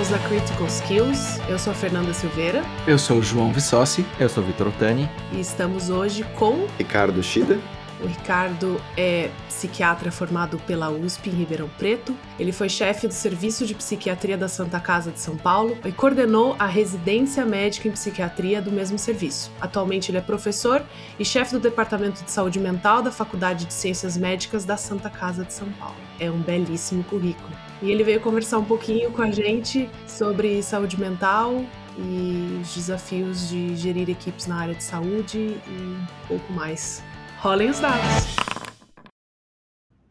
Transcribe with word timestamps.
somos 0.00 0.12
a 0.14 0.18
Critical 0.28 0.66
Skills. 0.66 1.40
Eu 1.46 1.58
sou 1.58 1.72
a 1.72 1.74
Fernanda 1.74 2.14
Silveira. 2.14 2.64
Eu 2.86 2.98
sou 2.98 3.18
o 3.18 3.22
João 3.22 3.52
Vissossi. 3.52 4.06
Eu 4.18 4.30
sou 4.30 4.42
o 4.42 4.46
Vitor 4.46 4.68
Otani. 4.68 5.10
E 5.30 5.40
estamos 5.40 5.90
hoje 5.90 6.24
com... 6.38 6.66
Ricardo 6.78 7.22
Shida. 7.22 7.58
O 8.02 8.06
Ricardo 8.06 8.80
é 8.96 9.30
psiquiatra 9.46 10.10
formado 10.10 10.58
pela 10.60 10.88
USP 10.88 11.28
em 11.28 11.34
Ribeirão 11.34 11.68
Preto. 11.76 12.16
Ele 12.38 12.50
foi 12.50 12.70
chefe 12.70 13.06
do 13.06 13.12
Serviço 13.12 13.66
de 13.66 13.74
Psiquiatria 13.74 14.38
da 14.38 14.48
Santa 14.48 14.80
Casa 14.80 15.10
de 15.10 15.20
São 15.20 15.36
Paulo 15.36 15.76
e 15.84 15.92
coordenou 15.92 16.56
a 16.58 16.64
residência 16.64 17.44
médica 17.44 17.86
em 17.86 17.92
psiquiatria 17.92 18.62
do 18.62 18.72
mesmo 18.72 18.98
serviço. 18.98 19.52
Atualmente 19.60 20.10
ele 20.10 20.16
é 20.16 20.22
professor 20.22 20.82
e 21.18 21.24
chefe 21.26 21.52
do 21.52 21.60
Departamento 21.60 22.24
de 22.24 22.30
Saúde 22.30 22.58
Mental 22.58 23.02
da 23.02 23.12
Faculdade 23.12 23.66
de 23.66 23.74
Ciências 23.74 24.16
Médicas 24.16 24.64
da 24.64 24.78
Santa 24.78 25.10
Casa 25.10 25.44
de 25.44 25.52
São 25.52 25.68
Paulo. 25.72 25.96
É 26.18 26.30
um 26.30 26.40
belíssimo 26.40 27.04
currículo. 27.04 27.69
E 27.82 27.90
ele 27.90 28.04
veio 28.04 28.20
conversar 28.20 28.58
um 28.58 28.64
pouquinho 28.64 29.10
com 29.10 29.22
a 29.22 29.30
gente 29.30 29.88
sobre 30.06 30.62
saúde 30.62 31.00
mental, 31.00 31.64
e 31.98 32.60
os 32.62 32.74
desafios 32.74 33.48
de 33.48 33.76
gerir 33.76 34.08
equipes 34.08 34.46
na 34.46 34.60
área 34.60 34.74
de 34.74 34.82
saúde 34.82 35.38
e 35.38 35.60
um 35.70 36.06
pouco 36.28 36.52
mais 36.52 37.02
rolem 37.38 37.70
os 37.70 37.80
dados. 37.80 38.00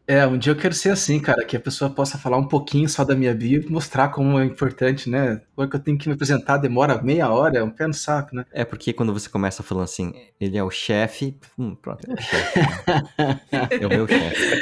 É, 0.06 0.26
um 0.26 0.36
dia 0.36 0.52
eu 0.52 0.56
quero 0.56 0.74
ser 0.74 0.90
assim, 0.90 1.20
cara, 1.20 1.44
que 1.44 1.56
a 1.56 1.60
pessoa 1.60 1.88
possa 1.88 2.18
falar 2.18 2.36
um 2.36 2.48
pouquinho 2.48 2.88
só 2.88 3.04
da 3.04 3.14
minha 3.14 3.32
bio 3.32 3.62
e 3.62 3.70
mostrar 3.70 4.08
como 4.08 4.40
é 4.40 4.44
importante, 4.44 5.08
né? 5.08 5.40
Ou 5.56 5.68
que 5.68 5.76
eu 5.76 5.80
tenho 5.80 5.96
que 5.96 6.08
me 6.08 6.14
apresentar, 6.14 6.56
demora 6.56 7.00
meia 7.00 7.30
hora, 7.30 7.58
é 7.58 7.62
um 7.62 7.70
pé 7.70 7.86
no 7.86 7.94
saco, 7.94 8.34
né? 8.34 8.44
É 8.50 8.64
porque 8.64 8.92
quando 8.92 9.12
você 9.12 9.28
começa 9.28 9.62
falando 9.62 9.84
assim, 9.84 10.12
ele 10.40 10.58
é 10.58 10.64
o 10.64 10.70
chefe, 10.70 11.38
hum, 11.56 11.76
pronto, 11.76 12.04
é 12.10 12.12
o 12.12 12.20
chefe. 12.20 12.60
é 13.82 13.86
o 13.86 13.88
meu 13.88 14.08
chefe. 14.08 14.58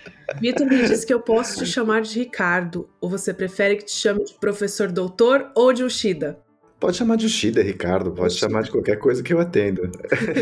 Vitor 0.38 0.66
me 0.66 0.86
disse 0.86 1.06
que 1.06 1.14
eu 1.14 1.20
posso 1.20 1.58
te 1.58 1.66
chamar 1.66 2.02
de 2.02 2.18
Ricardo, 2.18 2.88
ou 3.00 3.08
você 3.08 3.32
prefere 3.32 3.76
que 3.76 3.84
te 3.84 3.92
chame 3.92 4.24
de 4.24 4.34
professor 4.34 4.90
doutor 4.90 5.50
ou 5.54 5.72
de 5.72 5.82
Ushida? 5.82 6.38
Pode 6.78 6.96
chamar 6.96 7.16
de 7.16 7.26
Ushida, 7.26 7.62
Ricardo. 7.62 8.12
Pode 8.12 8.34
Ushida. 8.34 8.48
chamar 8.48 8.62
de 8.62 8.70
qualquer 8.70 8.96
coisa 8.96 9.22
que 9.22 9.32
eu 9.32 9.40
atendo. 9.40 9.82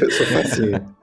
eu 0.01 0.11
sou 0.11 0.27
facinho. 0.27 0.97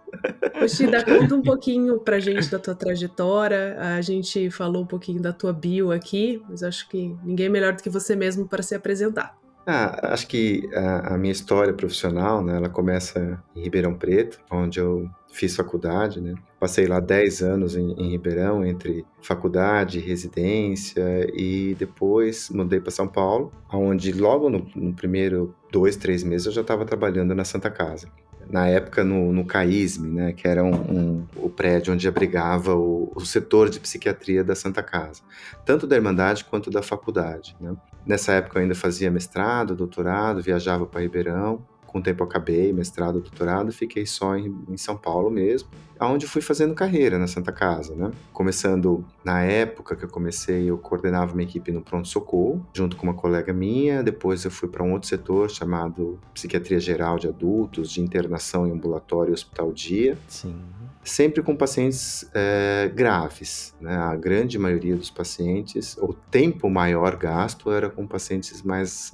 Ushida, 0.64 1.04
conta 1.04 1.36
um 1.36 1.42
pouquinho 1.42 2.00
pra 2.00 2.20
gente 2.20 2.50
da 2.50 2.58
tua 2.58 2.74
trajetória. 2.74 3.76
A 3.80 4.02
gente 4.02 4.50
falou 4.50 4.84
um 4.84 4.88
pouquinho 4.88 5.22
da 5.22 5.34
tua 5.34 5.52
bio 5.52 5.92
aqui, 5.92 6.42
mas 6.50 6.64
acho 6.64 6.88
que 6.88 7.16
ninguém 7.24 7.50
melhor 7.50 7.74
do 7.74 7.84
que 7.84 7.90
você 7.90 8.16
mesmo 8.16 8.48
para 8.48 8.64
se 8.64 8.74
apresentar. 8.74 9.38
Ah, 9.68 10.14
acho 10.14 10.28
que 10.28 10.70
a, 10.76 11.16
a, 11.16 11.18
minha 11.18 11.32
história 11.32 11.74
profissional, 11.74 12.44
né, 12.44 12.56
ela 12.56 12.70
começa 12.70 13.42
em 13.56 13.64
Ribeirão 13.64 13.96
Preto, 13.96 14.40
onde 14.52 14.80
eu 14.80 15.10
fiz 15.36 15.56
faculdade, 15.56 16.22
né? 16.22 16.34
Passei 16.58 16.88
lá 16.88 17.00
10 17.00 17.42
anos 17.42 17.76
em, 17.76 17.92
em 17.92 18.12
Ribeirão, 18.12 18.66
entre 18.66 19.06
faculdade, 19.22 20.00
residência, 20.00 21.30
e 21.34 21.76
depois 21.78 22.50
mudei 22.50 22.80
para 22.80 22.90
São 22.90 23.08
Paulo, 23.08 23.52
onde 23.72 24.14
logo 24.14 24.50
no, 24.50 24.66
no 24.74 24.94
primeiro 24.94 25.54
dois, 25.72 25.98
três 25.98 26.24
meses 26.24 26.48
eu 26.48 26.54
já 26.54 26.62
estava 26.62 26.86
trabalhando 26.86 27.36
na 27.36 27.44
Santa 27.44 27.70
Casa 27.70 28.08
na 28.50 28.68
época 28.68 29.04
no, 29.04 29.34
no 29.34 29.46
CAISM, 29.46 30.08
né, 30.08 30.34
que 30.34 30.48
era 30.48 30.64
um, 30.64 30.74
um, 30.74 31.28
o 31.36 31.50
prédio 31.50 31.94
onde 31.94 32.08
abrigava 32.08 32.76
o, 32.76 33.12
o, 33.16 33.26
setor 33.26 33.70
de 33.70 33.80
psiquiatria 33.80 34.44
da 34.44 34.56
Santa 34.56 34.84
Casa, 34.84 35.22
tanto 35.66 35.88
da 35.88 35.96
Irmandade 35.96 36.46
quanto 36.46 36.70
da 36.70 36.82
faculdade. 36.82 37.56
Né. 37.60 37.76
Nessa 38.06 38.34
época 38.34 38.60
eu 38.60 38.64
ainda 38.64 38.76
fazia 38.76 39.10
mestrado, 39.10 39.76
doutorado, 39.76 40.42
viajava 40.42 40.86
para 40.86 41.02
Ribeirão, 41.02 41.66
com 41.96 42.00
o 42.00 42.04
tempo 42.04 42.26
acabei 42.26 42.74
mestrado, 42.74 43.22
doutorado, 43.22 43.72
fiquei 43.72 44.06
só 44.06 44.36
em, 44.36 44.54
em, 44.68 44.76
São 44.76 44.98
Paulo 44.98 45.32
mesmo, 45.32 45.70
aonde 45.98 46.28
fui 46.28 46.42
fazendo 46.42 46.76
carreira 46.76 47.18
na 47.18 47.26
Santa 47.26 47.54
Casa, 47.54 47.96
né? 47.96 48.12
Começando 48.34 49.06
na 49.24 49.42
época 49.44 49.96
que 49.96 50.04
eu 50.04 50.10
comecei, 50.10 50.70
eu 50.70 50.78
coordenava 50.78 51.32
uma 51.32 51.42
equipe 51.42 51.72
no 51.72 51.82
pronto 51.82 52.06
socorro, 52.10 52.68
junto 52.74 52.98
com 52.98 53.04
uma 53.04 53.14
colega 53.14 53.54
minha. 53.54 54.04
Depois 54.04 54.44
eu 54.44 54.52
fui 54.52 54.68
para 54.68 54.84
um 54.84 54.92
outro 54.92 55.08
setor 55.08 55.50
chamado 55.50 56.20
psiquiatria 56.34 56.82
geral 56.82 57.18
de 57.18 57.30
adultos, 57.30 57.90
de 57.90 58.02
internação 58.02 58.68
em 58.68 58.72
ambulatório 58.72 59.32
e 59.32 59.34
hospital 59.34 59.72
dia. 59.72 60.18
Sim. 60.28 60.54
Sempre 61.02 61.42
com 61.44 61.56
pacientes 61.56 62.30
é, 62.34 62.92
graves, 62.94 63.74
né? 63.80 63.96
A 63.96 64.18
grande 64.18 64.60
maioria 64.60 64.98
dos 64.98 65.10
pacientes, 65.10 65.96
o 66.02 66.14
tempo 66.14 66.70
maior 66.70 67.16
gasto 67.16 67.72
era 67.72 67.90
com 67.90 68.06
pacientes 68.06 68.62
mais 68.64 69.14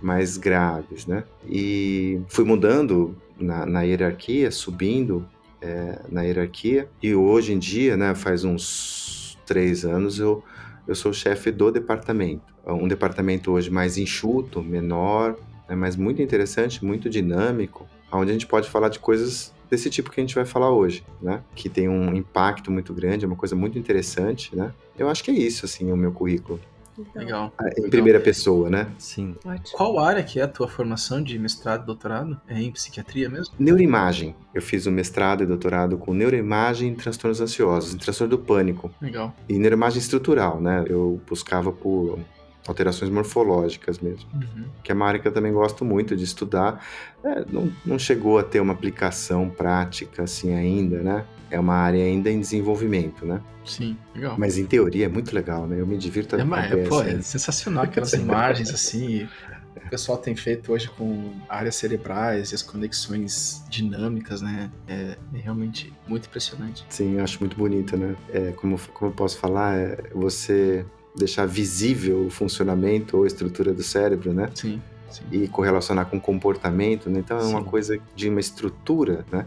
mais 0.00 0.36
graves, 0.36 1.06
né? 1.06 1.24
E 1.48 2.20
fui 2.28 2.44
mudando 2.44 3.16
na, 3.38 3.66
na 3.66 3.82
hierarquia, 3.82 4.50
subindo 4.50 5.26
é, 5.60 6.00
na 6.08 6.22
hierarquia, 6.22 6.88
e 7.02 7.14
hoje 7.14 7.52
em 7.52 7.58
dia, 7.58 7.96
né, 7.96 8.14
faz 8.14 8.44
uns 8.44 9.38
três 9.46 9.84
anos, 9.84 10.18
eu, 10.18 10.42
eu 10.86 10.94
sou 10.94 11.12
chefe 11.12 11.50
do 11.50 11.70
departamento. 11.70 12.50
Um 12.66 12.86
departamento 12.86 13.50
hoje 13.50 13.70
mais 13.70 13.98
enxuto, 13.98 14.62
menor, 14.62 15.36
né, 15.68 15.74
mas 15.74 15.96
muito 15.96 16.22
interessante, 16.22 16.84
muito 16.84 17.08
dinâmico, 17.08 17.86
onde 18.12 18.30
a 18.30 18.32
gente 18.32 18.46
pode 18.46 18.68
falar 18.68 18.88
de 18.88 18.98
coisas 18.98 19.52
desse 19.70 19.88
tipo 19.88 20.10
que 20.10 20.20
a 20.20 20.24
gente 20.24 20.34
vai 20.34 20.44
falar 20.44 20.70
hoje, 20.70 21.04
né? 21.22 21.42
Que 21.54 21.68
tem 21.68 21.88
um 21.88 22.12
impacto 22.14 22.72
muito 22.72 22.92
grande, 22.92 23.24
é 23.24 23.28
uma 23.28 23.36
coisa 23.36 23.54
muito 23.54 23.78
interessante, 23.78 24.54
né? 24.54 24.72
Eu 24.98 25.08
acho 25.08 25.22
que 25.22 25.30
é 25.30 25.34
isso, 25.34 25.64
assim, 25.64 25.92
o 25.92 25.96
meu 25.96 26.10
currículo. 26.10 26.60
Então, 27.08 27.22
Legal. 27.22 27.52
Ah, 27.58 27.68
em 27.78 27.90
primeira 27.90 28.20
pessoa, 28.20 28.68
né? 28.68 28.88
Sim. 28.98 29.36
Ótimo. 29.44 29.76
Qual 29.76 29.98
área 29.98 30.22
que 30.22 30.40
é 30.40 30.42
a 30.42 30.48
tua 30.48 30.68
formação 30.68 31.22
de 31.22 31.38
mestrado 31.38 31.82
e 31.82 31.86
doutorado? 31.86 32.40
É 32.48 32.60
em 32.60 32.70
psiquiatria 32.70 33.28
mesmo? 33.28 33.54
Neuroimagem. 33.58 34.34
Eu 34.54 34.62
fiz 34.62 34.86
o 34.86 34.90
mestrado 34.90 35.42
e 35.42 35.46
doutorado 35.46 35.96
com 35.96 36.12
neuroimagem 36.12 36.92
e 36.92 36.96
transtornos 36.96 37.40
ansiosos, 37.40 37.94
em 37.94 37.98
transtorno 37.98 38.36
do 38.36 38.42
pânico. 38.42 38.90
Legal. 39.00 39.34
E 39.48 39.58
neuroimagem 39.58 39.98
estrutural, 39.98 40.60
né? 40.60 40.84
Eu 40.88 41.20
buscava 41.28 41.72
por 41.72 42.18
alterações 42.66 43.10
morfológicas 43.10 43.98
mesmo. 43.98 44.28
Uhum. 44.34 44.64
Que 44.82 44.92
é 44.92 44.94
uma 44.94 45.06
área 45.06 45.20
que 45.20 45.26
eu 45.26 45.32
também 45.32 45.52
gosto 45.52 45.84
muito 45.84 46.16
de 46.16 46.24
estudar. 46.24 46.84
É, 47.24 47.44
não, 47.50 47.72
não 47.84 47.98
chegou 47.98 48.38
a 48.38 48.42
ter 48.42 48.60
uma 48.60 48.72
aplicação 48.72 49.48
prática 49.48 50.22
assim 50.22 50.54
ainda, 50.54 51.02
né? 51.02 51.24
É 51.50 51.58
uma 51.58 51.74
área 51.74 52.02
ainda 52.02 52.30
em 52.30 52.38
desenvolvimento, 52.38 53.26
né? 53.26 53.40
Sim, 53.64 53.96
legal. 54.14 54.36
Mas 54.38 54.56
em 54.56 54.66
teoria 54.66 55.06
é 55.06 55.08
muito 55.08 55.34
legal, 55.34 55.66
né? 55.66 55.80
Eu 55.80 55.86
me 55.86 55.98
divirto 55.98 56.36
é, 56.36 56.44
mas, 56.44 56.70
é, 56.70 56.76
pô, 56.86 57.02
é 57.02 57.20
sensacional 57.20 57.84
aquelas 57.84 58.12
imagens 58.14 58.70
assim. 58.70 59.28
O 59.76 59.90
pessoal 59.90 60.18
tem 60.18 60.36
feito 60.36 60.72
hoje 60.72 60.88
com 60.88 61.32
áreas 61.48 61.74
cerebrais 61.76 62.52
e 62.52 62.54
as 62.54 62.62
conexões 62.62 63.64
dinâmicas, 63.68 64.40
né? 64.40 64.70
É, 64.86 65.16
é 65.34 65.38
realmente 65.38 65.92
muito 66.06 66.26
impressionante. 66.26 66.84
Sim, 66.88 67.16
eu 67.16 67.24
acho 67.24 67.40
muito 67.40 67.56
bonito, 67.56 67.96
né? 67.96 68.14
É, 68.32 68.52
como, 68.52 68.78
como 68.92 69.10
eu 69.10 69.14
posso 69.14 69.38
falar, 69.38 69.76
é 69.76 70.10
você 70.14 70.84
deixar 71.16 71.46
visível 71.46 72.26
o 72.26 72.30
funcionamento 72.30 73.16
ou 73.16 73.24
a 73.24 73.26
estrutura 73.26 73.72
do 73.72 73.82
cérebro, 73.82 74.32
né? 74.32 74.50
Sim. 74.54 74.80
Sim. 75.10 75.24
E 75.32 75.48
correlacionar 75.48 76.06
com 76.06 76.20
comportamento, 76.20 77.10
né? 77.10 77.18
Então 77.20 77.36
é 77.36 77.42
Sim. 77.42 77.50
uma 77.50 77.64
coisa 77.64 77.98
de 78.14 78.28
uma 78.28 78.40
estrutura, 78.40 79.24
né? 79.30 79.46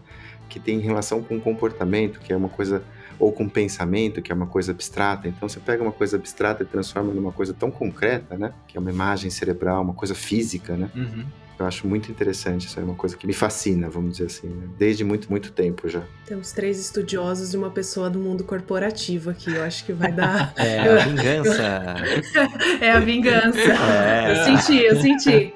Que 0.50 0.60
tem 0.60 0.80
relação 0.80 1.24
com 1.24 1.40
comportamento, 1.40 2.20
que 2.20 2.34
é 2.34 2.38
uma 2.38 2.50
coisa 2.50 2.84
ou 3.18 3.32
com 3.32 3.48
pensamento, 3.48 4.22
que 4.22 4.32
é 4.32 4.36
uma 4.36 4.48
coisa 4.48 4.72
abstrata. 4.72 5.28
Então 5.28 5.48
você 5.48 5.60
pega 5.60 5.82
uma 5.82 5.92
coisa 5.92 6.18
abstrata 6.18 6.64
e 6.64 6.66
transforma 6.66 7.14
numa 7.14 7.32
coisa 7.32 7.54
tão 7.54 7.72
concreta, 7.72 8.38
né? 8.38 8.54
Que 8.68 8.78
é 8.78 8.80
uma 8.80 8.92
imagem 8.92 9.30
cerebral, 9.30 9.82
uma 9.82 9.94
coisa 9.94 10.14
física, 10.14 10.76
né? 10.76 10.90
Uhum. 10.94 11.26
Eu 11.60 11.68
acho 11.68 11.88
muito 11.88 12.12
interessante, 12.12 12.68
isso 12.68 12.80
é 12.80 12.84
uma 12.84 12.96
coisa 12.96 13.16
que 13.16 13.28
me 13.28 13.34
fascina, 13.34 13.90
vamos 13.90 14.14
dizer 14.14 14.26
assim, 14.26 14.48
né? 14.48 14.68
desde 14.78 15.04
muito, 15.04 15.30
muito 15.30 15.52
tempo 15.52 15.88
já. 15.88 16.02
Temos 16.26 16.52
três 16.52 16.80
estudiosos 16.80 17.54
e 17.54 17.58
uma 17.58 17.70
pessoa 17.70 18.10
do 18.10 18.18
mundo 18.18 18.44
corporativo 18.44 19.30
aqui, 19.30 19.54
eu 19.54 19.64
acho 19.64 19.86
que 19.86 19.94
vai 19.94 20.12
dar... 20.14 20.54
É 20.58 20.80
a 20.80 21.06
vingança! 21.06 21.96
é 22.82 22.92
a 22.92 23.00
vingança! 23.00 23.60
É. 23.94 24.32
Eu 24.32 24.58
senti, 24.58 24.78
eu 24.78 24.96
senti. 25.02 25.54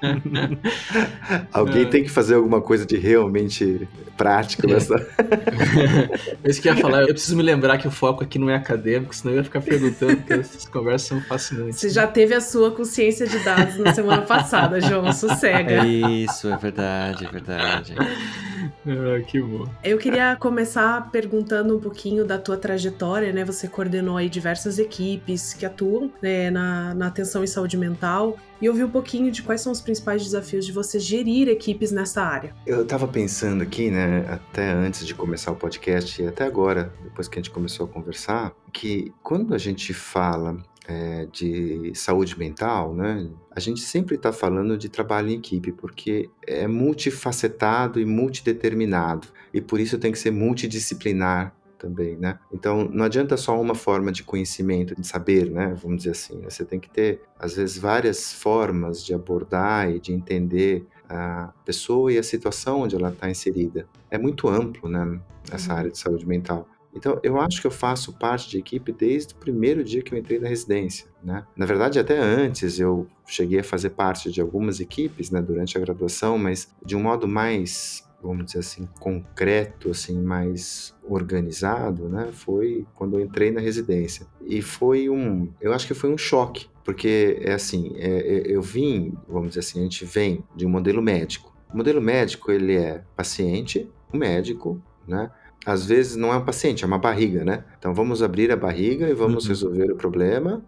Alguém 1.51 1.83
é. 1.83 1.85
tem 1.85 2.03
que 2.03 2.09
fazer 2.09 2.35
alguma 2.35 2.61
coisa 2.61 2.85
de 2.85 2.97
realmente 2.97 3.87
prático 4.15 4.67
nessa... 4.67 4.95
é 4.95 6.49
isso 6.49 6.61
que 6.61 6.69
eu 6.69 6.75
ia 6.75 6.81
falar, 6.81 7.01
eu 7.03 7.09
preciso 7.09 7.35
me 7.35 7.43
lembrar 7.43 7.77
que 7.77 7.87
o 7.87 7.91
foco 7.91 8.23
aqui 8.23 8.37
não 8.37 8.49
é 8.49 8.55
acadêmico, 8.55 9.15
senão 9.15 9.33
eu 9.33 9.37
ia 9.37 9.43
ficar 9.43 9.61
perguntando, 9.61 10.17
porque 10.17 10.33
essas 10.33 10.65
conversas 10.65 11.07
são 11.07 11.21
fascinantes. 11.21 11.79
Você 11.79 11.89
já 11.89 12.07
teve 12.07 12.33
a 12.33 12.41
sua 12.41 12.71
consciência 12.71 13.27
de 13.27 13.39
dados 13.39 13.77
na 13.77 13.93
semana 13.93 14.21
passada, 14.23 14.79
João, 14.81 15.11
sossega. 15.13 15.86
Isso, 15.87 16.47
é 16.49 16.57
verdade, 16.57 17.25
é 17.25 17.29
verdade. 17.29 17.95
ah, 17.97 19.21
que 19.25 19.41
bom. 19.41 19.67
Eu 19.83 19.97
queria 19.97 20.35
começar 20.35 21.09
perguntando 21.11 21.75
um 21.75 21.79
pouquinho 21.79 22.25
da 22.25 22.37
tua 22.37 22.57
trajetória, 22.57 23.31
né? 23.31 23.45
Você 23.45 23.67
coordenou 23.67 24.17
aí 24.17 24.29
diversas 24.29 24.79
equipes 24.79 25.53
que 25.53 25.65
atuam 25.65 26.11
né, 26.21 26.49
na, 26.49 26.93
na 26.93 27.07
atenção 27.07 27.43
em 27.43 27.47
saúde 27.47 27.77
mental 27.77 28.37
e 28.61 28.67
ouvir 28.67 28.83
um 28.83 28.89
pouquinho 28.89 29.31
de 29.31 29.43
quais 29.43 29.61
são 29.61 29.71
os 29.71 29.81
principais 29.81 30.23
desafios 30.23 30.65
de 30.65 30.71
você 30.71 30.99
gerir 30.99 31.47
equipes 31.47 31.91
nessa 31.91 32.23
área. 32.23 32.55
Eu 32.65 32.81
estava 32.81 33.07
pensando 33.07 33.61
aqui, 33.61 33.91
né, 33.91 34.25
até 34.29 34.71
antes 34.71 35.05
de 35.05 35.13
começar 35.13 35.51
o 35.51 35.55
podcast 35.55 36.21
e 36.21 36.27
até 36.27 36.43
agora, 36.43 36.91
depois 37.03 37.27
que 37.27 37.37
a 37.37 37.41
gente 37.41 37.51
começou 37.51 37.85
a 37.85 37.89
conversar, 37.89 38.53
que 38.73 39.13
quando 39.21 39.53
a 39.53 39.57
gente 39.57 39.93
fala 39.93 40.57
é, 40.87 41.27
de 41.31 41.91
saúde 41.93 42.39
mental, 42.39 42.95
né, 42.95 43.29
a 43.51 43.59
gente 43.59 43.81
sempre 43.81 44.15
está 44.15 44.31
falando 44.31 44.77
de 44.77 44.87
trabalho 44.89 45.29
em 45.29 45.33
equipe, 45.35 45.71
porque 45.71 46.29
é 46.47 46.65
multifacetado 46.67 47.99
e 47.99 48.05
multideterminado, 48.05 49.27
e 49.53 49.59
por 49.61 49.79
isso 49.79 49.97
tem 49.97 50.11
que 50.11 50.19
ser 50.19 50.31
multidisciplinar 50.31 51.53
também, 51.77 52.15
né? 52.17 52.39
Então, 52.51 52.89
não 52.91 53.05
adianta 53.05 53.37
só 53.37 53.59
uma 53.61 53.75
forma 53.75 54.11
de 54.11 54.23
conhecimento, 54.23 54.95
de 54.99 55.05
saber, 55.05 55.51
né? 55.51 55.75
Vamos 55.79 55.97
dizer 55.97 56.11
assim. 56.11 56.41
Você 56.41 56.65
tem 56.65 56.79
que 56.79 56.89
ter, 56.89 57.21
às 57.37 57.55
vezes, 57.55 57.77
várias 57.77 58.33
formas 58.33 59.05
de 59.05 59.13
abordar 59.13 59.87
e 59.91 59.99
de 59.99 60.11
entender 60.11 60.87
a 61.07 61.53
pessoa 61.63 62.11
e 62.11 62.17
a 62.17 62.23
situação 62.23 62.81
onde 62.81 62.95
ela 62.95 63.09
está 63.09 63.29
inserida. 63.29 63.87
É 64.09 64.17
muito 64.17 64.47
amplo, 64.49 64.89
né? 64.89 65.19
Essa 65.51 65.73
Uhum. 65.73 65.77
área 65.79 65.91
de 65.91 65.99
saúde 65.99 66.25
mental. 66.27 66.67
Então, 66.97 67.19
eu 67.21 67.39
acho 67.39 67.61
que 67.61 67.67
eu 67.67 67.71
faço 67.71 68.11
parte 68.13 68.49
de 68.49 68.57
equipe 68.57 68.91
desde 68.91 69.33
o 69.33 69.37
primeiro 69.37 69.83
dia 69.83 70.01
que 70.01 70.13
eu 70.13 70.17
entrei 70.17 70.39
na 70.39 70.47
residência, 70.47 71.07
né? 71.23 71.45
Na 71.55 71.65
verdade, 71.65 71.99
até 71.99 72.17
antes 72.17 72.79
eu 72.79 73.07
cheguei 73.27 73.59
a 73.59 73.63
fazer 73.63 73.91
parte 73.91 74.31
de 74.31 74.41
algumas 74.41 74.79
equipes, 74.79 75.29
né, 75.29 75.41
durante 75.41 75.77
a 75.77 75.81
graduação, 75.81 76.37
mas 76.39 76.73
de 76.83 76.95
um 76.95 77.01
modo 77.01 77.27
mais, 77.27 78.03
vamos 78.21 78.45
dizer 78.45 78.59
assim, 78.59 78.89
concreto, 78.99 79.91
assim, 79.91 80.19
mais 80.19 80.95
organizado, 81.03 82.09
né? 82.09 82.29
Foi 82.31 82.85
quando 82.95 83.19
eu 83.19 83.23
entrei 83.23 83.51
na 83.51 83.61
residência. 83.61 84.25
E 84.43 84.61
foi 84.61 85.07
um, 85.07 85.49
eu 85.61 85.73
acho 85.73 85.85
que 85.85 85.93
foi 85.93 86.11
um 86.11 86.17
choque, 86.17 86.67
porque 86.83 87.37
é 87.41 87.53
assim, 87.53 87.93
é, 87.97 88.07
é, 88.07 88.43
eu 88.47 88.61
vim, 88.61 89.13
vamos 89.27 89.49
dizer 89.49 89.59
assim, 89.59 89.79
a 89.79 89.83
gente 89.83 90.03
vem 90.03 90.43
de 90.55 90.65
um 90.65 90.69
modelo 90.69 91.01
médico. 91.01 91.55
O 91.71 91.77
modelo 91.77 92.01
médico, 92.01 92.51
ele 92.51 92.75
é 92.75 93.03
paciente, 93.15 93.87
o 94.11 94.17
médico, 94.17 94.81
né? 95.07 95.29
Às 95.65 95.85
vezes 95.85 96.15
não 96.15 96.33
é 96.33 96.37
um 96.37 96.45
paciente, 96.45 96.83
é 96.83 96.87
uma 96.87 96.97
barriga, 96.99 97.43
né? 97.43 97.63
Então 97.77 97.93
vamos 97.93 98.23
abrir 98.23 98.51
a 98.51 98.55
barriga 98.55 99.09
e 99.09 99.13
vamos 99.13 99.43
Uhum. 99.43 99.49
resolver 99.49 99.91
o 99.91 99.95
problema. 99.95 100.61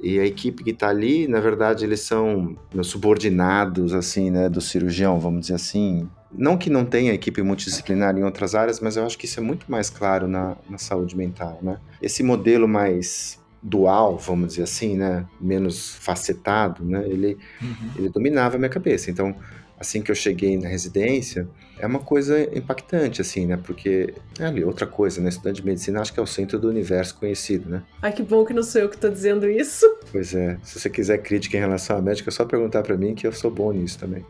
E 0.00 0.18
a 0.20 0.26
equipe 0.26 0.62
que 0.62 0.70
está 0.70 0.88
ali, 0.88 1.26
na 1.26 1.40
verdade, 1.40 1.84
eles 1.84 2.00
são 2.00 2.56
meus 2.74 2.88
subordinados, 2.88 3.94
assim, 3.94 4.30
né, 4.30 4.48
do 4.48 4.60
cirurgião, 4.60 5.18
vamos 5.18 5.42
dizer 5.42 5.54
assim. 5.54 6.08
Não 6.36 6.58
que 6.58 6.68
não 6.68 6.84
tenha 6.84 7.12
equipe 7.12 7.40
multidisciplinar 7.42 8.16
em 8.18 8.22
outras 8.24 8.54
áreas, 8.54 8.80
mas 8.80 8.96
eu 8.96 9.06
acho 9.06 9.16
que 9.16 9.24
isso 9.24 9.38
é 9.40 9.42
muito 9.42 9.70
mais 9.70 9.88
claro 9.88 10.26
na, 10.28 10.56
na 10.68 10.78
saúde 10.78 11.16
mental, 11.16 11.58
né? 11.62 11.78
Esse 12.02 12.22
modelo 12.22 12.68
mais 12.68 13.40
dual, 13.62 14.18
vamos 14.18 14.48
dizer 14.48 14.64
assim, 14.64 14.94
né, 14.96 15.24
menos 15.40 15.94
facetado, 15.94 16.84
né, 16.84 17.02
ele, 17.08 17.38
Uhum. 17.62 17.90
ele 17.96 18.08
dominava 18.10 18.56
a 18.56 18.58
minha 18.58 18.68
cabeça. 18.68 19.10
Então, 19.10 19.34
assim 19.84 20.02
que 20.02 20.10
eu 20.10 20.14
cheguei 20.14 20.58
na 20.58 20.66
residência, 20.66 21.46
é 21.78 21.86
uma 21.86 21.98
coisa 21.98 22.42
impactante, 22.56 23.20
assim, 23.20 23.46
né? 23.46 23.58
Porque, 23.62 24.14
é 24.38 24.46
ali, 24.46 24.64
outra 24.64 24.86
coisa, 24.86 25.20
né? 25.20 25.28
Estudante 25.28 25.56
de 25.56 25.66
medicina 25.66 26.00
acho 26.00 26.12
que 26.12 26.18
é 26.18 26.22
o 26.22 26.26
centro 26.26 26.58
do 26.58 26.68
universo 26.68 27.16
conhecido, 27.16 27.68
né? 27.68 27.82
Ai, 28.00 28.12
que 28.12 28.22
bom 28.22 28.44
que 28.44 28.54
não 28.54 28.62
sou 28.62 28.80
eu 28.80 28.88
que 28.88 28.96
tô 28.96 29.08
dizendo 29.08 29.48
isso. 29.48 29.86
Pois 30.14 30.32
é, 30.32 30.56
se 30.62 30.78
você 30.78 30.88
quiser 30.88 31.18
crítica 31.18 31.56
em 31.56 31.60
relação 31.60 31.96
à 31.96 32.00
médica, 32.00 32.30
é 32.30 32.32
só 32.32 32.44
perguntar 32.44 32.84
pra 32.84 32.96
mim 32.96 33.16
que 33.16 33.26
eu 33.26 33.32
sou 33.32 33.50
bom 33.50 33.72
nisso 33.72 33.98
também. 33.98 34.24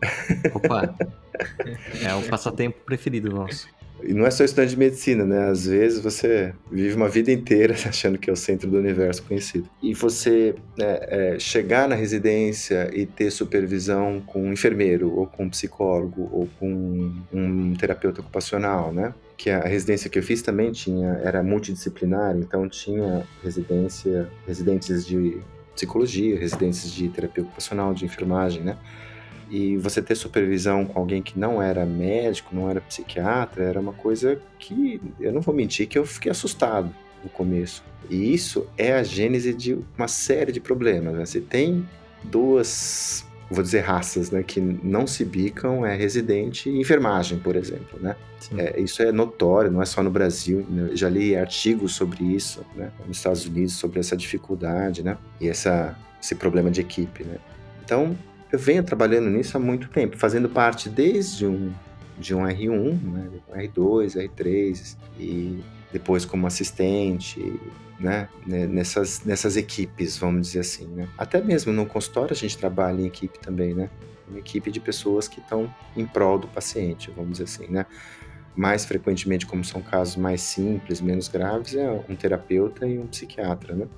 Opa! 0.54 0.94
É 2.00 2.14
o 2.14 2.22
passatempo 2.22 2.78
preferido 2.86 3.28
nosso. 3.28 3.66
E 4.06 4.12
não 4.12 4.26
é 4.26 4.30
só 4.30 4.44
estudante 4.44 4.70
de 4.70 4.78
medicina, 4.78 5.24
né? 5.24 5.48
Às 5.48 5.66
vezes 5.66 6.00
você 6.00 6.52
vive 6.70 6.94
uma 6.94 7.08
vida 7.08 7.32
inteira 7.32 7.74
achando 7.88 8.18
que 8.18 8.28
é 8.28 8.32
o 8.32 8.36
centro 8.36 8.70
do 8.70 8.78
universo 8.78 9.22
conhecido. 9.22 9.68
E 9.82 9.94
você 9.94 10.54
é, 10.78 11.34
é, 11.34 11.38
chegar 11.38 11.88
na 11.88 11.94
residência 11.94 12.90
e 12.92 13.06
ter 13.06 13.30
supervisão 13.30 14.22
com 14.26 14.42
um 14.42 14.52
enfermeiro, 14.52 15.12
ou 15.14 15.26
com 15.26 15.44
um 15.44 15.50
psicólogo, 15.50 16.28
ou 16.32 16.48
com 16.58 17.12
um 17.32 17.74
terapeuta 17.74 18.20
ocupacional, 18.20 18.92
né? 18.92 19.14
Que 19.36 19.50
a 19.50 19.60
residência 19.60 20.08
que 20.08 20.18
eu 20.18 20.22
fiz 20.22 20.42
também 20.42 20.70
tinha, 20.70 21.20
era 21.22 21.42
multidisciplinar, 21.42 22.36
então 22.36 22.68
tinha 22.68 23.26
residência, 23.42 24.28
residentes 24.46 25.06
de 25.06 25.38
psicologia, 25.74 26.38
residentes 26.38 26.90
de 26.90 27.08
terapia 27.08 27.42
ocupacional, 27.42 27.92
de 27.92 28.04
enfermagem, 28.04 28.62
né? 28.62 28.76
E 29.54 29.76
você 29.76 30.02
ter 30.02 30.16
supervisão 30.16 30.84
com 30.84 30.98
alguém 30.98 31.22
que 31.22 31.38
não 31.38 31.62
era 31.62 31.86
médico, 31.86 32.52
não 32.52 32.68
era 32.68 32.80
psiquiatra, 32.80 33.62
era 33.62 33.78
uma 33.78 33.92
coisa 33.92 34.36
que, 34.58 35.00
eu 35.20 35.32
não 35.32 35.40
vou 35.40 35.54
mentir, 35.54 35.86
que 35.86 35.96
eu 35.96 36.04
fiquei 36.04 36.28
assustado 36.28 36.92
no 37.22 37.30
começo. 37.30 37.84
E 38.10 38.34
isso 38.34 38.66
é 38.76 38.94
a 38.94 39.04
gênese 39.04 39.54
de 39.54 39.78
uma 39.96 40.08
série 40.08 40.50
de 40.50 40.58
problemas. 40.58 41.14
Né? 41.14 41.24
Você 41.24 41.40
tem 41.40 41.88
duas, 42.24 43.24
vou 43.48 43.62
dizer, 43.62 43.82
raças, 43.82 44.28
né, 44.32 44.42
que 44.42 44.60
não 44.60 45.06
se 45.06 45.24
bicam, 45.24 45.86
é 45.86 45.94
residente 45.94 46.68
e 46.68 46.80
enfermagem, 46.80 47.38
por 47.38 47.54
exemplo, 47.54 47.96
né? 48.00 48.16
É, 48.58 48.80
isso 48.80 49.02
é 49.02 49.12
notório, 49.12 49.70
não 49.70 49.80
é 49.80 49.86
só 49.86 50.02
no 50.02 50.10
Brasil. 50.10 50.66
Né? 50.68 50.88
Eu 50.90 50.96
já 50.96 51.08
li 51.08 51.36
artigos 51.36 51.94
sobre 51.94 52.24
isso, 52.24 52.66
né? 52.74 52.90
Nos 53.06 53.18
Estados 53.18 53.46
Unidos, 53.46 53.74
sobre 53.74 54.00
essa 54.00 54.16
dificuldade, 54.16 55.04
né? 55.04 55.16
E 55.40 55.48
essa, 55.48 55.96
esse 56.20 56.34
problema 56.34 56.72
de 56.72 56.80
equipe, 56.80 57.22
né? 57.22 57.36
Então, 57.84 58.16
eu 58.52 58.58
venho 58.58 58.82
trabalhando 58.82 59.28
nisso 59.30 59.56
há 59.56 59.60
muito 59.60 59.88
tempo, 59.88 60.16
fazendo 60.16 60.48
parte 60.48 60.88
desde 60.88 61.46
um, 61.46 61.72
de 62.18 62.34
um 62.34 62.42
R1, 62.42 63.02
né? 63.02 63.30
R2, 63.52 64.28
R3, 64.28 64.96
e 65.18 65.62
depois 65.92 66.24
como 66.24 66.46
assistente, 66.46 67.60
né? 67.98 68.28
Nessas, 68.46 69.24
nessas 69.24 69.56
equipes, 69.56 70.16
vamos 70.16 70.48
dizer 70.48 70.60
assim, 70.60 70.86
né? 70.86 71.08
Até 71.16 71.40
mesmo 71.40 71.72
no 71.72 71.86
consultório 71.86 72.32
a 72.32 72.36
gente 72.36 72.56
trabalha 72.56 73.00
em 73.00 73.06
equipe 73.06 73.38
também, 73.38 73.74
né? 73.74 73.90
Uma 74.28 74.38
equipe 74.38 74.70
de 74.70 74.80
pessoas 74.80 75.28
que 75.28 75.40
estão 75.40 75.72
em 75.96 76.06
prol 76.06 76.38
do 76.38 76.48
paciente, 76.48 77.10
vamos 77.14 77.32
dizer 77.32 77.44
assim, 77.44 77.66
né? 77.68 77.86
mais 78.56 78.84
frequentemente, 78.84 79.46
como 79.46 79.64
são 79.64 79.82
casos 79.82 80.16
mais 80.16 80.40
simples, 80.40 81.00
menos 81.00 81.28
graves, 81.28 81.74
é 81.74 81.90
um 82.08 82.14
terapeuta 82.14 82.86
e 82.86 82.98
um 82.98 83.06
psiquiatra, 83.06 83.74
né? 83.74 83.88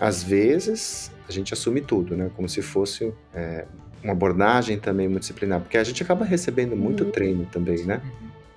Às 0.00 0.22
vezes, 0.22 1.10
a 1.28 1.32
gente 1.32 1.52
assume 1.52 1.80
tudo, 1.80 2.16
né? 2.16 2.30
Como 2.36 2.48
se 2.48 2.62
fosse 2.62 3.12
é, 3.34 3.66
uma 4.06 4.12
abordagem 4.12 4.78
também 4.78 5.08
multidisciplinar, 5.08 5.60
porque 5.60 5.76
a 5.76 5.84
gente 5.84 6.02
acaba 6.02 6.24
recebendo 6.24 6.76
muito 6.76 7.04
Uhum. 7.04 7.10
treino 7.10 7.46
também, 7.46 7.84
né? 7.84 8.00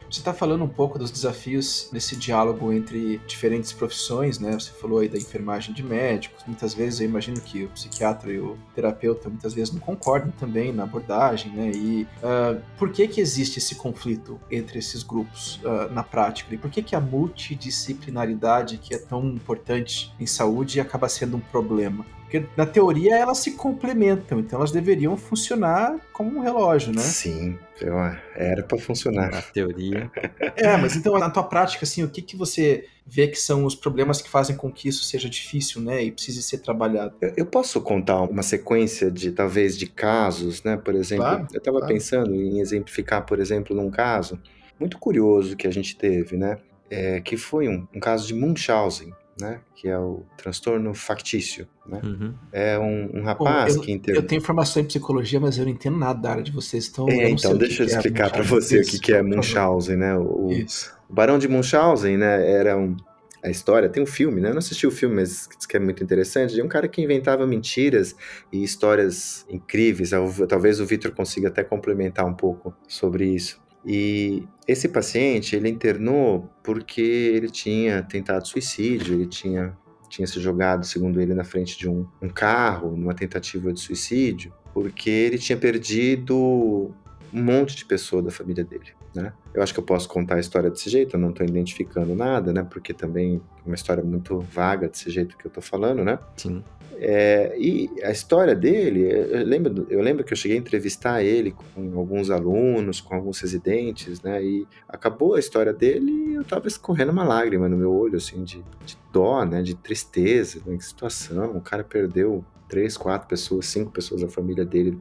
Você 0.10 0.22
está 0.22 0.34
falando 0.34 0.64
um 0.64 0.68
pouco 0.68 0.98
dos 0.98 1.12
desafios 1.12 1.88
nesse 1.94 2.16
diálogo 2.16 2.74
entre 2.74 3.22
diferentes 3.28 3.72
profissões, 3.72 4.40
né? 4.40 4.54
Você 4.54 4.72
falou 4.72 4.98
aí 5.00 5.08
da 5.08 5.20
enfermagem 5.20 5.72
de 5.72 5.84
médicos. 5.84 6.44
Muitas 6.48 6.74
vezes 6.74 7.00
eu 7.00 7.06
imagino 7.08 7.40
que 7.40 7.66
o 7.66 7.68
psiquiatra 7.70 8.32
e 8.32 8.40
o 8.40 8.58
terapeuta 8.74 9.30
muitas 9.30 9.54
vezes 9.54 9.72
não 9.72 9.80
concordam 9.80 10.32
também 10.32 10.74
na 10.74 10.82
abordagem, 10.82 11.52
né? 11.52 11.70
E 11.76 12.08
ah, 12.24 12.58
por 12.76 12.92
que 12.92 13.08
que 13.08 13.22
existe 13.22 13.60
esse 13.60 13.76
conflito 13.76 14.40
entre 14.50 14.80
esses 14.80 15.04
grupos 15.04 15.62
ah, 15.64 15.90
na 15.92 16.02
prática? 16.02 16.56
E 16.56 16.58
por 16.58 16.72
que 16.72 16.82
que 16.82 16.96
a 16.96 17.00
multidisciplinaridade 17.00 18.80
que 18.80 18.96
é 18.96 18.98
tão 18.98 19.24
importante 19.28 20.12
em 20.20 20.26
saúde 20.26 20.80
acaba 20.80 21.08
sendo 21.08 21.38
um 21.38 21.40
problema? 21.40 22.04
Porque 22.30 22.46
na 22.56 22.64
teoria 22.64 23.18
elas 23.18 23.40
se 23.40 23.54
complementam, 23.54 24.40
então 24.40 24.60
elas 24.60 24.72
deveriam 24.72 25.18
funcionar 25.18 26.00
como 26.14 26.38
um 26.38 26.42
relógio, 26.42 26.94
né? 26.94 27.02
Sim, 27.02 27.58
eu- 27.82 27.96
era 28.36 28.62
para 28.62 28.78
funcionar. 28.78 29.32
Na 29.32 29.42
teoria. 29.42 30.12
É, 30.56 30.76
mas 30.78 30.96
então 30.96 31.18
na 31.18 31.30
tua 31.30 31.44
prática, 31.44 31.86
assim, 31.86 32.04
o 32.04 32.10
que, 32.10 32.22
que 32.22 32.36
você 32.36 32.86
vê 33.06 33.28
que 33.28 33.38
são 33.40 33.64
os 33.66 33.74
problemas 33.74 34.22
que 34.22 34.30
fazem 34.30 34.56
com 34.56 34.70
que 34.70 34.90
isso 34.90 35.04
seja 35.06 35.30
difícil, 35.30 35.82
né? 35.82 36.04
E 36.04 36.12
precise 36.12 36.44
ser 36.44 36.58
trabalhado? 36.60 37.16
Eu, 37.22 37.34
eu 37.38 37.46
posso 37.46 37.80
contar 37.82 38.22
uma 38.22 38.44
sequência 38.44 39.10
de, 39.10 39.32
talvez, 39.32 39.78
de 39.78 39.88
casos, 39.88 40.62
né? 40.64 40.76
Por 40.78 40.94
exemplo, 40.96 41.24
Claro, 41.24 41.48
eu 41.52 41.58
estava 41.58 41.80
claro. 41.80 41.94
pensando 41.94 42.36
em 42.36 42.60
exemplificar, 42.60 43.26
por 43.26 43.40
exemplo, 43.40 43.76
num 43.76 43.90
caso 43.90 44.38
muito 44.80 45.00
curioso 45.00 45.56
que 45.58 45.66
a 45.66 45.72
gente 45.72 45.96
teve, 45.98 46.36
né? 46.38 46.58
É, 46.92 47.22
que 47.22 47.38
foi 47.38 47.68
um, 47.70 47.88
um 47.96 48.00
caso 48.00 48.28
de 48.28 48.34
Munchausen, 48.34 49.14
né? 49.40 49.62
Que 49.76 49.88
é 49.88 49.98
o 49.98 50.24
transtorno 50.38 50.94
factício, 50.94 51.68
né? 51.86 52.02
Uhum. 52.04 52.34
É 52.52 52.78
um, 52.80 53.06
um 53.20 53.20
Bom, 53.22 53.24
rapaz 53.26 53.76
eu, 53.76 53.82
que 53.82 53.92
eu 53.92 53.96
internou. 53.96 54.24
tenho 54.24 54.42
formação 54.42 54.82
em 54.82 54.86
psicologia, 54.86 55.40
mas 55.40 55.58
eu 55.58 55.66
não 55.66 55.72
entendo 55.72 55.98
nada 55.98 56.20
da 56.20 56.32
área 56.32 56.44
de 56.44 56.52
vocês, 56.52 56.88
então. 56.88 57.08
É, 57.10 57.26
eu 57.26 57.30
então 57.30 57.52
o 57.52 57.54
que 57.56 57.60
deixa 57.60 57.84
eu 57.84 57.88
que 57.88 57.94
é 57.94 57.96
explicar 57.98 58.30
para 58.32 58.44
Munchausen. 58.44 58.62
você 58.62 58.78
o 58.78 58.82
Isso, 58.82 58.92
que, 58.92 59.00
que 59.00 59.14
é. 59.14 59.22
Munchausen, 59.24 59.96
né? 59.98 60.16
O, 60.18 60.22
o- 60.24 60.66
o 61.10 61.14
Barão 61.14 61.40
de 61.40 61.48
Munchausen, 61.48 62.18
né? 62.18 62.52
Era 62.52 62.78
um. 62.78 62.96
A 63.42 63.50
história, 63.50 63.88
tem 63.88 64.04
um 64.04 64.06
filme, 64.06 64.42
né? 64.42 64.50
Eu 64.50 64.54
não 64.54 64.60
assisti 64.60 64.86
o 64.86 64.92
filme, 64.92 65.16
mas 65.16 65.48
diz 65.58 65.66
que 65.66 65.78
é 65.78 65.80
muito 65.80 66.04
interessante. 66.04 66.54
De 66.54 66.62
um 66.62 66.68
cara 66.68 66.90
que 66.90 67.02
inventava 67.02 67.48
mentiras 67.48 68.14
e 68.52 68.62
histórias 68.62 69.46
incríveis. 69.50 70.12
Al- 70.12 70.30
Talvez 70.46 70.82
o 70.82 70.86
Victor 70.86 71.12
consiga 71.12 71.48
até 71.48 71.64
complementar 71.64 72.26
um 72.26 72.34
pouco 72.34 72.76
sobre 72.86 73.26
isso. 73.34 73.62
E 73.86 74.44
esse 74.68 74.90
paciente, 74.90 75.56
ele 75.56 75.70
internou 75.70 76.50
porque 76.64 77.02
ele 77.02 77.50
tinha 77.50 78.04
tentado 78.04 78.48
suicídio, 78.48 79.16
ele 79.16 79.26
tinha, 79.26 79.76
tinha 80.10 80.28
se 80.28 80.40
jogado, 80.40 80.86
segundo 80.86 81.22
ele, 81.22 81.34
na 81.34 81.44
frente 81.44 81.78
de 81.78 81.90
um, 81.90 82.06
um 82.22 82.30
carro, 82.30 82.96
numa 82.96 83.14
tentativa 83.14 83.72
de 83.72 83.80
suicídio, 83.80 84.54
porque 84.74 85.10
ele 85.10 85.38
tinha 85.38 85.58
perdido 85.58 86.94
um 87.34 87.44
monte 87.44 87.76
de 87.76 87.86
pessoa 87.86 88.22
da 88.22 88.32
família 88.32 88.64
dele, 88.64 88.92
né? 89.14 89.34
Eu 89.54 89.64
acho 89.64 89.74
que 89.74 89.80
eu 89.80 89.84
posso 89.84 90.08
contar 90.08 90.36
a 90.36 90.40
história 90.40 90.70
desse 90.70 90.90
jeito, 90.90 91.16
eu 91.16 91.20
não 91.20 91.30
estou 91.30 91.46
identificando 91.46 92.16
nada, 92.16 92.54
né? 92.54 92.66
Porque 92.70 92.94
também 92.94 93.42
é 93.64 93.68
uma 93.68 93.76
história 93.76 94.04
muito 94.04 94.40
vaga 94.40 94.88
desse 94.88 95.10
jeito 95.10 95.38
que 95.38 95.46
eu 95.46 95.52
tô 95.52 95.62
falando, 95.62 96.04
né? 96.04 96.20
Sim. 96.38 96.64
É, 97.02 97.56
e 97.58 97.90
a 98.04 98.12
história 98.12 98.54
dele, 98.54 99.10
eu 99.10 99.46
lembro, 99.46 99.88
eu 99.90 100.02
lembro 100.02 100.22
que 100.22 100.34
eu 100.34 100.38
cheguei 100.38 100.58
a 100.58 100.60
entrevistar 100.60 101.24
ele 101.24 101.56
com 101.74 101.98
alguns 101.98 102.30
alunos, 102.30 103.00
com 103.00 103.16
alguns 103.16 103.40
residentes, 103.40 104.22
né? 104.22 104.44
E 104.44 104.68
acabou 104.88 105.36
a 105.36 105.40
história 105.40 105.72
dele 105.72 106.12
e 106.12 106.34
eu 106.34 106.44
tava 106.44 106.68
escorrendo 106.68 107.14
uma 107.14 107.24
lágrima 107.24 107.70
no 107.70 107.78
meu 107.78 107.94
olho, 107.94 108.18
assim, 108.18 108.44
de, 108.44 108.62
de 108.86 108.98
dó, 109.14 109.46
né? 109.46 109.62
De 109.62 109.76
tristeza, 109.76 110.62
né? 110.66 110.76
Que 110.76 110.84
situação, 110.84 111.56
o 111.56 111.62
cara 111.62 111.86
perdeu 111.86 112.44
três, 112.68 112.98
quatro 112.98 113.30
pessoas, 113.30 113.68
cinco 113.68 113.92
pessoas 113.92 114.22
da 114.22 114.28
família 114.28 114.66
dele 114.66 115.00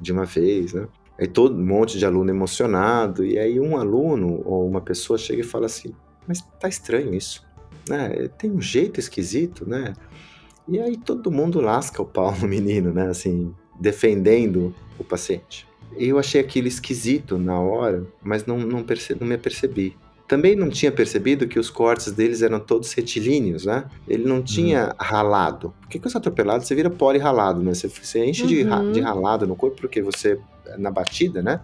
de 0.00 0.12
uma 0.12 0.24
vez, 0.24 0.72
né? 0.72 0.86
Aí 1.20 1.26
todo 1.26 1.54
um 1.54 1.66
monte 1.66 1.98
de 1.98 2.06
aluno 2.06 2.30
emocionado, 2.30 3.22
e 3.24 3.38
aí 3.38 3.60
um 3.60 3.76
aluno 3.76 4.40
ou 4.44 4.66
uma 4.66 4.80
pessoa 4.80 5.18
chega 5.18 5.42
e 5.42 5.44
fala 5.44 5.66
assim, 5.66 5.94
mas 6.26 6.40
tá 6.58 6.66
estranho 6.66 7.12
isso. 7.14 7.46
né? 7.86 8.28
Tem 8.38 8.50
um 8.50 8.60
jeito 8.60 8.98
esquisito, 8.98 9.68
né? 9.68 9.92
E 10.66 10.78
aí 10.80 10.96
todo 10.96 11.30
mundo 11.30 11.60
lasca 11.60 12.00
o 12.00 12.06
pau 12.06 12.34
no 12.40 12.48
menino, 12.48 12.92
né? 12.92 13.08
Assim, 13.08 13.54
defendendo 13.78 14.74
o 14.98 15.04
paciente. 15.04 15.68
Eu 15.96 16.18
achei 16.18 16.40
aquilo 16.40 16.68
esquisito 16.68 17.36
na 17.36 17.58
hora, 17.58 18.06
mas 18.22 18.46
não, 18.46 18.58
não, 18.58 18.82
perce, 18.82 19.16
não 19.18 19.26
me 19.26 19.34
apercebi. 19.34 19.96
Também 20.28 20.54
não 20.54 20.68
tinha 20.68 20.92
percebido 20.92 21.48
que 21.48 21.58
os 21.58 21.68
cortes 21.68 22.12
deles 22.12 22.40
eram 22.40 22.60
todos 22.60 22.92
retilíneos, 22.92 23.64
né? 23.64 23.86
Ele 24.06 24.24
não 24.24 24.40
tinha 24.40 24.86
uhum. 24.86 24.92
ralado. 24.96 25.74
Porque 25.80 25.98
com 25.98 26.06
esse 26.06 26.16
atropelado 26.16 26.64
você 26.64 26.72
vira 26.72 26.88
poli 26.88 27.18
ralado, 27.18 27.60
né? 27.60 27.74
Você, 27.74 27.88
você 27.88 28.24
enche 28.24 28.42
uhum. 28.42 28.48
de, 28.48 28.92
de 28.92 29.00
ralado 29.00 29.44
no 29.44 29.56
corpo 29.56 29.76
porque 29.80 30.00
você, 30.00 30.38
na 30.78 30.90
batida, 30.90 31.42
né? 31.42 31.60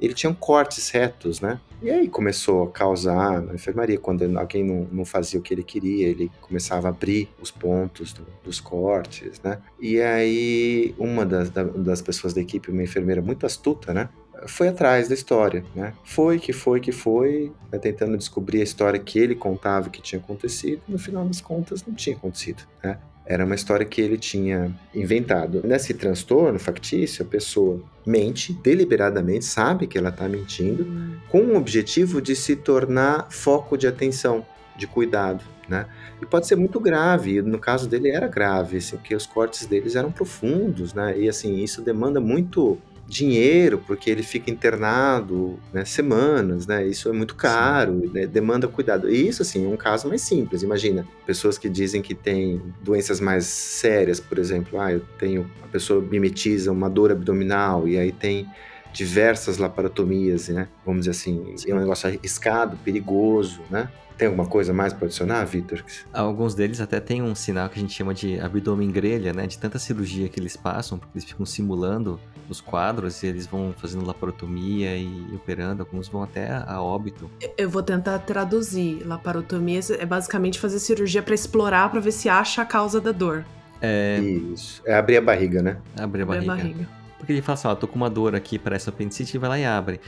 ele 0.00 0.14
tinha 0.14 0.32
cortes 0.34 0.90
retos, 0.90 1.40
né? 1.40 1.60
E 1.82 1.90
aí 1.90 2.08
começou 2.08 2.64
a 2.64 2.70
causar 2.70 3.40
na 3.42 3.54
enfermaria, 3.54 3.98
quando 3.98 4.24
alguém 4.38 4.64
não, 4.64 4.88
não 4.90 5.04
fazia 5.04 5.38
o 5.38 5.42
que 5.42 5.52
ele 5.52 5.62
queria, 5.62 6.08
ele 6.08 6.30
começava 6.40 6.88
a 6.88 6.90
abrir 6.90 7.28
os 7.40 7.50
pontos 7.50 8.12
do, 8.12 8.26
dos 8.42 8.60
cortes, 8.60 9.40
né? 9.42 9.58
E 9.80 10.00
aí 10.00 10.94
uma 10.98 11.24
das, 11.24 11.50
das 11.50 12.02
pessoas 12.02 12.34
da 12.34 12.40
equipe, 12.40 12.70
uma 12.70 12.82
enfermeira 12.82 13.22
muito 13.22 13.46
astuta, 13.46 13.92
né? 13.92 14.08
Foi 14.46 14.68
atrás 14.68 15.08
da 15.08 15.14
história, 15.14 15.64
né? 15.74 15.94
Foi 16.04 16.38
que 16.38 16.52
foi 16.52 16.80
que 16.80 16.92
foi, 16.92 17.52
né? 17.70 17.78
tentando 17.78 18.16
descobrir 18.16 18.60
a 18.60 18.64
história 18.64 18.98
que 18.98 19.18
ele 19.18 19.34
contava 19.34 19.88
que 19.88 20.02
tinha 20.02 20.20
acontecido. 20.20 20.82
No 20.88 20.98
final 20.98 21.24
das 21.24 21.40
contas, 21.40 21.84
não 21.86 21.94
tinha 21.94 22.16
acontecido, 22.16 22.64
né? 22.82 22.98
Era 23.26 23.44
uma 23.44 23.54
história 23.54 23.86
que 23.86 24.00
ele 24.00 24.18
tinha 24.18 24.74
inventado. 24.94 25.62
Nesse 25.64 25.94
transtorno 25.94 26.58
factício, 26.58 27.24
a 27.24 27.28
pessoa 27.28 27.80
mente 28.06 28.52
deliberadamente, 28.52 29.46
sabe 29.46 29.86
que 29.86 29.96
ela 29.96 30.10
está 30.10 30.28
mentindo, 30.28 30.86
com 31.30 31.38
o 31.38 31.56
objetivo 31.56 32.20
de 32.20 32.36
se 32.36 32.54
tornar 32.54 33.28
foco 33.30 33.78
de 33.78 33.86
atenção, 33.86 34.44
de 34.76 34.86
cuidado. 34.86 35.42
Né? 35.66 35.86
E 36.20 36.26
pode 36.26 36.46
ser 36.46 36.56
muito 36.56 36.78
grave, 36.78 37.40
no 37.40 37.58
caso 37.58 37.88
dele 37.88 38.10
era 38.10 38.28
grave, 38.28 38.76
assim, 38.76 38.96
porque 38.98 39.14
os 39.14 39.26
cortes 39.26 39.64
deles 39.64 39.96
eram 39.96 40.12
profundos, 40.12 40.92
né? 40.92 41.18
E 41.18 41.26
assim, 41.26 41.56
isso 41.56 41.80
demanda 41.80 42.20
muito 42.20 42.78
dinheiro, 43.06 43.82
porque 43.86 44.10
ele 44.10 44.22
fica 44.22 44.50
internado 44.50 45.58
né, 45.72 45.84
semanas, 45.84 46.66
né? 46.66 46.86
Isso 46.86 47.08
é 47.08 47.12
muito 47.12 47.34
caro, 47.34 48.10
né, 48.12 48.26
demanda 48.26 48.66
cuidado. 48.66 49.10
E 49.10 49.28
isso, 49.28 49.42
assim, 49.42 49.64
é 49.64 49.68
um 49.68 49.76
caso 49.76 50.08
mais 50.08 50.22
simples. 50.22 50.62
Imagina, 50.62 51.06
pessoas 51.26 51.58
que 51.58 51.68
dizem 51.68 52.02
que 52.02 52.14
têm 52.14 52.62
doenças 52.82 53.20
mais 53.20 53.44
sérias, 53.46 54.20
por 54.20 54.38
exemplo, 54.38 54.80
ah, 54.80 54.92
eu 54.92 55.00
tenho, 55.18 55.50
a 55.62 55.66
pessoa 55.68 56.00
mimetiza 56.00 56.72
uma 56.72 56.88
dor 56.88 57.12
abdominal 57.12 57.86
e 57.86 57.98
aí 57.98 58.12
tem 58.12 58.46
diversas 58.94 59.58
laparotomias, 59.58 60.48
né? 60.48 60.68
Vamos 60.86 61.00
dizer 61.04 61.10
assim, 61.10 61.54
é 61.66 61.74
um 61.74 61.80
negócio 61.80 62.08
arriscado, 62.08 62.76
perigoso, 62.78 63.60
né? 63.68 63.90
Tem 64.16 64.28
alguma 64.28 64.46
coisa 64.46 64.72
mais 64.72 64.92
para 64.92 65.06
adicionar, 65.06 65.44
Vitor? 65.44 65.84
Alguns 66.12 66.54
deles 66.54 66.80
até 66.80 67.00
tem 67.00 67.20
um 67.20 67.34
sinal 67.34 67.68
que 67.68 67.80
a 67.80 67.82
gente 67.82 67.92
chama 67.92 68.14
de 68.14 68.38
abdômen 68.38 68.88
grelha, 68.88 69.32
né? 69.32 69.44
De 69.48 69.58
tanta 69.58 69.76
cirurgia 69.76 70.28
que 70.28 70.38
eles 70.38 70.56
passam, 70.56 70.96
porque 70.96 71.18
eles 71.18 71.24
ficam 71.24 71.44
simulando 71.44 72.20
os 72.48 72.60
quadros 72.60 73.20
e 73.24 73.26
eles 73.26 73.44
vão 73.44 73.74
fazendo 73.76 74.06
laparotomia 74.06 74.96
e 74.96 75.10
operando, 75.34 75.82
alguns 75.82 76.06
vão 76.06 76.22
até 76.22 76.48
a 76.64 76.80
óbito. 76.80 77.28
Eu 77.58 77.68
vou 77.68 77.82
tentar 77.82 78.20
traduzir. 78.20 79.04
Laparotomia 79.04 79.80
é 79.98 80.06
basicamente 80.06 80.60
fazer 80.60 80.78
cirurgia 80.78 81.22
para 81.22 81.34
explorar, 81.34 81.90
para 81.90 81.98
ver 81.98 82.12
se 82.12 82.28
acha 82.28 82.62
a 82.62 82.64
causa 82.64 83.00
da 83.00 83.10
dor. 83.10 83.44
É... 83.82 84.20
Isso. 84.20 84.80
É 84.86 84.94
abrir 84.94 85.16
a 85.16 85.20
barriga, 85.20 85.60
né? 85.60 85.78
Abrir 85.98 86.22
a 86.22 86.26
barriga. 86.26 86.52
Abrir 86.52 86.62
a 86.62 86.64
barriga. 86.68 87.03
Porque 87.24 87.32
ele 87.32 87.42
fala 87.42 87.54
assim, 87.54 87.68
ó, 87.68 87.74
tô 87.74 87.88
com 87.88 87.96
uma 87.96 88.10
dor 88.10 88.34
aqui, 88.34 88.58
parece 88.58 88.88
apendicite, 88.88 89.36
e 89.36 89.38
vai 89.38 89.48
lá 89.48 89.58
e 89.58 89.64
abre. 89.64 90.00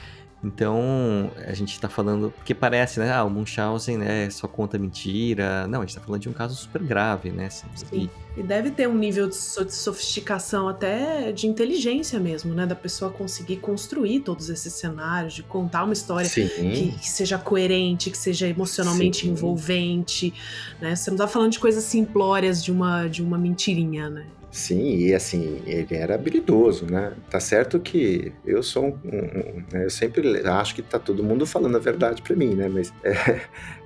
Então, 0.45 1.31
a 1.47 1.55
gente 1.55 1.73
está 1.73 1.89
falando, 1.89 2.33
porque 2.37 2.55
parece, 2.55 3.01
né, 3.01 3.11
ah, 3.13 3.25
o 3.25 3.31
Munchausen, 3.31 3.97
né, 3.97 4.29
só 4.31 4.47
conta 4.47 4.79
mentira. 4.79 5.67
Não, 5.67 5.81
a 5.81 5.83
gente 5.83 5.91
está 5.91 6.01
falando 6.01 6.21
de 6.21 6.29
um 6.29 6.33
caso 6.33 6.55
super 6.55 6.83
grave, 6.83 7.31
né? 7.31 7.47
Assim, 7.47 7.67
Sim. 7.75 8.11
E 8.37 8.43
deve 8.43 8.71
ter 8.71 8.87
um 8.87 8.95
nível 8.95 9.29
de 9.29 9.35
sofisticação 9.35 10.69
até 10.69 11.33
de 11.33 11.47
inteligência 11.47 12.21
mesmo, 12.21 12.55
né, 12.55 12.67
da 12.67 12.75
pessoa 12.75 13.11
conseguir 13.11 13.57
construir 13.57 14.21
todos 14.21 14.51
esses 14.51 14.75
cenários, 14.75 15.33
de 15.33 15.43
contar 15.43 15.85
uma 15.85 15.95
história 15.95 16.29
que, 16.29 16.47
que, 16.47 17.09
seja 17.09 17.39
coerente, 17.39 18.11
que 18.11 18.19
seja 18.19 18.47
emocionalmente 18.47 19.23
Sim. 19.23 19.31
envolvente, 19.31 20.35
né? 20.81 20.95
Você 20.95 21.11
não 21.11 21.17
está 21.17 21.27
falando 21.27 21.53
de 21.53 21.59
coisas 21.59 21.83
simplórias 21.85 22.63
de 22.63 22.71
uma 22.71 23.09
de 23.09 23.23
uma 23.23 23.39
mentirinha, 23.39 24.11
né? 24.11 24.27
Sim, 24.51 24.97
e 24.97 25.15
assim, 25.15 25.61
ele 25.67 25.95
era 25.95 26.15
habilidoso, 26.15 26.87
né? 26.87 27.13
Tá 27.29 27.39
certo 27.39 27.79
que 27.79 28.33
eu 28.45 28.63
sou 28.63 28.87
um. 28.87 28.89
um 28.89 29.65
né, 29.73 29.85
eu 29.85 29.91
sempre 29.91 30.41
acho 30.47 30.75
que 30.75 30.83
tá 30.83 30.99
todo 30.99 31.23
mundo 31.23 31.47
falando 31.47 31.77
a 31.77 31.81
verdade 31.81 32.23
para 32.23 32.35
mim, 32.35 32.55
né? 32.55 32.69
Mas 32.69 32.93
é, 33.05 33.41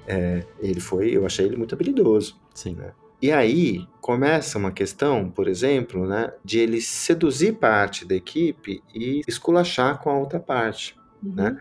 é, 0.07 0.45
ele 0.61 0.81
foi, 0.81 1.11
eu 1.11 1.26
achei 1.26 1.47
ele 1.47 1.57
muito 1.57 1.75
habilidoso. 1.75 2.40
Sim. 2.55 2.75
Né? 2.75 2.93
E 3.23 3.31
aí 3.31 3.87
começa 4.00 4.59
uma 4.59 4.73
questão, 4.73 5.29
por 5.29 5.47
exemplo, 5.47 6.07
né, 6.07 6.33
de 6.45 6.59
ele 6.59 6.81
seduzir 6.81 7.52
parte 7.55 8.07
da 8.07 8.14
equipe 8.14 8.83
e 8.95 9.21
esculachar 9.29 9.99
com 9.99 10.09
a 10.09 10.19
outra 10.19 10.40
parte, 10.40 10.97
uhum. 11.23 11.35
né? 11.35 11.59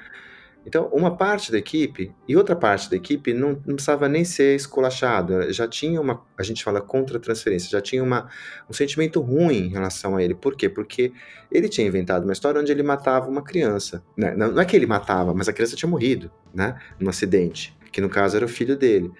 Então, 0.66 0.88
uma 0.94 1.16
parte 1.16 1.51
da 1.51 1.58
equipe 1.58 2.13
e 2.28 2.36
outra 2.36 2.56
parte 2.56 2.89
da 2.89 2.96
equipe 2.96 3.34
não, 3.34 3.62
não 3.66 3.75
precisava 3.75 4.08
nem 4.08 4.24
ser 4.24 4.56
esculachada, 4.56 5.51
já 5.51 5.68
tinha 5.68 6.00
uma, 6.00 6.24
a 6.38 6.44
gente 6.44 6.63
fala 6.63 6.82
contra-transferência, 6.82 7.70
já 7.70 7.82
tinha 7.82 8.04
uma, 8.04 8.30
um 8.70 8.74
sentimento 8.74 9.22
ruim 9.22 9.68
em 9.68 9.70
relação 9.70 10.16
a 10.16 10.24
ele. 10.24 10.36
Por 10.36 10.56
quê? 10.56 10.70
Porque 10.70 11.13
ele 11.51 11.70
tinha 11.70 11.88
inventado 11.88 12.24
uma 12.24 12.34
história 12.34 12.60
onde 12.60 12.72
ele 12.72 12.84
matava 12.84 13.28
uma 13.28 13.42
criança. 13.42 14.04
Né? 14.16 14.36
Não, 14.36 14.51
não 14.51 14.62
é 14.62 14.66
que 14.66 14.75
ele 14.75 14.86
matava, 14.86 15.34
mas 15.34 15.48
a 15.48 15.54
criança 15.54 15.75
tinha 15.75 15.89
morrido, 15.89 16.30
né? 16.54 16.78
Num 17.00 17.10
acidente, 17.10 17.75
que 17.92 18.01
no 18.01 18.10
caso 18.10 18.36
era 18.36 18.46
o 18.46 18.50
filho 18.50 18.78
dele. 18.78 19.12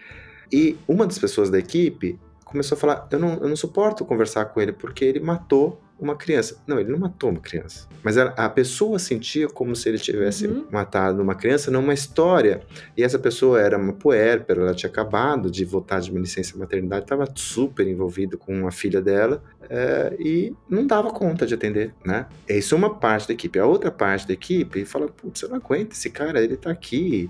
E 0.52 0.78
uma 0.88 1.08
das 1.08 1.18
pessoas 1.18 1.50
da 1.50 1.58
equipe 1.58 2.20
começou 2.44 2.76
a 2.76 2.80
falar: 2.80 3.08
eu 3.12 3.20
não, 3.20 3.34
eu 3.36 3.48
não 3.48 3.56
suporto 3.56 4.06
conversar 4.06 4.46
com 4.46 4.60
ele 4.60 4.74
porque 4.74 5.06
ele 5.06 5.20
matou 5.20 5.82
uma 6.00 6.16
criança. 6.16 6.62
Não, 6.66 6.80
ele 6.80 6.92
não 6.92 7.00
matou 7.00 7.30
uma 7.30 7.40
criança. 7.40 7.88
Mas 8.04 8.18
a, 8.18 8.50
pessoa 8.50 8.98
sentia 8.98 9.48
como 9.48 9.76
se 9.76 9.90
ele 9.90 10.00
tivesse 10.00 10.48
uhum. 10.48 10.66
matado 10.72 11.22
uma 11.22 11.36
criança 11.36 11.70
numa 11.70 11.94
história. 11.94 12.62
E 12.96 13.04
essa 13.04 13.20
pessoa 13.20 13.60
era 13.60 13.78
uma 13.78 13.94
puérpera, 13.94 14.62
ela 14.62 14.74
tinha 14.74 14.90
acabado 14.90 15.52
de 15.52 15.66
voltar 15.66 16.00
de 16.00 16.10
uma 16.12 16.20
licença 16.20 16.58
maternidade, 16.58 17.04
estava 17.04 17.28
super 17.36 17.88
envolvida 17.88 18.38
com 18.38 18.68
a 18.68 18.72
filha 18.72 19.02
dela 19.02 19.44
é, 19.70 20.16
e 20.20 20.54
não 20.68 20.86
dava 20.86 21.12
conta 21.12 21.46
de 21.46 21.54
atender, 21.54 21.94
né? 22.04 22.26
Isso 22.48 22.74
é 22.74 22.78
uma 22.78 22.96
parte 22.96 23.28
da 23.28 23.34
equipe. 23.34 23.60
A 23.60 23.66
outra 23.66 23.92
parte 23.92 24.28
da 24.28 24.34
equipe 24.34 24.84
fala, 24.84 25.08
putz, 25.08 25.42
eu 25.42 25.50
não 25.50 25.58
aguento 25.58 25.92
esse 25.92 26.10
cara, 26.10 26.44
ele 26.44 26.58
tá 26.58 26.72
aqui 26.72 27.30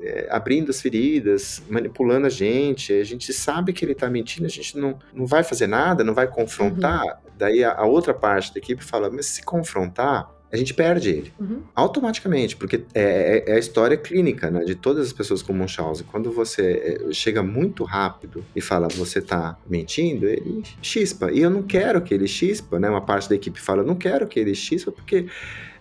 é, 0.00 0.26
abrindo 0.30 0.70
as 0.70 0.80
feridas, 0.80 1.62
manipulando 1.68 2.26
a 2.26 2.30
gente, 2.30 2.92
a 2.92 3.04
gente 3.04 3.32
sabe 3.32 3.74
que 3.74 3.84
ele 3.84 3.94
tá 3.94 4.08
mentindo, 4.08 4.46
a 4.46 4.50
gente 4.50 4.78
não, 4.78 4.98
não 5.12 5.26
vai 5.26 5.44
fazer 5.44 5.66
nada, 5.66 6.02
não 6.02 6.14
vai 6.14 6.26
confrontar. 6.26 7.04
Uhum. 7.04 7.30
Daí 7.36 7.62
a, 7.62 7.74
a 7.74 7.84
outra 7.84 8.14
parte 8.14 8.54
da 8.54 8.58
equipe 8.58 8.82
fala, 8.82 9.10
mas 9.10 9.26
se 9.26 9.42
confrontar, 9.42 10.30
a 10.52 10.56
gente 10.56 10.72
perde 10.72 11.10
ele. 11.10 11.32
Uhum. 11.38 11.62
Automaticamente, 11.74 12.56
porque 12.56 12.84
é, 12.94 13.44
é, 13.48 13.50
é, 13.50 13.54
a 13.54 13.58
história 13.58 13.96
clínica 13.96 14.50
né, 14.50 14.64
de 14.64 14.74
todas 14.74 15.06
as 15.06 15.12
pessoas 15.12 15.42
com 15.42 15.52
Munchausen. 15.52 16.06
Quando 16.10 16.30
você 16.30 17.00
é, 17.08 17.12
chega 17.12 17.42
muito 17.42 17.84
rápido 17.84 18.44
e 18.54 18.60
fala 18.60 18.88
você 18.88 19.20
tá 19.20 19.58
mentindo, 19.68 20.26
ele 20.26 20.62
chispa. 20.80 21.30
E 21.32 21.40
eu 21.40 21.50
não 21.50 21.62
quero 21.62 22.00
que 22.00 22.14
ele 22.14 22.28
chispa, 22.28 22.78
né? 22.78 22.88
Uma 22.88 23.00
parte 23.00 23.28
da 23.28 23.34
equipe 23.34 23.60
fala, 23.60 23.82
eu 23.82 23.86
não 23.86 23.96
quero 23.96 24.26
que 24.26 24.38
ele 24.38 24.54
chispa, 24.54 24.92
porque 24.92 25.26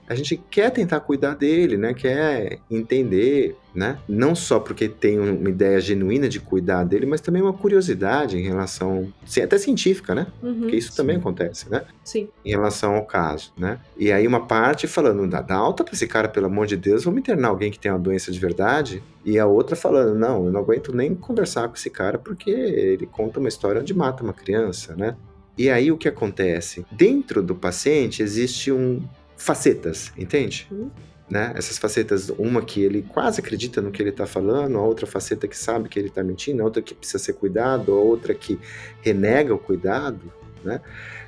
a 0.07 0.13
gente 0.13 0.37
quer 0.37 0.69
tentar 0.69 0.99
cuidar 0.99 1.35
dele, 1.35 1.77
né? 1.77 1.93
Quer 1.93 2.59
entender, 2.69 3.55
né? 3.73 3.97
Não 4.07 4.35
só 4.35 4.59
porque 4.59 4.87
tem 4.87 5.19
uma 5.19 5.49
ideia 5.49 5.79
genuína 5.79 6.29
de 6.29 6.39
cuidar 6.39 6.83
dele, 6.83 7.05
mas 7.05 7.21
também 7.21 7.41
uma 7.41 7.53
curiosidade 7.53 8.37
em 8.37 8.43
relação, 8.43 9.11
até 9.43 9.57
científica, 9.57 10.13
né? 10.13 10.27
Uhum, 10.43 10.61
porque 10.61 10.75
isso 10.75 10.91
sim. 10.91 10.97
também 10.97 11.17
acontece, 11.17 11.69
né? 11.69 11.83
Sim. 12.03 12.29
Em 12.43 12.51
relação 12.51 12.95
ao 12.95 13.05
caso, 13.05 13.51
né? 13.57 13.79
E 13.97 14.11
aí 14.11 14.27
uma 14.27 14.45
parte 14.45 14.87
falando, 14.87 15.27
dá, 15.27 15.41
dá 15.41 15.55
alta 15.55 15.83
para 15.83 15.93
esse 15.93 16.07
cara, 16.07 16.29
pelo 16.29 16.45
amor 16.45 16.67
de 16.67 16.77
Deus, 16.77 17.03
vamos 17.03 17.19
internar 17.19 17.49
alguém 17.49 17.71
que 17.71 17.79
tem 17.79 17.91
uma 17.91 17.99
doença 17.99 18.31
de 18.31 18.39
verdade. 18.39 19.01
E 19.23 19.39
a 19.39 19.47
outra 19.47 19.75
falando, 19.75 20.13
não, 20.13 20.45
eu 20.45 20.51
não 20.51 20.59
aguento 20.59 20.95
nem 20.95 21.15
conversar 21.15 21.67
com 21.67 21.75
esse 21.75 21.89
cara 21.89 22.19
porque 22.19 22.51
ele 22.51 23.07
conta 23.07 23.39
uma 23.39 23.49
história 23.49 23.81
onde 23.81 23.93
mata 23.93 24.23
uma 24.23 24.33
criança, 24.33 24.95
né? 24.95 25.15
E 25.57 25.69
aí 25.69 25.91
o 25.91 25.97
que 25.97 26.07
acontece? 26.07 26.85
Dentro 26.91 27.41
do 27.41 27.55
paciente 27.55 28.21
existe 28.21 28.71
um 28.71 29.01
facetas, 29.37 30.11
entende? 30.17 30.67
Uhum. 30.71 30.89
Né? 31.29 31.53
Essas 31.55 31.77
facetas, 31.77 32.29
uma 32.29 32.61
que 32.61 32.83
ele 32.83 33.01
quase 33.01 33.39
acredita 33.39 33.81
no 33.81 33.91
que 33.91 34.01
ele 34.01 34.11
está 34.11 34.27
falando, 34.27 34.77
a 34.77 34.81
outra 34.81 35.07
faceta 35.07 35.47
que 35.47 35.57
sabe 35.57 35.89
que 35.89 35.97
ele 35.97 36.09
está 36.09 36.23
mentindo, 36.23 36.61
a 36.61 36.65
outra 36.65 36.81
que 36.81 36.93
precisa 36.93 37.17
ser 37.17 37.33
cuidado, 37.33 37.91
a 37.91 37.95
outra 37.95 38.33
que 38.35 38.59
renega 39.01 39.53
o 39.53 39.57
cuidado, 39.57 40.31
né? 40.63 40.81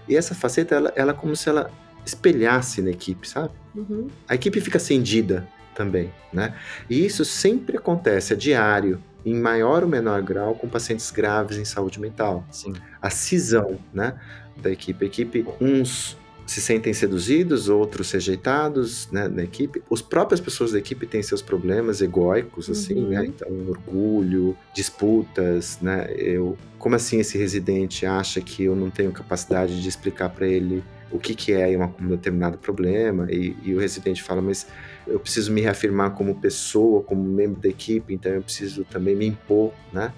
E 0.07 0.15
essa 0.15 0.35
faceta, 0.35 0.75
ela, 0.75 0.93
ela 0.95 1.11
é 1.11 1.15
como 1.15 1.35
se 1.35 1.49
ela 1.49 1.71
espelhasse 2.05 2.81
na 2.81 2.91
equipe, 2.91 3.27
sabe? 3.27 3.51
Uhum. 3.75 4.07
A 4.27 4.35
equipe 4.35 4.61
fica 4.61 4.77
acendida 4.77 5.47
também, 5.75 6.11
né? 6.31 6.55
E 6.89 7.05
isso 7.05 7.25
sempre 7.25 7.77
acontece, 7.77 8.33
é 8.33 8.35
diário, 8.35 9.01
em 9.25 9.35
maior 9.35 9.83
ou 9.83 9.89
menor 9.89 10.21
grau, 10.21 10.55
com 10.55 10.69
pacientes 10.69 11.11
graves 11.11 11.57
em 11.57 11.65
saúde 11.65 11.99
mental. 11.99 12.45
Sim. 12.49 12.73
A 13.01 13.09
cisão, 13.09 13.77
né, 13.93 14.17
da 14.55 14.71
equipe. 14.71 15.03
A 15.03 15.07
equipe, 15.07 15.45
uns 15.59 16.17
se 16.47 16.61
sentem 16.61 16.93
seduzidos, 16.93 17.67
outros 17.69 18.09
rejeitados 18.11 19.11
né, 19.11 19.27
na 19.27 19.43
equipe. 19.43 19.83
As 19.91 20.01
próprias 20.01 20.39
pessoas 20.39 20.71
da 20.71 20.79
equipe 20.79 21.05
têm 21.05 21.21
seus 21.21 21.41
problemas 21.41 22.01
egóicos, 22.01 22.69
assim, 22.69 22.95
Uhum. 22.95 23.09
né? 23.09 23.25
Então, 23.27 23.49
orgulho, 23.67 24.57
disputas, 24.73 25.77
né? 25.81 26.07
Eu, 26.17 26.57
como 26.79 26.95
assim 26.95 27.19
esse 27.19 27.37
residente 27.37 28.05
acha 28.05 28.39
que 28.41 28.63
eu 28.63 28.75
não 28.75 28.89
tenho 28.89 29.11
capacidade 29.11 29.81
de 29.81 29.89
explicar 29.89 30.29
para 30.29 30.47
ele 30.47 30.83
o 31.11 31.19
que, 31.19 31.35
que 31.35 31.51
é 31.53 31.75
uma- 31.77 31.93
um 32.01 32.07
determinado 32.07 32.57
problema? 32.57 33.27
E, 33.31 33.55
e 33.63 33.73
o 33.75 33.79
residente 33.79 34.23
fala, 34.23 34.41
mas 34.41 34.67
eu 35.05 35.19
preciso 35.19 35.51
me 35.51 35.61
reafirmar 35.61 36.11
como 36.11 36.35
pessoa, 36.35 37.01
como 37.03 37.21
membro 37.23 37.61
da 37.61 37.69
equipe, 37.69 38.13
então 38.13 38.31
eu 38.31 38.41
preciso 38.41 38.83
também 38.85 39.15
me 39.15 39.25
impor, 39.27 39.73
né? 39.93 40.13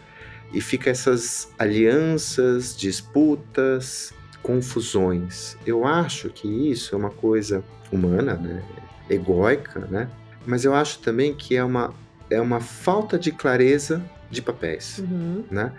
E 0.54 0.62
fica 0.62 0.90
essas 0.90 1.50
alianças, 1.60 2.76
disputas, 2.76 4.14
confusões. 4.50 5.56
Eu 5.64 5.86
acho 5.86 6.30
que 6.30 6.48
isso 6.48 6.96
é 6.96 6.98
uma 6.98 7.12
coisa 7.12 7.64
humana, 7.92 8.34
né? 8.34 8.64
Egóica, 9.08 9.82
né? 9.92 10.10
Mas 10.46 10.66
eu 10.66 10.74
acho 10.74 11.00
também 11.00 11.36
que 11.36 11.56
é 11.56 11.64
uma, 11.64 11.94
é 12.32 12.42
uma 12.42 12.60
falta 12.60 13.20
de 13.20 13.32
clareza 13.32 14.02
de 14.32 14.42
papéis, 14.42 14.98
Uhum. 15.00 15.44
né? 15.52 15.72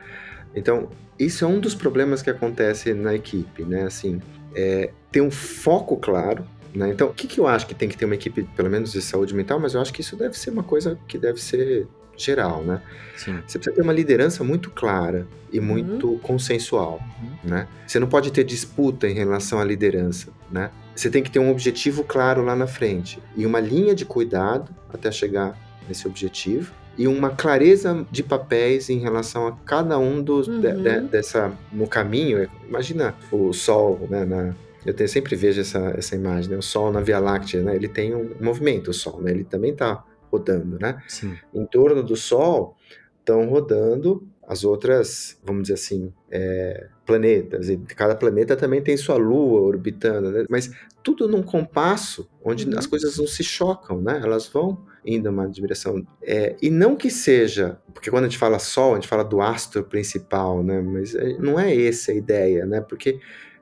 Então, 0.54 0.88
isso 1.18 1.44
é 1.44 1.48
um 1.48 1.58
dos 1.58 1.74
problemas 1.74 2.22
que 2.22 2.30
acontece 2.30 2.94
na 2.94 3.12
equipe, 3.14 3.64
né? 3.64 3.82
Assim, 3.82 4.20
é, 4.54 4.90
ter 5.10 5.20
um 5.20 5.30
foco 5.30 5.96
claro, 5.96 6.44
né? 6.72 6.90
Então, 6.90 7.08
o 7.08 7.12
que, 7.14 7.26
que 7.26 7.40
eu 7.40 7.46
acho 7.48 7.66
que 7.66 7.74
tem 7.74 7.88
que 7.88 7.96
ter 7.96 8.04
uma 8.04 8.14
equipe, 8.14 8.44
pelo 8.56 8.70
menos 8.70 8.92
de 8.92 9.02
saúde 9.02 9.34
mental, 9.34 9.58
mas 9.58 9.74
eu 9.74 9.80
acho 9.80 9.92
que 9.92 10.00
isso 10.00 10.14
deve 10.16 10.38
ser 10.38 10.50
uma 10.50 10.62
coisa 10.62 10.96
que 11.08 11.18
deve 11.18 11.40
ser 11.40 11.88
geral, 12.24 12.62
né? 12.62 12.80
Sim. 13.16 13.38
Você 13.46 13.58
precisa 13.58 13.76
ter 13.76 13.82
uma 13.82 13.92
liderança 13.92 14.42
muito 14.44 14.70
clara 14.70 15.26
e 15.52 15.60
muito 15.60 16.18
consensual, 16.22 17.00
Uhum. 17.22 17.50
né? 17.50 17.68
Você 17.86 17.98
não 17.98 18.06
pode 18.06 18.30
ter 18.32 18.44
disputa 18.44 19.08
em 19.08 19.14
relação 19.14 19.58
à 19.60 19.64
liderança, 19.64 20.28
né? 20.50 20.70
Você 20.94 21.08
tem 21.10 21.22
que 21.22 21.30
ter 21.30 21.38
um 21.38 21.50
objetivo 21.50 22.04
claro 22.04 22.42
lá 22.44 22.54
na 22.54 22.66
frente 22.66 23.18
e 23.36 23.46
uma 23.46 23.60
linha 23.60 23.94
de 23.94 24.04
cuidado 24.04 24.70
até 24.92 25.10
chegar 25.10 25.56
nesse 25.88 26.06
objetivo 26.06 26.72
e 26.98 27.06
uma 27.08 27.30
clareza 27.30 28.06
de 28.10 28.22
papéis 28.22 28.90
em 28.90 28.98
relação 28.98 29.46
a 29.46 29.52
cada 29.64 29.98
um 29.98 30.22
dos 30.22 30.46
de- 30.46 30.66
Uhum. 30.66 30.82
de- 30.82 31.00
dessa 31.08 31.52
no 31.72 31.86
caminho. 31.86 32.48
Imagina 32.68 33.14
o 33.32 33.52
Sol, 33.52 34.06
né? 34.10 34.24
Na, 34.24 34.54
eu 34.84 34.92
tenho- 34.92 35.08
sempre 35.08 35.34
vejo 35.36 35.60
essa, 35.60 35.94
essa 35.96 36.14
imagem, 36.14 36.50
né? 36.50 36.56
O 36.58 36.62
Sol 36.62 36.92
na 36.92 37.00
Via 37.00 37.18
Láctea, 37.18 37.62
né? 37.62 37.74
Ele 37.76 37.88
tem 37.88 38.14
um 38.14 38.30
movimento, 38.40 38.90
o 38.90 38.94
Sol, 38.94 39.20
né? 39.22 39.30
Ele 39.30 39.44
também 39.44 39.72
está 39.72 40.04
rodando, 40.30 40.78
né? 40.78 41.02
Sim. 41.08 41.37
em 41.54 41.66
torno 41.66 42.02
do 42.02 42.16
Sol 42.16 42.76
estão 43.18 43.49
rodando 43.49 44.26
as 44.46 44.64
outras, 44.64 45.38
vamos 45.44 45.62
dizer 45.62 45.75
assim, 45.75 46.12
é, 46.28 46.88
planetas. 47.06 47.68
E 47.68 47.76
cada 47.76 48.16
planeta 48.16 48.56
também 48.56 48.82
tem 48.82 48.96
sua 48.96 49.16
lua 49.16 49.60
orbitando, 49.60 50.32
né? 50.32 50.44
mas 50.50 50.72
tudo 51.04 51.28
num 51.28 51.42
compasso 51.42 52.28
onde 52.42 52.66
Uhum. 52.68 52.76
as 52.76 52.87
coisas 52.87 53.16
não 53.18 53.28
se 53.28 53.44
chocam, 53.44 54.00
né? 54.02 54.20
Elas 54.22 54.49
vão 54.49 54.84
indo 55.06 55.30
numa 55.30 55.49
direção. 55.49 56.04
É, 56.22 56.56
e 56.60 56.68
não 56.68 56.96
que 56.96 57.10
seja, 57.10 57.78
porque 57.94 58.10
quando 58.10 58.25
a 58.25 58.28
gente 58.28 58.38
fala 58.38 58.58
Sol, 58.58 58.92
a 58.92 58.94
gente 58.96 59.06
fala 59.08 59.22
do 59.22 59.40
astro 59.40 59.84
principal, 59.84 60.64
né? 60.64 60.80
Mas 60.80 61.14
é, 61.14 61.38
não 61.38 61.58
é 61.58 61.75
essa 61.87 62.10
a 62.10 62.14
ideia, 62.14 62.66
né? 62.66 62.80
Porque 62.80 63.20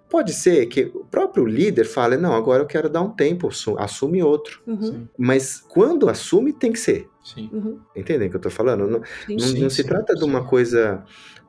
pode 0.08 0.32
ser 0.32 0.66
que 0.66 0.90
o 0.94 1.04
próprio 1.04 1.44
líder 1.44 1.84
fale, 1.84 2.16
não, 2.16 2.34
agora 2.34 2.62
eu 2.62 2.66
quero 2.66 2.88
dar 2.88 3.02
um 3.02 3.10
tempo, 3.10 3.48
assu- 3.48 3.78
assume 3.78 4.22
outro. 4.22 4.60
Uhum. 4.66 5.06
Mas 5.18 5.60
quando 5.68 6.08
assume, 6.08 6.52
tem 6.52 6.72
que 6.72 6.78
ser. 6.80 7.08
sim. 7.22 7.48
Uhum. 7.52 7.78
Entendem 7.94 8.28
o 8.28 8.30
que 8.30 8.36
eu 8.36 8.40
tô 8.40 8.50
falando? 8.50 8.86
Não, 8.86 9.02
Sim. 9.26 9.36
não, 9.36 9.38
Sim, 9.40 9.60
não 9.60 9.70
se 9.70 9.82
sim, 9.82 9.88
trata 9.88 10.14
de 10.14 10.24
uma 10.24 10.44
coisa 10.44 11.04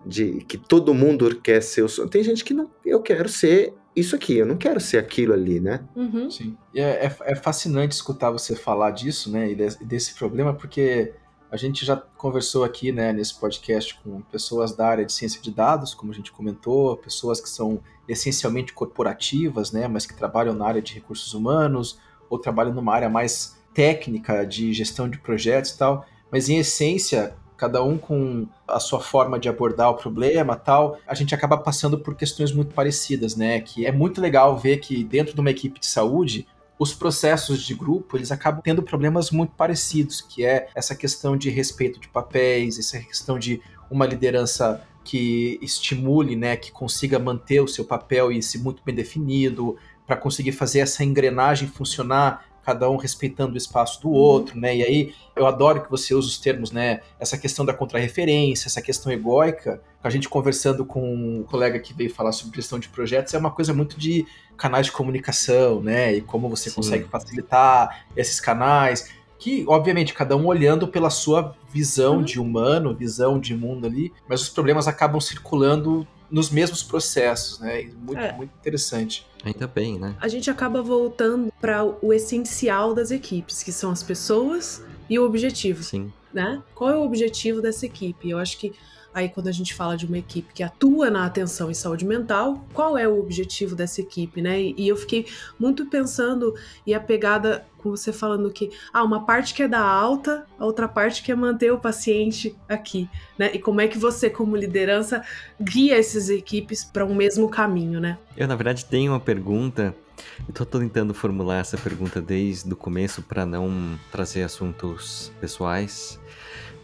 de 0.06 0.40
que 0.46 0.58
todo 0.58 0.94
mundo 0.94 1.40
quer 1.42 1.62
ser 1.62 1.84
o. 1.84 2.08
Tem 2.10 2.24
gente 2.24 2.44
que 2.44 2.54
não, 2.54 2.70
eu 2.86 3.02
quero 3.02 3.28
ser 3.30 3.74
isso 3.96 4.16
aqui, 4.16 4.38
eu 4.38 4.46
não 4.46 4.56
quero 4.56 4.80
ser 4.80 4.98
aquilo 4.98 5.34
ali, 5.34 5.60
né? 5.60 5.82
Uhum. 5.96 6.30
Sim. 6.30 6.58
E 6.74 6.80
é, 6.80 7.06
é- 7.06 7.18
é 7.32 7.36
fascinante 7.36 7.96
escutar 7.96 8.32
você 8.32 8.56
falar 8.56 8.92
disso, 8.92 9.30
né? 9.32 9.52
E 9.52 9.56
desse, 9.56 9.84
desse 9.84 10.14
problema, 10.16 10.54
porque 10.54 11.14
a 11.52 11.58
gente 11.58 11.86
já 11.86 11.96
conversou 11.96 12.64
aqui, 12.64 12.92
né, 12.92 13.12
nesse 13.12 13.34
podcast 13.40 14.00
com 14.04 14.22
pessoas 14.22 14.76
da 14.76 14.88
área 14.88 15.06
de 15.06 15.12
ciência 15.12 15.42
de 15.42 15.52
dados, 15.52 15.94
como 15.94 16.12
a 16.12 16.16
gente 16.16 16.32
comentou, 16.32 16.96
pessoas 16.98 17.42
que 17.42 17.50
são 17.50 17.80
essencialmente 18.08 18.74
corporativas, 18.74 19.72
né, 19.72 19.88
mas 19.88 20.06
que 20.06 20.16
trabalham 20.16 20.54
na 20.54 20.66
área 20.66 20.82
de 20.82 20.94
recursos 20.94 21.34
humanos 21.34 22.00
ou 22.30 22.38
trabalham 22.38 22.74
numa 22.74 22.94
área 22.94 23.10
mais 23.10 23.58
técnica 23.74 24.46
de 24.46 24.74
gestão 24.74 25.10
de 25.10 25.18
projetos 25.20 25.72
e 25.72 25.78
tal. 25.78 26.06
Mas 26.32 26.50
em 26.50 26.58
essência, 26.58 27.36
cada 27.58 27.84
um 27.84 27.98
com 27.98 28.48
a 28.68 28.80
sua 28.80 29.00
forma 29.00 29.40
de 29.40 29.50
abordar 29.50 29.90
o 29.90 29.96
problema 29.96 30.56
tal, 30.56 30.98
a 31.08 31.14
gente 31.14 31.34
acaba 31.34 31.58
passando 31.58 31.98
por 31.98 32.16
questões 32.16 32.52
muito 32.52 32.74
parecidas, 32.74 33.36
né? 33.36 33.60
Que 33.60 33.86
é 33.86 33.92
muito 33.92 34.22
legal 34.22 34.58
ver 34.58 34.78
que 34.78 35.04
dentro 35.04 35.34
de 35.34 35.42
uma 35.42 35.50
equipe 35.50 35.80
de 35.80 35.88
saúde, 35.88 36.48
os 36.80 36.94
processos 36.94 37.62
de 37.62 37.76
grupo, 37.76 38.16
eles 38.16 38.32
acabam 38.32 38.62
tendo 38.62 38.82
problemas 38.82 39.32
muito 39.32 39.52
parecidos, 39.52 40.22
que 40.22 40.46
é 40.46 40.70
essa 40.74 40.96
questão 40.96 41.36
de 41.36 41.50
respeito 41.50 42.00
de 42.00 42.08
papéis, 42.08 42.80
essa 42.80 42.98
questão 43.00 43.38
de 43.38 43.62
uma 43.92 44.06
liderança 44.06 44.82
que 45.04 45.60
estimule, 45.62 46.38
né, 46.38 46.56
que 46.56 46.72
consiga 46.72 47.20
manter 47.20 47.60
o 47.60 47.68
seu 47.68 47.84
papel 47.84 48.32
e 48.32 48.42
ser 48.42 48.60
muito 48.60 48.82
bem 48.86 48.96
definido, 48.96 49.78
para 50.08 50.16
conseguir 50.16 50.54
fazer 50.54 50.80
essa 50.80 51.04
engrenagem 51.04 51.68
funcionar, 51.68 52.46
cada 52.70 52.88
um 52.88 52.98
respeitando 52.98 53.56
o 53.56 53.58
espaço 53.58 54.00
do 54.00 54.12
outro, 54.12 54.60
né? 54.60 54.76
E 54.78 54.84
aí 54.84 55.14
eu 55.36 55.48
adoro 55.48 55.82
que 55.82 55.90
você 55.90 56.14
use 56.14 56.28
os 56.28 56.38
termos, 56.38 56.72
né? 56.72 57.00
Essa 57.20 57.36
questão 57.36 57.66
da 57.66 57.74
contrarreferência, 57.74 58.68
essa 58.68 58.80
questão 58.82 59.12
egóica. 59.12 59.82
A 60.04 60.10
gente 60.12 60.30
conversando 60.30 60.86
com 60.86 61.02
um 61.02 61.44
colega 61.44 61.80
que 61.80 61.94
veio 61.96 62.14
falar 62.14 62.32
sobre 62.32 62.58
gestão 62.58 62.78
de 62.78 62.88
projetos, 62.90 63.34
é 63.34 63.40
uma 63.40 63.50
coisa 63.50 63.74
muito 63.74 64.00
de 64.00 64.24
canais 64.56 64.86
de 64.86 64.92
comunicação, 64.92 65.82
né? 65.82 66.14
E 66.14 66.22
como 66.22 66.48
você 66.48 66.70
Sim. 66.70 66.76
consegue 66.76 67.06
facilitar 67.06 68.06
esses 68.16 68.40
canais. 68.40 69.10
Que, 69.40 69.66
obviamente, 69.68 70.14
cada 70.14 70.36
um 70.38 70.46
olhando 70.46 70.88
pela 70.88 71.10
sua 71.10 71.56
visão 71.74 72.18
Uhum. 72.18 72.24
de 72.24 72.40
humano, 72.40 72.94
visão 72.94 73.40
de 73.40 73.56
mundo 73.56 73.88
ali, 73.88 74.12
mas 74.28 74.42
os 74.42 74.50
problemas 74.50 74.88
acabam 74.88 75.20
circulando 75.20 76.06
nos 76.32 76.50
mesmos 76.50 76.84
processos, 76.84 77.60
né? 77.60 77.90
Muito, 78.02 78.20
É. 78.20 78.32
muito 78.34 78.52
interessante. 78.60 79.26
Ainda 79.44 79.68
bem, 79.68 79.98
né? 79.98 80.16
A 80.20 80.28
gente 80.28 80.50
acaba 80.50 80.82
voltando 80.82 81.52
para 81.60 81.84
o 81.86 82.14
essencial 82.14 82.94
das 82.94 83.10
equipes, 83.12 83.64
que 83.64 83.72
são 83.72 83.90
as 83.92 84.04
pessoas 84.04 84.84
e 85.10 85.18
o 85.18 85.26
objetivo. 85.26 85.82
Sim. 85.84 86.12
né? 86.32 86.62
Qual 86.76 86.90
é 86.92 86.96
o 86.96 87.02
objetivo 87.04 87.60
dessa 87.62 87.86
equipe? 87.88 88.30
Eu 88.30 88.38
acho 88.38 88.58
que 88.60 88.74
aí 89.14 89.30
quando 89.30 89.48
a 89.48 89.52
gente 89.52 89.74
fala 89.74 89.98
de 89.98 90.06
uma 90.06 90.18
equipe 90.18 90.54
que 90.54 90.64
atua 90.64 91.10
na 91.10 91.26
atenção 91.26 91.70
em 91.70 91.74
saúde 91.74 92.06
mental, 92.06 92.66
qual 92.74 92.98
é 92.98 93.08
o 93.08 93.20
objetivo 93.20 93.76
dessa 93.76 94.02
equipe, 94.02 94.42
né? 94.42 94.62
E, 94.62 94.76
e 94.78 94.88
eu 94.88 94.96
fiquei 94.96 95.26
muito 95.60 95.86
pensando 95.86 96.54
e 96.86 96.94
apegada 96.94 97.66
com 97.80 97.90
você 97.90 98.12
falando 98.12 98.52
que 98.52 98.70
ah, 98.94 99.04
uma 99.04 99.26
parte 99.26 99.54
que 99.54 99.64
é 99.64 99.68
dar 99.68 99.82
alta, 99.82 100.46
a 100.58 100.66
outra 100.66 100.88
parte 100.88 101.24
que 101.24 101.32
é 101.32 101.36
manter 101.36 101.72
o 101.72 101.80
paciente 101.80 102.56
aqui, 102.68 103.10
né? 103.38 103.52
E 103.54 103.60
como 103.60 103.82
é 103.82 103.88
que 103.88 103.98
você 103.98 104.30
como 104.30 104.56
liderança 104.56 105.24
guia 105.60 105.98
essas 105.98 106.30
equipes 106.30 106.84
para 106.84 107.06
um 107.06 107.16
mesmo 107.16 107.50
caminho, 107.50 108.00
né? 108.00 108.18
Eu, 108.36 108.48
na 108.48 108.56
verdade, 108.56 108.86
tenho 108.86 109.12
uma 109.12 109.20
pergunta. 109.20 109.96
Eu 110.48 110.54
tô 110.54 110.66
tentando 110.66 111.14
formular 111.14 111.60
essa 111.60 111.78
pergunta 111.78 112.22
desde 112.22 112.72
o 112.72 112.76
começo 112.76 113.22
para 113.22 113.46
não 113.46 113.98
trazer 114.12 114.44
assuntos 114.44 115.32
pessoais. 115.40 116.20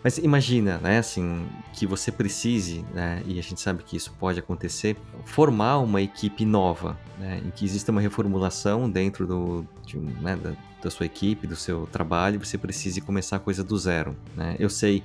Mas 0.05 0.19
imagina, 0.19 0.77
né, 0.77 0.99
assim, 0.99 1.47
que 1.73 1.87
você 1.87 2.11
precise, 2.11 2.85
né, 2.93 3.23
e 3.25 3.39
a 3.39 3.41
gente 3.41 3.59
sabe 3.59 3.81
que 3.81 3.97
isso 3.97 4.13
pode 4.19 4.37
acontecer, 4.37 4.95
formar 5.25 5.79
uma 5.79 5.99
equipe 5.99 6.45
nova, 6.45 6.95
né, 7.17 7.41
em 7.43 7.49
que 7.49 7.65
exista 7.65 7.91
uma 7.91 8.01
reformulação 8.01 8.87
dentro 8.87 9.25
do, 9.25 9.65
de 9.83 9.97
né, 9.97 10.35
da, 10.35 10.53
da 10.79 10.91
sua 10.91 11.07
equipe, 11.07 11.47
do 11.47 11.55
seu 11.55 11.87
trabalho, 11.91 12.37
você 12.37 12.55
precise 12.55 13.01
começar 13.01 13.37
a 13.37 13.39
coisa 13.39 13.63
do 13.63 13.75
zero, 13.79 14.15
né. 14.35 14.55
Eu 14.59 14.69
sei 14.69 15.03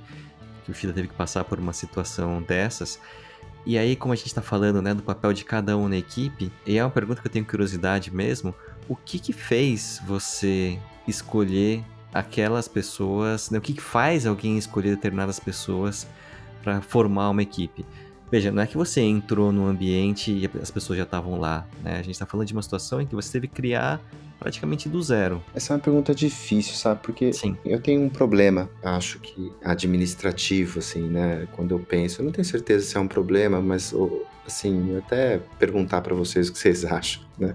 que 0.63 0.69
o 0.69 0.73
Fida 0.75 0.93
teve 0.93 1.07
que 1.07 1.15
passar 1.15 1.45
por 1.45 1.57
uma 1.57 1.73
situação 1.73 2.39
dessas, 2.39 2.99
e 3.65 3.79
aí, 3.79 3.95
como 3.95 4.13
a 4.13 4.15
gente 4.15 4.27
está 4.27 4.43
falando, 4.43 4.83
né, 4.83 4.93
do 4.93 5.01
papel 5.01 5.33
de 5.33 5.43
cada 5.43 5.75
um 5.75 5.89
na 5.89 5.97
equipe, 5.97 6.51
e 6.63 6.77
é 6.77 6.83
uma 6.83 6.91
pergunta 6.91 7.21
que 7.21 7.27
eu 7.27 7.31
tenho 7.31 7.43
curiosidade 7.43 8.13
mesmo, 8.13 8.53
o 8.87 8.95
que 8.95 9.17
que 9.17 9.33
fez 9.33 9.99
você 10.05 10.77
escolher 11.07 11.83
aquelas 12.13 12.67
pessoas, 12.67 13.49
né, 13.49 13.57
o 13.57 13.61
que 13.61 13.79
faz 13.79 14.25
alguém 14.25 14.57
escolher 14.57 14.91
determinadas 14.91 15.39
pessoas 15.39 16.07
para 16.63 16.81
formar 16.81 17.29
uma 17.29 17.41
equipe? 17.41 17.85
Veja, 18.31 18.49
não 18.49 18.63
é 18.63 18.67
que 18.67 18.77
você 18.77 19.01
entrou 19.01 19.51
no 19.51 19.67
ambiente 19.67 20.31
e 20.31 20.49
as 20.61 20.71
pessoas 20.71 20.97
já 20.97 21.03
estavam 21.03 21.37
lá, 21.37 21.67
né? 21.83 21.95
A 21.95 22.01
gente 22.01 22.11
está 22.11 22.25
falando 22.25 22.47
de 22.47 22.53
uma 22.53 22.61
situação 22.61 23.01
em 23.01 23.05
que 23.05 23.13
você 23.13 23.29
teve 23.29 23.47
que 23.49 23.55
criar 23.55 24.01
praticamente 24.39 24.87
do 24.87 25.01
zero. 25.01 25.43
Essa 25.53 25.73
é 25.73 25.75
uma 25.75 25.81
pergunta 25.81 26.15
difícil, 26.15 26.73
sabe? 26.75 27.01
Porque 27.03 27.33
Sim. 27.33 27.57
eu 27.65 27.79
tenho 27.79 28.01
um 28.01 28.09
problema, 28.09 28.69
acho 28.81 29.19
que 29.19 29.51
administrativo, 29.63 30.79
assim, 30.79 31.01
né? 31.01 31.45
Quando 31.51 31.75
eu 31.75 31.79
penso, 31.79 32.21
eu 32.21 32.25
não 32.25 32.31
tenho 32.31 32.45
certeza 32.45 32.85
se 32.85 32.95
é 32.95 32.99
um 33.01 33.07
problema, 33.07 33.61
mas 33.61 33.93
assim, 34.47 34.91
eu 34.93 34.99
até 34.99 35.39
perguntar 35.59 36.01
para 36.01 36.15
vocês 36.15 36.47
o 36.47 36.53
que 36.53 36.57
vocês 36.57 36.85
acham, 36.89 37.21
né? 37.37 37.53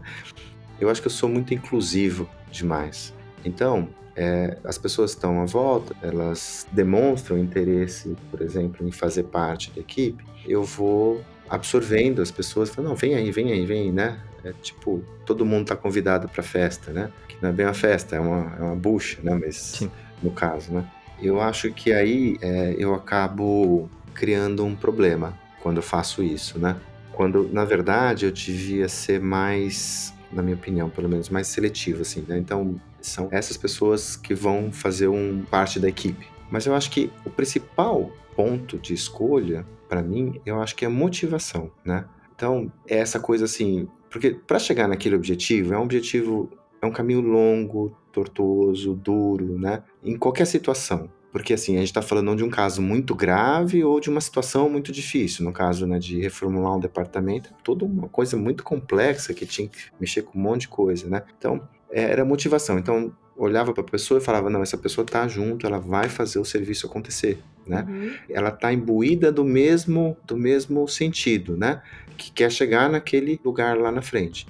Eu 0.79 0.91
acho 0.91 1.01
que 1.01 1.09
eu 1.09 1.13
sou 1.13 1.29
muito 1.29 1.55
inclusivo 1.55 2.29
demais. 2.53 3.15
Então, 3.45 3.89
é, 4.17 4.57
as 4.65 4.79
pessoas 4.79 5.11
estão 5.11 5.43
à 5.43 5.45
volta, 5.45 5.95
elas 6.01 6.67
demonstram 6.73 7.39
interesse, 7.39 8.17
por 8.31 8.41
exemplo, 8.41 8.87
em 8.87 8.91
fazer 8.91 9.25
parte 9.25 9.71
da 9.71 9.81
equipe. 9.81 10.25
Eu 10.47 10.65
vou 10.65 11.23
absorvendo 11.49 12.23
as 12.23 12.31
pessoas, 12.31 12.71
falando, 12.71 12.91
não, 12.91 12.97
vem 12.97 13.15
aí, 13.15 13.31
vem 13.31 13.53
aí, 13.53 13.67
vem 13.67 13.83
aí, 13.83 13.93
né? 13.93 14.21
É 14.43 14.53
tipo, 14.63 15.05
todo 15.25 15.45
mundo 15.45 15.67
tá 15.67 15.77
convidado 15.77 16.29
pra 16.29 16.43
festa, 16.43 16.93
né? 16.93 17.11
Que 17.29 17.37
não 17.43 17.51
é 17.51 17.53
bem 17.53 17.67
uma 17.67 17.75
festa, 17.75 18.17
é 18.17 18.21
uma, 18.21 18.57
é 18.59 18.63
uma 18.63 18.77
bucha, 18.77 19.19
né? 19.23 19.35
Mas 19.35 19.57
Sim. 19.57 19.91
no 20.23 20.31
caso, 20.31 20.73
né? 20.73 20.89
Eu 21.21 21.41
acho 21.41 21.73
que 21.73 21.93
aí 21.93 22.37
é, 22.41 22.75
eu 22.79 22.95
acabo 22.95 23.89
criando 24.15 24.65
um 24.65 24.75
problema 24.75 25.39
quando 25.63 25.79
eu 25.79 25.83
faço 25.83 26.23
isso, 26.23 26.59
né? 26.59 26.77
Quando, 27.13 27.49
na 27.53 27.65
verdade, 27.65 28.27
eu 28.27 28.31
devia 28.31 28.89
ser 28.89 29.21
mais, 29.21 30.13
na 30.37 30.43
minha 30.43 30.55
opinião, 30.55 30.91
pelo 30.91 31.09
menos, 31.09 31.31
mais 31.31 31.49
seletivo, 31.49 32.03
assim, 32.03 32.25
né? 32.29 32.39
Então, 32.39 32.79
são 33.01 33.29
essas 33.33 33.57
pessoas 33.57 34.15
que 34.17 34.35
vão 34.35 34.71
fazer 34.71 35.09
um 35.09 35.43
parte 35.51 35.81
da 35.81 35.89
equipe. 35.89 36.27
Mas 36.51 36.67
eu 36.67 36.75
acho 36.75 36.91
que 36.91 37.11
o 37.25 37.31
principal 37.31 38.13
ponto 38.37 38.79
de 38.79 38.93
escolha, 38.93 39.67
para 39.89 40.03
mim, 40.03 40.41
eu 40.45 40.61
acho 40.61 40.77
que 40.77 40.85
é 40.85 40.89
motivação, 40.89 41.71
né? 41.85 42.05
Então, 42.35 42.71
é 42.87 42.99
essa 42.99 43.19
coisa 43.19 43.47
assim, 43.47 43.89
porque 44.11 44.31
para 44.31 44.59
chegar 44.59 44.87
naquele 44.87 45.17
objetivo, 45.17 45.73
é 45.73 45.79
um 45.79 45.83
objetivo, 45.83 46.51
é 46.83 46.87
um 46.87 46.93
caminho 46.93 47.23
longo, 47.23 47.97
tortuoso, 48.13 48.95
duro, 48.95 49.59
né? 49.59 49.83
Em 50.05 50.17
qualquer 50.19 50.47
situação. 50.47 51.09
Porque 51.37 51.53
assim, 51.53 51.75
a 51.77 51.81
gente 51.81 51.89
está 51.89 52.01
falando 52.01 52.35
de 52.35 52.43
um 52.43 52.49
caso 52.49 52.81
muito 52.81 53.15
grave 53.15 53.85
ou 53.85 54.01
de 54.01 54.09
uma 54.09 54.23
situação 54.23 54.71
muito 54.71 54.91
difícil. 54.91 55.45
No 55.45 55.53
caso 55.53 55.87
né, 55.87 55.99
de 55.99 56.19
reformular 56.19 56.75
um 56.75 56.81
departamento, 56.81 57.51
toda 57.63 57.85
uma 57.85 58.09
coisa 58.09 58.39
muito 58.39 58.65
complexa 58.65 59.35
que 59.35 59.45
tinha 59.45 59.69
que 59.69 59.77
mexer 60.01 60.23
com 60.23 60.39
um 60.39 60.41
monte 60.41 60.63
de 60.63 60.69
coisa, 60.69 61.07
né? 61.07 61.23
Então, 61.37 61.69
é, 61.91 62.05
era 62.05 62.25
motivação. 62.25 62.79
Então, 62.79 63.13
olhava 63.37 63.75
para 63.75 63.83
a 63.83 63.87
pessoa 63.87 64.17
e 64.17 64.23
falava: 64.23 64.49
não, 64.49 64.63
essa 64.63 64.79
pessoa 64.79 65.05
está 65.05 65.29
junto, 65.29 65.67
ela 65.67 65.79
vai 65.79 66.09
fazer 66.09 66.39
o 66.39 66.45
serviço 66.45 66.87
acontecer, 66.87 67.39
né? 67.67 67.85
Uhum. 67.87 68.15
Ela 68.31 68.49
está 68.49 68.73
imbuída 68.73 69.31
do 69.31 69.45
mesmo 69.45 70.17
do 70.27 70.39
mesmo 70.39 70.89
sentido, 70.89 71.55
né? 71.55 71.83
Que 72.17 72.33
quer 72.33 72.51
chegar 72.51 72.89
naquele 72.89 73.39
lugar 73.45 73.77
lá 73.77 73.93
na 73.93 74.01
frente 74.01 74.47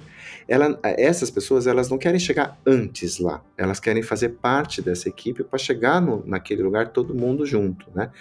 ela, 0.47 0.79
essas 0.83 1.29
pessoas 1.29 1.67
elas 1.67 1.89
não 1.89 1.97
querem 1.97 2.19
chegar 2.19 2.59
antes 2.65 3.19
lá, 3.19 3.43
elas 3.57 3.79
querem 3.79 4.01
fazer 4.01 4.29
parte 4.29 4.81
dessa 4.81 5.09
equipe 5.09 5.43
para 5.43 5.57
chegar 5.57 6.01
no, 6.01 6.25
naquele 6.25 6.63
lugar 6.63 6.89
todo 6.89 7.13
mundo 7.13 7.45
junto, 7.45 7.87
né? 7.93 8.11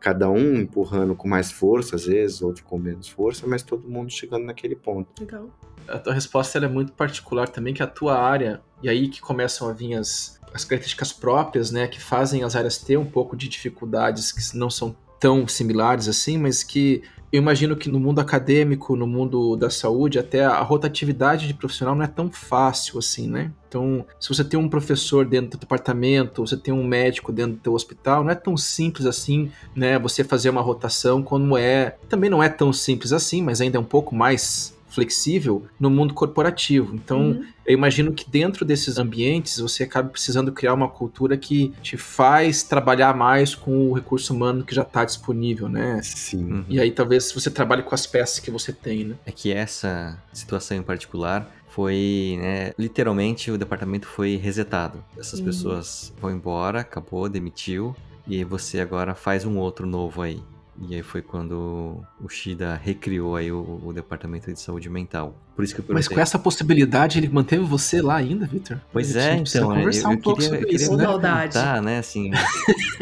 Cada 0.00 0.28
um 0.28 0.56
empurrando 0.56 1.14
com 1.14 1.28
mais 1.28 1.50
força, 1.50 1.96
às 1.96 2.06
vezes, 2.06 2.42
outro 2.42 2.64
com 2.64 2.78
menos 2.78 3.08
força, 3.08 3.46
mas 3.46 3.62
todo 3.62 3.88
mundo 3.88 4.10
chegando 4.10 4.44
naquele 4.44 4.76
ponto. 4.76 5.08
Legal. 5.20 5.48
A 5.88 5.98
tua 5.98 6.14
resposta 6.14 6.58
é 6.58 6.68
muito 6.68 6.92
particular 6.92 7.48
também, 7.48 7.72
que 7.72 7.82
a 7.82 7.86
tua 7.86 8.18
área, 8.18 8.60
e 8.82 8.88
aí 8.88 9.08
que 9.08 9.20
começam 9.20 9.68
a 9.68 9.72
vir 9.72 9.94
as, 9.94 10.40
as 10.52 10.64
características 10.64 11.12
próprias, 11.12 11.70
né, 11.70 11.86
que 11.86 12.00
fazem 12.00 12.42
as 12.42 12.56
áreas 12.56 12.78
ter 12.78 12.96
um 12.96 13.06
pouco 13.06 13.36
de 13.36 13.48
dificuldades 13.48 14.32
que 14.32 14.56
não 14.56 14.70
são 14.70 14.96
tão 15.18 15.46
similares 15.46 16.08
assim, 16.08 16.38
mas 16.38 16.62
que 16.62 17.02
eu 17.32 17.38
imagino 17.42 17.76
que 17.76 17.90
no 17.90 17.98
mundo 17.98 18.20
acadêmico, 18.20 18.96
no 18.96 19.06
mundo 19.06 19.56
da 19.56 19.68
saúde, 19.68 20.18
até 20.18 20.44
a 20.44 20.60
rotatividade 20.62 21.46
de 21.46 21.54
profissional 21.54 21.94
não 21.94 22.04
é 22.04 22.06
tão 22.06 22.30
fácil 22.30 22.98
assim, 22.98 23.26
né? 23.26 23.50
Então, 23.68 24.06
se 24.20 24.28
você 24.28 24.44
tem 24.44 24.58
um 24.58 24.68
professor 24.68 25.26
dentro 25.26 25.50
do 25.50 25.60
departamento, 25.60 26.46
você 26.46 26.56
tem 26.56 26.72
um 26.72 26.86
médico 26.86 27.32
dentro 27.32 27.52
do 27.52 27.58
teu 27.58 27.74
hospital, 27.74 28.22
não 28.22 28.30
é 28.30 28.34
tão 28.34 28.56
simples 28.56 29.06
assim, 29.06 29.50
né? 29.74 29.98
Você 29.98 30.22
fazer 30.22 30.50
uma 30.50 30.60
rotação 30.60 31.22
como 31.22 31.56
é. 31.56 31.96
Também 32.08 32.30
não 32.30 32.42
é 32.42 32.48
tão 32.48 32.72
simples 32.72 33.12
assim, 33.12 33.42
mas 33.42 33.60
ainda 33.60 33.76
é 33.76 33.80
um 33.80 33.84
pouco 33.84 34.14
mais 34.14 34.75
flexível 34.96 35.66
no 35.78 35.90
mundo 35.90 36.14
corporativo. 36.14 36.94
Então, 36.94 37.32
uhum. 37.32 37.44
eu 37.66 37.74
imagino 37.74 38.12
que 38.12 38.28
dentro 38.28 38.64
desses 38.64 38.96
ambientes 38.96 39.60
você 39.60 39.84
acaba 39.84 40.08
precisando 40.08 40.50
criar 40.50 40.72
uma 40.72 40.88
cultura 40.88 41.36
que 41.36 41.74
te 41.82 41.98
faz 41.98 42.62
trabalhar 42.62 43.14
mais 43.14 43.54
com 43.54 43.90
o 43.90 43.92
recurso 43.92 44.32
humano 44.32 44.64
que 44.64 44.74
já 44.74 44.80
está 44.80 45.04
disponível, 45.04 45.68
né? 45.68 46.00
Sim. 46.02 46.50
Uhum. 46.50 46.64
E 46.66 46.80
aí 46.80 46.90
talvez 46.90 47.30
você 47.30 47.50
trabalhe 47.50 47.82
com 47.82 47.94
as 47.94 48.06
peças 48.06 48.38
que 48.38 48.50
você 48.50 48.72
tem, 48.72 49.04
né? 49.04 49.16
É 49.26 49.30
que 49.30 49.52
essa 49.52 50.18
situação 50.32 50.78
em 50.78 50.82
particular 50.82 51.54
foi, 51.68 52.38
né, 52.40 52.72
literalmente 52.78 53.50
o 53.50 53.58
departamento 53.58 54.06
foi 54.06 54.36
resetado. 54.36 55.04
Essas 55.18 55.40
uhum. 55.40 55.44
pessoas 55.44 56.14
vão 56.18 56.30
embora, 56.30 56.80
acabou, 56.80 57.28
demitiu, 57.28 57.94
e 58.26 58.42
você 58.44 58.80
agora 58.80 59.14
faz 59.14 59.44
um 59.44 59.58
outro 59.58 59.86
novo 59.86 60.22
aí. 60.22 60.42
E 60.78 60.94
aí 60.94 61.02
foi 61.02 61.22
quando 61.22 62.04
o 62.20 62.28
Shida 62.28 62.74
recriou 62.82 63.34
aí 63.34 63.50
o, 63.50 63.80
o, 63.82 63.92
departamento 63.92 64.52
de 64.52 64.60
saúde 64.60 64.90
mental. 64.90 65.34
Por 65.54 65.64
isso 65.64 65.74
que 65.74 65.80
eu 65.80 65.94
Mas 65.94 66.06
com 66.06 66.20
essa 66.20 66.38
possibilidade 66.38 67.18
ele 67.18 67.28
manteve 67.28 67.64
você 67.64 68.02
lá 68.02 68.16
ainda, 68.16 68.46
Victor? 68.46 68.78
Pois 68.92 69.16
é, 69.16 69.36
então, 69.36 69.68
conversar 69.68 70.08
eu, 70.08 70.12
eu 70.12 70.18
um 70.18 70.20
pouco 70.20 70.40
queria, 70.40 70.58
sobre 70.58 70.70
eu 70.70 70.76
isso, 70.76 70.90
queria 70.90 70.96
né? 70.98 71.06
Maldade. 71.06 71.82
né, 71.82 71.98
assim. 71.98 72.30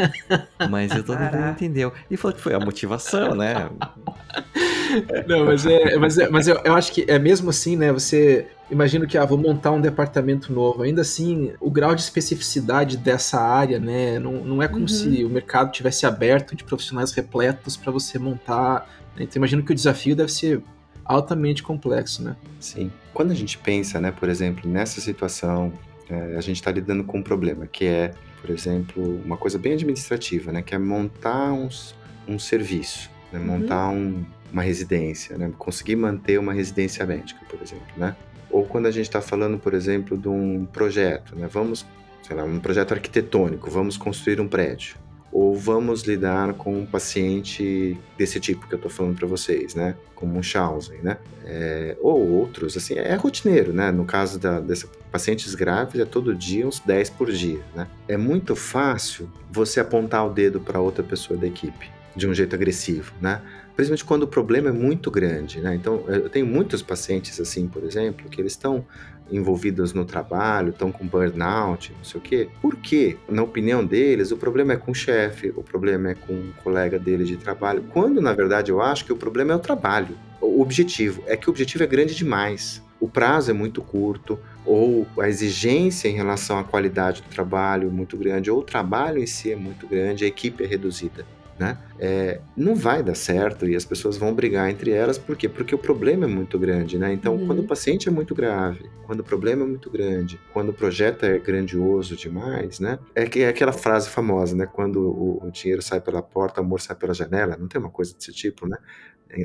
mas 0.70 0.92
eu 0.92 1.02
tô 1.02 1.16
tentando 1.16 1.48
entender. 1.48 1.90
Ele 2.08 2.16
falou 2.16 2.36
que 2.36 2.40
foi 2.40 2.54
a 2.54 2.60
motivação, 2.60 3.34
né? 3.34 3.68
Não, 5.26 5.46
mas 5.46 5.66
é, 5.66 5.96
mas, 5.96 6.18
é, 6.18 6.28
mas 6.28 6.48
eu, 6.48 6.60
eu 6.64 6.74
acho 6.74 6.92
que 6.92 7.04
é 7.08 7.18
mesmo 7.18 7.50
assim, 7.50 7.76
né? 7.76 7.92
Você 7.92 8.46
imagino 8.70 9.06
que 9.06 9.16
ah, 9.18 9.24
vou 9.24 9.38
montar 9.38 9.70
um 9.70 9.80
departamento 9.80 10.52
novo. 10.52 10.82
Ainda 10.82 11.02
assim, 11.02 11.52
o 11.60 11.70
grau 11.70 11.94
de 11.94 12.02
especificidade 12.02 12.96
dessa 12.96 13.40
área, 13.40 13.78
né, 13.78 14.18
não, 14.18 14.32
não 14.44 14.62
é 14.62 14.68
como 14.68 14.82
uhum. 14.82 14.88
se 14.88 15.24
o 15.24 15.28
mercado 15.28 15.70
tivesse 15.72 16.06
aberto 16.06 16.56
de 16.56 16.64
profissionais 16.64 17.12
repletos 17.12 17.76
para 17.76 17.92
você 17.92 18.18
montar. 18.18 18.88
Né? 19.16 19.24
Então, 19.24 19.36
imagino 19.36 19.62
que 19.62 19.72
o 19.72 19.74
desafio 19.74 20.16
deve 20.16 20.32
ser 20.32 20.62
altamente 21.04 21.62
complexo, 21.62 22.22
né? 22.22 22.34
Sim. 22.58 22.90
Quando 23.12 23.30
a 23.30 23.34
gente 23.34 23.58
pensa, 23.58 24.00
né, 24.00 24.10
por 24.10 24.28
exemplo, 24.28 24.68
nessa 24.68 25.00
situação, 25.00 25.72
é, 26.08 26.36
a 26.36 26.40
gente 26.40 26.56
está 26.56 26.70
lidando 26.70 27.04
com 27.04 27.18
um 27.18 27.22
problema 27.22 27.66
que 27.66 27.84
é, 27.84 28.12
por 28.40 28.50
exemplo, 28.50 29.20
uma 29.24 29.36
coisa 29.36 29.58
bem 29.58 29.74
administrativa, 29.74 30.50
né, 30.50 30.62
que 30.62 30.74
é 30.74 30.78
montar 30.78 31.52
uns, 31.52 31.94
um 32.26 32.38
serviço, 32.38 33.10
né, 33.30 33.38
uhum. 33.38 33.44
montar 33.44 33.88
um, 33.90 34.24
uma 34.54 34.62
residência, 34.62 35.36
né, 35.36 35.52
conseguir 35.58 35.96
manter 35.96 36.38
uma 36.38 36.52
residência 36.52 37.04
médica, 37.04 37.40
por 37.50 37.60
exemplo, 37.60 37.86
né? 37.96 38.14
Ou 38.48 38.64
quando 38.64 38.86
a 38.86 38.90
gente 38.92 39.06
está 39.06 39.20
falando, 39.20 39.58
por 39.58 39.74
exemplo, 39.74 40.16
de 40.16 40.28
um 40.28 40.64
projeto, 40.64 41.34
né? 41.34 41.48
Vamos, 41.50 41.84
sei 42.22 42.36
lá, 42.36 42.44
um 42.44 42.60
projeto 42.60 42.92
arquitetônico, 42.92 43.68
vamos 43.68 43.96
construir 43.96 44.40
um 44.40 44.46
prédio. 44.46 44.96
Ou 45.32 45.56
vamos 45.56 46.02
lidar 46.02 46.54
com 46.54 46.78
um 46.78 46.86
paciente 46.86 47.98
desse 48.16 48.38
tipo 48.38 48.68
que 48.68 48.74
eu 48.74 48.76
estou 48.76 48.88
falando 48.88 49.16
para 49.16 49.26
vocês, 49.26 49.74
né? 49.74 49.96
Como 50.14 50.34
Munchausen, 50.34 51.00
né? 51.02 51.18
É, 51.44 51.96
ou 52.00 52.30
outros, 52.30 52.76
assim, 52.76 52.94
é 52.94 53.16
rotineiro, 53.16 53.72
né? 53.72 53.90
No 53.90 54.04
caso 54.04 54.38
da, 54.38 54.60
dessa 54.60 54.86
pacientes 55.10 55.52
grávidos 55.56 56.00
é 56.00 56.04
todo 56.04 56.32
dia 56.32 56.66
uns 56.66 56.78
10 56.78 57.10
por 57.10 57.32
dia, 57.32 57.60
né? 57.74 57.88
É 58.06 58.16
muito 58.16 58.54
fácil 58.54 59.28
você 59.50 59.80
apontar 59.80 60.24
o 60.24 60.30
dedo 60.30 60.60
para 60.60 60.80
outra 60.80 61.02
pessoa 61.02 61.36
da 61.36 61.46
equipe 61.48 61.90
de 62.16 62.28
um 62.28 62.34
jeito 62.34 62.54
agressivo, 62.54 63.12
né? 63.20 63.40
Principalmente 63.76 64.04
quando 64.04 64.22
o 64.22 64.28
problema 64.28 64.68
é 64.68 64.72
muito 64.72 65.10
grande, 65.10 65.60
né? 65.60 65.74
Então, 65.74 66.04
eu 66.08 66.28
tenho 66.28 66.46
muitos 66.46 66.82
pacientes 66.82 67.40
assim, 67.40 67.66
por 67.66 67.82
exemplo, 67.84 68.28
que 68.28 68.40
eles 68.40 68.52
estão 68.52 68.84
envolvidos 69.30 69.92
no 69.92 70.04
trabalho, 70.04 70.70
estão 70.70 70.92
com 70.92 71.06
burnout, 71.06 71.92
não 71.96 72.04
sei 72.04 72.20
o 72.20 72.22
quê. 72.22 72.48
Por 72.60 72.76
quê? 72.76 73.16
Na 73.28 73.42
opinião 73.42 73.84
deles, 73.84 74.30
o 74.30 74.36
problema 74.36 74.74
é 74.74 74.76
com 74.76 74.92
o 74.92 74.94
chefe, 74.94 75.52
o 75.56 75.62
problema 75.62 76.10
é 76.10 76.14
com 76.14 76.32
o 76.32 76.52
colega 76.62 76.98
dele 76.98 77.24
de 77.24 77.36
trabalho, 77.36 77.84
quando 77.90 78.20
na 78.20 78.32
verdade 78.32 78.70
eu 78.70 78.80
acho 78.80 79.04
que 79.04 79.12
o 79.12 79.16
problema 79.16 79.52
é 79.52 79.56
o 79.56 79.60
trabalho. 79.60 80.16
O 80.40 80.60
objetivo 80.60 81.22
é 81.26 81.36
que 81.36 81.48
o 81.48 81.50
objetivo 81.50 81.84
é 81.84 81.86
grande 81.86 82.14
demais. 82.14 82.82
O 83.00 83.08
prazo 83.08 83.50
é 83.50 83.54
muito 83.54 83.82
curto, 83.82 84.38
ou 84.64 85.06
a 85.18 85.28
exigência 85.28 86.08
em 86.08 86.14
relação 86.14 86.58
à 86.58 86.64
qualidade 86.64 87.22
do 87.22 87.28
trabalho 87.28 87.88
é 87.88 87.90
muito 87.90 88.16
grande, 88.16 88.50
ou 88.50 88.60
o 88.60 88.62
trabalho 88.62 89.18
em 89.18 89.26
si 89.26 89.52
é 89.52 89.56
muito 89.56 89.86
grande, 89.86 90.24
a 90.24 90.28
equipe 90.28 90.62
é 90.64 90.66
reduzida 90.66 91.26
né? 91.58 91.78
É, 91.98 92.40
não 92.56 92.74
vai 92.74 93.02
dar 93.02 93.14
certo 93.14 93.68
e 93.68 93.76
as 93.76 93.84
pessoas 93.84 94.16
vão 94.16 94.34
brigar 94.34 94.70
entre 94.70 94.90
elas, 94.90 95.16
por 95.16 95.36
quê? 95.36 95.48
Porque 95.48 95.74
o 95.74 95.78
problema 95.78 96.24
é 96.24 96.28
muito 96.28 96.58
grande, 96.58 96.98
né? 96.98 97.12
Então, 97.12 97.36
uhum. 97.36 97.46
quando 97.46 97.60
o 97.60 97.66
paciente 97.66 98.08
é 98.08 98.10
muito 98.10 98.34
grave, 98.34 98.90
quando 99.06 99.20
o 99.20 99.24
problema 99.24 99.62
é 99.62 99.66
muito 99.66 99.90
grande, 99.90 100.40
quando 100.52 100.70
o 100.70 100.74
projeto 100.74 101.24
é 101.24 101.38
grandioso 101.38 102.16
demais, 102.16 102.80
né? 102.80 102.98
É, 103.14 103.26
que, 103.26 103.40
é 103.40 103.48
aquela 103.48 103.72
frase 103.72 104.08
famosa, 104.08 104.56
né? 104.56 104.66
Quando 104.66 105.00
o, 105.00 105.46
o 105.46 105.50
dinheiro 105.50 105.82
sai 105.82 106.00
pela 106.00 106.22
porta, 106.22 106.60
o 106.60 106.64
amor 106.64 106.80
sai 106.80 106.96
pela 106.96 107.14
janela, 107.14 107.56
não 107.56 107.68
tem 107.68 107.80
uma 107.80 107.90
coisa 107.90 108.14
desse 108.14 108.32
tipo, 108.32 108.66
né? 108.66 108.76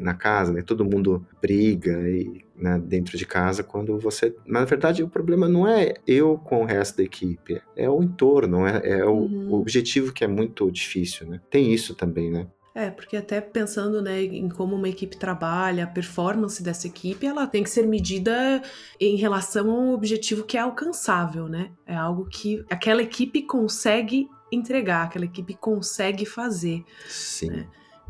na 0.04 0.13
casa, 0.13 0.54
né? 0.54 0.62
Todo 0.62 0.86
mundo 0.86 1.26
briga 1.41 2.08
e, 2.08 2.45
né, 2.60 2.80
dentro 2.84 3.17
de 3.17 3.26
casa 3.26 3.63
quando 3.63 3.98
você. 3.98 4.36
Na 4.45 4.65
verdade, 4.65 5.02
o 5.02 5.10
problema 5.10 5.48
não 5.48 5.67
é 5.67 5.95
eu 6.06 6.38
com 6.38 6.62
o 6.62 6.65
resto 6.65 6.98
da 6.98 7.04
equipe, 7.04 7.62
é 7.76 7.89
o 7.89 8.04
entorno, 8.04 8.67
é, 8.67 8.82
é 8.84 9.06
o, 9.06 9.13
uhum. 9.13 9.50
o, 9.52 9.60
objetivo 9.60 10.13
que 10.13 10.24
é 10.24 10.28
muito 10.28 10.69
difícil, 10.72 11.28
né? 11.28 11.39
Tem 11.50 11.74
isso 11.74 11.95
também, 11.95 12.30
né? 12.30 12.48
É, 12.76 12.89
porque 12.89 13.17
até 13.17 13.41
pensando 13.41 14.02
né, 14.02 14.22
em 14.22 14.48
como 14.48 14.76
uma 14.76 14.88
equipe 14.88 15.17
trabalha, 15.17 15.84
a 15.84 15.88
performance 15.88 16.62
dessa 16.62 16.88
equipe, 16.88 17.26
ela 17.26 17.48
tem 17.48 17.63
que 17.63 17.69
ser 17.69 17.86
medida 17.86 18.62
em 19.00 19.15
relação 19.15 19.69
ao 19.72 19.93
objetivo 19.93 20.43
que 20.43 20.56
é 20.56 20.62
alcançável, 20.62 21.48
né? 21.48 21.72
É 21.86 21.95
algo 21.95 22.26
que 22.26 22.63
aquela 22.69 23.02
equipe 23.02 23.41
consegue 23.41 24.30
entregar, 24.52 25.06
aquela 25.06 25.26
equipe 25.26 25.56
consegue 25.56 26.26
fazer. 26.26 26.84
Sim. 27.08 27.50
Né? 27.50 27.67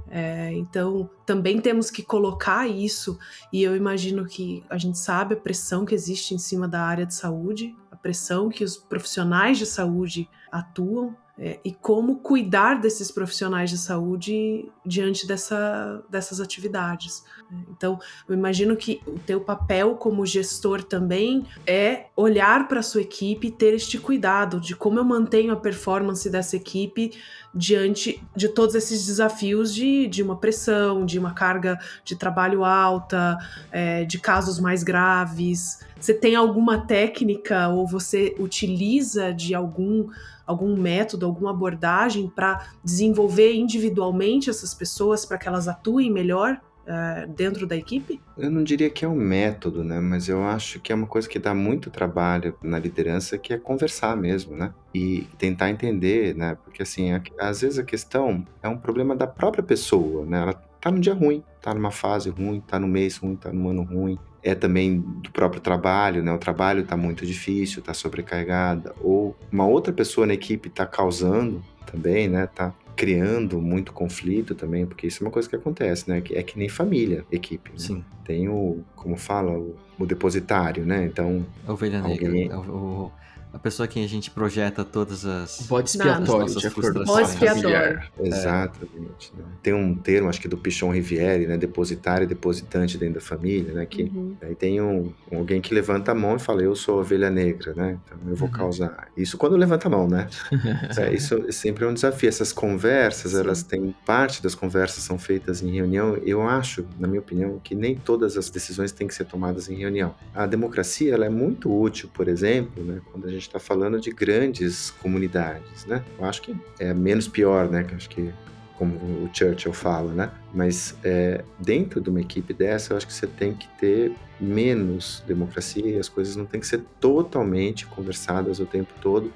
É, 0.09 0.51
então, 0.53 1.09
também 1.25 1.61
temos 1.61 1.91
que 1.91 2.01
colocar 2.01 2.67
isso, 2.67 3.17
e 3.53 3.61
eu 3.61 3.75
imagino 3.75 4.25
que 4.25 4.63
a 4.69 4.77
gente 4.77 4.97
sabe 4.97 5.35
a 5.35 5.37
pressão 5.37 5.85
que 5.85 5.93
existe 5.93 6.33
em 6.33 6.39
cima 6.39 6.67
da 6.67 6.81
área 6.81 7.05
de 7.05 7.13
saúde, 7.13 7.75
a 7.91 7.95
pressão 7.95 8.49
que 8.49 8.63
os 8.63 8.75
profissionais 8.75 9.57
de 9.57 9.65
saúde 9.65 10.27
atuam. 10.51 11.15
é, 11.39 11.57
e 11.63 11.71
como 11.73 12.17
cuidar 12.17 12.81
desses 12.81 13.09
profissionais 13.09 13.69
de 13.69 13.77
saúde 13.77 14.69
diante 14.85 15.25
dessa, 15.25 16.03
dessas 16.09 16.41
atividades. 16.41 17.23
Então, 17.69 17.99
eu 18.27 18.35
imagino 18.35 18.75
que 18.75 19.01
o 19.07 19.17
teu 19.19 19.41
papel 19.41 19.95
como 19.95 20.25
gestor 20.25 20.83
também 20.83 21.45
é 21.65 22.05
olhar 22.15 22.67
para 22.67 22.79
a 22.79 22.83
sua 22.83 23.01
equipe 23.01 23.47
e 23.47 23.51
ter 23.51 23.73
este 23.73 23.97
cuidado 23.97 24.59
de 24.59 24.75
como 24.75 24.99
eu 24.99 25.03
mantenho 25.03 25.51
a 25.53 25.55
performance 25.55 26.29
dessa 26.29 26.55
equipe 26.55 27.11
diante 27.53 28.21
de 28.35 28.49
todos 28.49 28.75
esses 28.75 29.07
desafios 29.07 29.73
de, 29.73 30.07
de 30.07 30.21
uma 30.21 30.35
pressão, 30.35 31.05
de 31.05 31.17
uma 31.17 31.33
carga 31.33 31.79
de 32.03 32.15
trabalho 32.15 32.63
alta, 32.63 33.37
é, 33.71 34.05
de 34.05 34.19
casos 34.19 34.59
mais 34.59 34.83
graves. 34.83 35.79
Você 35.99 36.13
tem 36.13 36.35
alguma 36.35 36.85
técnica 36.85 37.69
ou 37.69 37.87
você 37.87 38.35
utiliza 38.39 39.33
de 39.33 39.55
algum 39.55 40.07
algum 40.45 40.75
método, 40.75 41.27
alguma 41.27 41.51
abordagem 41.51 42.27
para 42.27 42.71
desenvolver 42.83 43.53
individualmente 43.53 44.49
essas 44.49 44.73
pessoas 44.73 45.23
para 45.23 45.37
que 45.37 45.47
elas 45.47 45.67
atuem 45.67 46.11
melhor 46.11 46.59
uh, 46.89 47.27
dentro 47.31 47.67
da 47.67 47.75
equipe? 47.75 48.19
Eu 48.37 48.49
não 48.49 48.63
diria 48.63 48.89
que 48.89 49.05
é 49.05 49.07
um 49.07 49.15
método, 49.15 49.83
né? 49.83 49.99
Mas 49.99 50.27
eu 50.27 50.43
acho 50.43 50.79
que 50.79 50.91
é 50.91 50.95
uma 50.95 51.07
coisa 51.07 51.29
que 51.29 51.37
dá 51.37 51.53
muito 51.53 51.89
trabalho 51.89 52.55
na 52.61 52.79
liderança, 52.79 53.37
que 53.37 53.53
é 53.53 53.57
conversar 53.57 54.17
mesmo, 54.17 54.55
né? 54.55 54.73
E 54.93 55.27
tentar 55.37 55.69
entender, 55.69 56.35
né? 56.35 56.57
Porque 56.63 56.81
assim, 56.81 57.11
às 57.39 57.61
vezes 57.61 57.77
a 57.77 57.83
questão 57.83 58.45
é 58.63 58.67
um 58.67 58.77
problema 58.77 59.15
da 59.15 59.27
própria 59.27 59.63
pessoa, 59.63 60.25
né? 60.25 60.41
Ela 60.41 60.53
tá 60.53 60.89
num 60.91 60.99
dia 60.99 61.13
ruim, 61.13 61.43
tá 61.61 61.73
numa 61.73 61.91
fase 61.91 62.29
ruim, 62.29 62.59
tá 62.59 62.79
no 62.79 62.87
mês 62.87 63.17
ruim, 63.17 63.35
tá 63.35 63.51
num 63.51 63.69
ano 63.69 63.83
ruim 63.83 64.17
é 64.41 64.55
também 64.55 64.99
do 64.99 65.29
próprio 65.31 65.61
trabalho, 65.61 66.23
né? 66.23 66.31
O 66.31 66.37
trabalho 66.37 66.81
está 66.81 66.95
muito 66.95 67.25
difícil, 67.25 67.79
está 67.79 67.93
sobrecarregada, 67.93 68.95
ou 69.01 69.35
uma 69.51 69.67
outra 69.67 69.91
pessoa 69.91 70.25
na 70.25 70.33
equipe 70.33 70.69
está 70.69 70.85
causando 70.85 71.61
também, 71.85 72.27
né? 72.29 72.47
Tá 72.47 72.73
criando 72.95 73.61
muito 73.61 73.93
conflito 73.93 74.55
também, 74.55 74.85
porque 74.85 75.07
isso 75.07 75.23
é 75.23 75.27
uma 75.27 75.31
coisa 75.31 75.49
que 75.49 75.55
acontece, 75.55 76.09
né? 76.09 76.21
É 76.31 76.43
que 76.43 76.57
nem 76.57 76.67
família, 76.67 77.25
equipe. 77.31 77.71
Né? 77.71 77.77
Sim. 77.77 78.03
Tem 78.25 78.49
o, 78.49 78.83
como 78.95 79.15
fala, 79.15 79.57
o, 79.57 79.75
o 79.97 80.05
depositário, 80.05 80.85
né? 80.85 81.05
Então. 81.05 81.45
A 81.67 81.73
ovelha 81.73 82.01
negra. 82.01 82.37
É 82.37 82.55
o, 82.55 83.11
a 83.51 83.57
pessoa 83.57 83.87
que 83.87 84.03
a 84.03 84.07
gente 84.07 84.29
projeta 84.29 84.85
todas 84.85 85.25
as. 85.25 85.65
Bode 85.67 85.89
expiatório, 85.89 86.53
de 86.53 86.67
acordo 86.67 87.03
expiatório. 87.21 87.75
É. 87.75 88.09
Exatamente. 88.19 89.33
Né? 89.35 89.43
Tem 89.63 89.73
um 89.73 89.95
termo, 89.95 90.29
acho 90.29 90.39
que 90.39 90.47
do 90.47 90.57
Pichon 90.57 90.91
Riviere, 90.91 91.47
né? 91.47 91.57
Depositário 91.57 92.25
e 92.25 92.27
depositante 92.27 92.97
dentro 92.97 93.15
da 93.15 93.21
família, 93.21 93.73
né? 93.73 93.85
Que 93.87 94.03
uhum. 94.03 94.35
aí 94.41 94.53
tem 94.53 94.79
um, 94.79 95.11
alguém 95.31 95.61
que 95.61 95.73
levanta 95.73 96.11
a 96.11 96.15
mão 96.15 96.35
e 96.35 96.39
fala, 96.39 96.61
eu 96.61 96.75
sou 96.75 96.99
a 96.99 97.01
ovelha 97.01 97.29
negra, 97.31 97.73
né? 97.73 97.97
Então 98.05 98.17
eu 98.27 98.35
vou 98.35 98.47
uhum. 98.47 98.53
causar. 98.53 99.07
Isso 99.17 99.35
quando 99.35 99.55
levanta 99.55 99.87
a 99.87 99.91
mão, 99.91 100.07
né? 100.07 100.27
é, 100.97 101.13
isso 101.13 101.51
sempre 101.51 101.85
é 101.85 101.87
um 101.87 101.93
desafio. 101.93 102.29
Essas 102.29 102.53
conversas, 102.53 103.31
Sim. 103.31 103.39
elas 103.39 103.63
têm. 103.63 103.95
Parte 104.05 104.43
das 104.43 104.53
conversas 104.53 105.03
são 105.03 105.17
feitas 105.17 105.63
em 105.63 105.71
reunião. 105.71 106.15
Eu 106.17 106.43
acho, 106.43 106.85
na 106.99 107.07
minha 107.07 107.19
opinião, 107.19 107.59
que 107.63 107.73
nem 107.73 107.95
todas 107.95 108.37
as 108.37 108.49
decisões 108.49 108.91
têm 108.91 109.07
que 109.07 109.15
ser 109.15 109.25
tomadas 109.25 109.69
em 109.69 109.75
reunião. 109.75 110.13
A 110.33 110.45
democracia, 110.45 111.13
ela 111.13 111.25
é 111.25 111.29
muito 111.29 111.71
útil, 111.75 112.09
por 112.13 112.27
exemplo, 112.27 112.83
né? 112.83 113.01
Quando 113.11 113.27
a 113.27 113.31
gente 113.31 113.38
gente 113.39 113.47
está 113.47 113.59
falando 113.59 113.99
de 113.99 114.11
grandes 114.11 114.91
comunidades, 114.91 115.85
né? 115.85 116.03
Eu 116.17 116.25
acho 116.25 116.41
que 116.41 116.55
é 116.79 116.93
menos 116.93 117.27
pior, 117.27 117.69
né? 117.69 117.85
Acho 117.95 118.09
que 118.09 118.31
como 118.79 118.95
o 118.95 119.29
Churchill 119.33 119.73
fala, 119.73 120.13
né? 120.13 120.31
Mas 120.53 120.95
é, 121.03 121.43
dentro 121.59 121.99
de 121.99 122.09
uma 122.09 122.21
equipe 122.21 122.53
dessa, 122.53 122.93
eu 122.93 122.97
acho 122.97 123.05
que 123.05 123.13
você 123.13 123.27
tem 123.27 123.53
que 123.53 123.67
ter 123.77 124.13
menos 124.39 125.21
democracia 125.27 125.85
e 125.85 125.99
as 125.99 126.07
coisas 126.07 126.37
não 126.37 126.45
têm 126.45 126.61
que 126.61 126.67
ser 126.67 126.81
totalmente 126.99 127.85
conversadas 127.85 128.59
o 128.59 128.65
tempo 128.65 128.93
todo, 129.01 129.33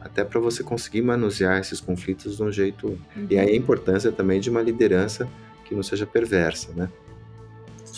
até 0.00 0.24
para 0.24 0.40
você 0.40 0.62
conseguir 0.62 1.02
manusear 1.02 1.60
esses 1.60 1.78
conflitos 1.78 2.38
de 2.38 2.42
um 2.42 2.50
jeito. 2.50 2.98
Uhum. 3.14 3.26
E 3.28 3.38
aí 3.38 3.50
a 3.50 3.56
importância 3.56 4.10
também 4.10 4.40
de 4.40 4.48
uma 4.48 4.62
liderança 4.62 5.28
que 5.66 5.74
não 5.74 5.82
seja 5.82 6.06
perversa, 6.06 6.72
né? 6.74 6.88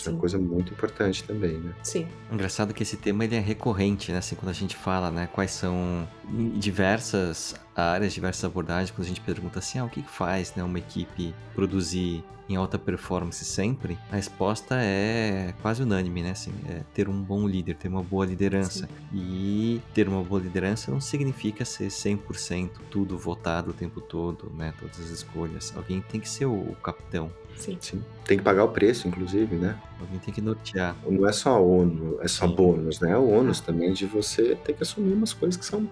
Isso 0.03 0.11
é 0.11 0.13
uma 0.13 0.21
coisa 0.21 0.39
muito 0.39 0.73
importante 0.73 1.23
também, 1.23 1.59
né? 1.59 1.73
Sim. 1.83 2.09
Engraçado 2.31 2.75
que 2.75 2.83
esse 2.83 2.97
tema 2.97 3.25
ele 3.25 3.37
é 3.37 3.41
recorrente, 3.41 4.11
né? 4.11 4.19
Assim, 4.19 4.35
quando 4.35 4.51
a 4.51 4.55
gente 4.55 4.75
fala, 4.75 5.11
né? 5.11 5.29
Quais 5.33 5.53
são 5.53 6.09
diversas 6.57 7.55
áreas, 7.75 8.13
diversas 8.13 8.45
abordagens, 8.45 8.91
quando 8.91 9.05
a 9.05 9.09
gente 9.09 9.21
pergunta 9.21 9.61
assim, 9.61 9.79
ah, 9.79 9.85
o 9.85 9.89
que 9.89 10.03
faz 10.03 10.55
né, 10.55 10.63
uma 10.63 10.79
equipe 10.79 11.35
produzir 11.55 12.25
em 12.49 12.57
alta 12.57 12.79
performance 12.79 13.45
sempre, 13.45 13.99
a 14.11 14.17
resposta 14.17 14.77
é 14.81 15.55
quase 15.63 15.83
unânime, 15.83 16.23
né? 16.23 16.33
Assim, 16.33 16.53
é 16.69 16.83
ter 16.93 17.09
um 17.09 17.23
bom 17.23 17.47
líder, 17.47 17.77
ter 17.77 17.89
uma 17.89 18.03
boa 18.03 18.27
liderança. 18.27 18.87
Sim. 18.87 19.19
E 19.19 19.81
ter 19.95 20.09
uma 20.09 20.23
boa 20.23 20.41
liderança 20.41 20.91
não 20.91 21.01
significa 21.01 21.65
ser 21.65 21.89
100% 21.89 22.71
tudo 22.91 23.17
votado 23.17 23.71
o 23.71 23.73
tempo 23.73 24.01
todo, 24.01 24.51
né? 24.51 24.75
Todas 24.79 25.01
as 25.01 25.11
escolhas. 25.11 25.73
Alguém 25.77 26.01
tem 26.01 26.21
que 26.21 26.29
ser 26.29 26.47
o 26.47 26.77
capitão. 26.83 27.31
Sim. 27.57 27.79
Sim. 27.81 28.03
Tem 28.25 28.39
que 28.39 28.45
pagar 28.45 28.65
o 28.65 28.69
preço, 28.69 29.07
inclusive, 29.09 29.57
né? 29.57 29.77
Alguém 30.01 30.19
tem 30.19 30.33
que 30.33 30.41
nortear. 30.41 30.97
Não 31.09 31.29
é 31.29 31.33
só 31.33 31.65
ônus, 31.65 32.21
é 32.21 32.29
só 32.29 32.49
Sim. 32.49 32.55
bônus, 32.55 33.01
né? 33.01 33.13
É 33.13 33.17
o 33.17 33.29
ônus 33.29 33.61
também 33.61 33.93
de 33.93 34.07
você 34.07 34.57
ter 34.57 34.73
que 34.75 34.83
assumir 34.83 35.13
umas 35.13 35.33
coisas 35.33 35.57
que 35.57 35.65
são 35.65 35.89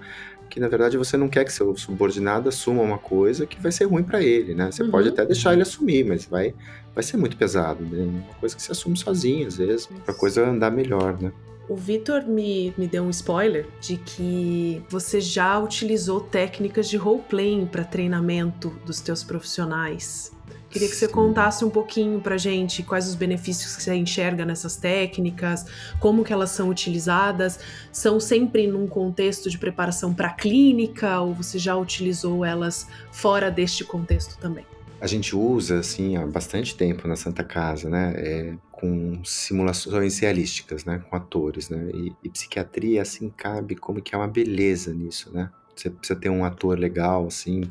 que 0.51 0.59
na 0.59 0.66
verdade 0.66 0.99
você 0.99 1.16
não 1.16 1.29
quer 1.29 1.44
que 1.44 1.53
seu 1.53 1.75
subordinado 1.77 2.49
assuma 2.49 2.83
uma 2.83 2.99
coisa 2.99 3.46
que 3.46 3.61
vai 3.61 3.70
ser 3.70 3.85
ruim 3.85 4.03
para 4.03 4.20
ele, 4.20 4.53
né? 4.53 4.70
Você 4.70 4.83
uhum. 4.83 4.90
pode 4.90 5.09
até 5.09 5.25
deixar 5.25 5.53
ele 5.53 5.62
assumir, 5.62 6.05
mas 6.05 6.27
vai, 6.27 6.53
vai 6.92 7.05
ser 7.05 7.16
muito 7.16 7.37
pesado, 7.37 7.85
né? 7.85 8.03
Uma 8.03 8.35
coisa 8.35 8.57
que 8.57 8.61
você 8.61 8.73
assume 8.73 8.96
sozinho, 8.96 9.46
às 9.46 9.57
vezes, 9.57 9.87
para 9.87 10.12
a 10.12 10.16
coisa 10.16 10.44
andar 10.44 10.73
melhor, 10.73 11.16
né? 11.23 11.33
O 11.68 11.77
Vitor 11.77 12.27
me, 12.27 12.75
me 12.77 12.88
deu 12.88 13.05
um 13.05 13.11
spoiler 13.11 13.64
de 13.81 13.96
que 13.96 14.83
você 14.88 15.20
já 15.20 15.57
utilizou 15.57 16.20
técnicas 16.20 16.88
de 16.88 16.96
role-playing 16.96 17.64
para 17.66 17.85
treinamento 17.85 18.70
dos 18.85 19.01
teus 19.01 19.23
profissionais. 19.23 20.33
Queria 20.70 20.88
que 20.88 20.94
você 20.94 21.09
contasse 21.09 21.64
um 21.64 21.70
pouquinho 21.70 22.20
pra 22.20 22.38
gente 22.38 22.85
quais 22.85 23.09
os 23.09 23.16
benefícios 23.16 23.74
que 23.74 23.83
você 23.83 23.92
enxerga 23.94 24.44
nessas 24.44 24.76
técnicas, 24.76 25.66
como 25.98 26.22
que 26.22 26.33
elas 26.33 26.50
são 26.50 26.68
utilizadas, 26.68 27.59
são 27.90 28.20
sempre 28.20 28.68
num 28.68 28.87
contexto 28.87 29.50
de 29.50 29.59
preparação 29.59 30.14
para 30.14 30.30
clínica 30.30 31.20
ou 31.20 31.35
você 31.35 31.59
já 31.59 31.76
utilizou 31.76 32.44
elas 32.44 32.87
fora 33.11 33.50
deste 33.50 33.85
contexto 33.85 34.38
também? 34.38 34.64
A 35.00 35.09
gente 35.09 35.35
usa 35.35 35.80
assim 35.80 36.16
há 36.16 36.24
bastante 36.24 36.76
tempo 36.76 37.09
na 37.09 37.16
Santa 37.16 37.42
Casa, 37.42 37.88
né? 37.88 38.12
É, 38.16 38.54
com 38.70 39.24
simulações 39.24 40.20
realísticas, 40.20 40.85
né? 40.85 41.02
Com 41.11 41.16
atores, 41.16 41.68
né? 41.68 41.90
E, 41.92 42.12
e 42.22 42.28
psiquiatria 42.28 43.02
assim 43.02 43.28
cabe 43.28 43.74
como 43.74 44.00
que 44.00 44.14
é 44.14 44.18
uma 44.18 44.28
beleza 44.28 44.94
nisso, 44.94 45.33
né? 45.33 45.50
Você 45.74 45.90
precisa 45.90 46.18
ter 46.18 46.28
um 46.28 46.44
ator 46.44 46.78
legal, 46.78 47.26
assim, 47.26 47.62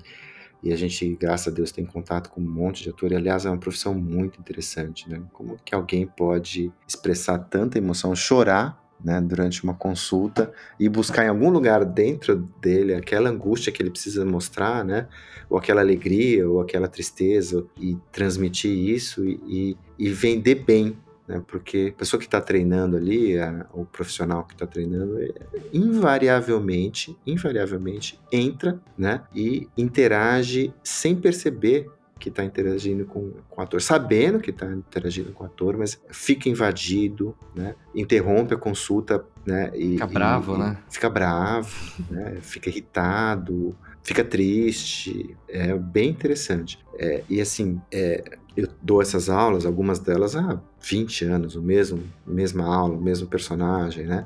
e 0.62 0.74
a 0.74 0.76
gente, 0.76 1.16
graças 1.16 1.52
a 1.52 1.56
Deus, 1.56 1.72
tem 1.72 1.86
contato 1.86 2.30
com 2.30 2.42
um 2.42 2.50
monte 2.50 2.84
de 2.84 2.90
ator. 2.90 3.12
E, 3.12 3.16
aliás, 3.16 3.46
é 3.46 3.50
uma 3.50 3.58
profissão 3.58 3.94
muito 3.94 4.40
interessante, 4.40 5.10
né? 5.10 5.22
Como 5.32 5.58
que 5.64 5.74
alguém 5.74 6.06
pode 6.06 6.72
expressar 6.88 7.38
tanta 7.40 7.78
emoção, 7.78 8.16
chorar, 8.16 8.80
né, 9.02 9.22
durante 9.22 9.64
uma 9.64 9.74
consulta 9.74 10.52
e 10.78 10.90
buscar 10.90 11.24
em 11.24 11.30
algum 11.30 11.50
lugar 11.50 11.86
dentro 11.86 12.36
dele 12.62 12.94
aquela 12.94 13.30
angústia 13.30 13.72
que 13.72 13.82
ele 13.82 13.90
precisa 13.90 14.26
mostrar, 14.26 14.84
né? 14.84 15.08
Ou 15.50 15.58
aquela 15.58 15.80
alegria, 15.80 16.48
ou 16.50 16.60
aquela 16.60 16.88
tristeza, 16.88 17.66
e 17.78 17.98
transmitir 18.12 18.72
isso 18.72 19.26
e, 19.26 19.40
e, 19.48 19.78
e 19.98 20.10
vender 20.10 20.56
bem 20.56 20.98
né? 21.30 21.44
Porque 21.48 21.94
a 21.96 22.00
pessoa 22.00 22.20
que 22.20 22.26
está 22.26 22.42
treinando 22.42 22.98
ali, 22.98 23.38
a, 23.38 23.68
o 23.72 23.86
profissional 23.86 24.44
que 24.44 24.54
está 24.56 24.66
treinando, 24.66 25.22
é, 25.22 25.30
invariavelmente, 25.72 27.16
invariavelmente 27.26 28.20
entra, 28.32 28.82
né? 28.98 29.22
E 29.34 29.70
interage 29.78 30.74
sem 30.84 31.16
perceber 31.16 31.88
que 32.20 32.30
está 32.30 32.44
interagindo 32.44 33.06
com, 33.06 33.32
com 33.48 33.62
o 33.62 33.64
ator, 33.64 33.80
sabendo 33.80 34.40
que 34.40 34.50
está 34.50 34.66
interagindo 34.66 35.32
com 35.32 35.44
o 35.44 35.48
ator, 35.48 35.78
mas 35.78 36.02
fica 36.10 36.50
invadido, 36.50 37.38
né? 37.56 37.76
Interrompe 37.94 38.56
a 38.56 38.58
consulta, 38.58 39.24
né? 39.46 39.72
E, 39.76 39.92
fica 39.92 40.08
bravo, 40.08 40.56
e, 40.56 40.58
né? 40.58 40.78
Fica 40.90 41.10
bravo, 41.12 42.04
né? 42.10 42.40
Fica 42.42 42.70
irritado, 42.70 43.76
fica 44.02 44.24
triste. 44.24 45.38
É 45.48 45.76
bem 45.76 46.10
interessante. 46.10 46.80
É, 46.98 47.24
e 47.30 47.40
assim, 47.40 47.80
é, 47.92 48.40
eu 48.60 48.70
dou 48.82 49.02
essas 49.02 49.30
aulas, 49.30 49.66
algumas 49.66 50.00
delas 50.00 50.36
há 50.36 50.60
20 50.82 51.26
anos, 51.26 51.56
o 51.56 51.62
mesmo, 51.62 52.04
mesma 52.26 52.66
aula, 52.66 52.96
o 52.96 53.02
mesmo 53.02 53.28
personagem, 53.28 54.06
né? 54.06 54.26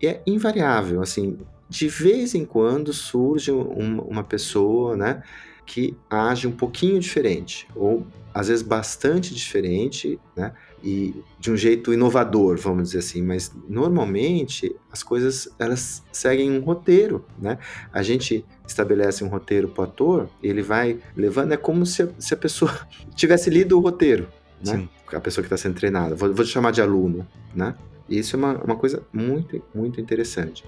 E 0.00 0.06
é 0.06 0.22
invariável, 0.26 1.00
assim, 1.00 1.38
de 1.68 1.88
vez 1.88 2.34
em 2.34 2.44
quando 2.44 2.92
surge 2.92 3.52
um, 3.52 4.00
uma 4.00 4.24
pessoa, 4.24 4.96
né, 4.96 5.22
que 5.64 5.96
age 6.10 6.46
um 6.46 6.52
pouquinho 6.52 6.98
diferente, 7.00 7.68
ou 7.74 8.06
às 8.34 8.48
vezes 8.48 8.62
bastante 8.62 9.34
diferente, 9.34 10.18
né? 10.36 10.52
E 10.82 11.14
de 11.38 11.50
um 11.50 11.56
jeito 11.56 11.92
inovador, 11.92 12.58
vamos 12.58 12.88
dizer 12.88 12.98
assim, 12.98 13.22
mas 13.22 13.52
normalmente 13.68 14.74
as 14.90 15.02
coisas 15.02 15.48
elas 15.58 16.02
seguem 16.12 16.50
um 16.50 16.60
roteiro, 16.60 17.24
né? 17.38 17.58
A 17.92 18.02
gente 18.02 18.44
estabelece 18.66 19.22
um 19.22 19.28
roteiro 19.28 19.68
para 19.68 19.82
o 19.82 19.84
ator, 19.84 20.28
ele 20.42 20.62
vai 20.62 20.98
levando, 21.16 21.52
é 21.52 21.56
como 21.56 21.86
se 21.86 22.02
a, 22.02 22.08
se 22.18 22.34
a 22.34 22.36
pessoa 22.36 22.72
tivesse 23.14 23.48
lido 23.48 23.78
o 23.78 23.80
roteiro, 23.80 24.28
né? 24.64 24.76
Sim. 24.76 24.88
A 25.12 25.20
pessoa 25.20 25.42
que 25.42 25.46
está 25.46 25.56
sendo 25.56 25.74
treinada, 25.74 26.14
vou, 26.14 26.32
vou 26.34 26.44
chamar 26.44 26.72
de 26.72 26.80
aluno, 26.80 27.26
né? 27.54 27.74
Isso 28.08 28.34
é 28.34 28.38
uma, 28.38 28.54
uma 28.58 28.76
coisa 28.76 29.02
muito, 29.12 29.62
muito 29.74 30.00
interessante. 30.00 30.64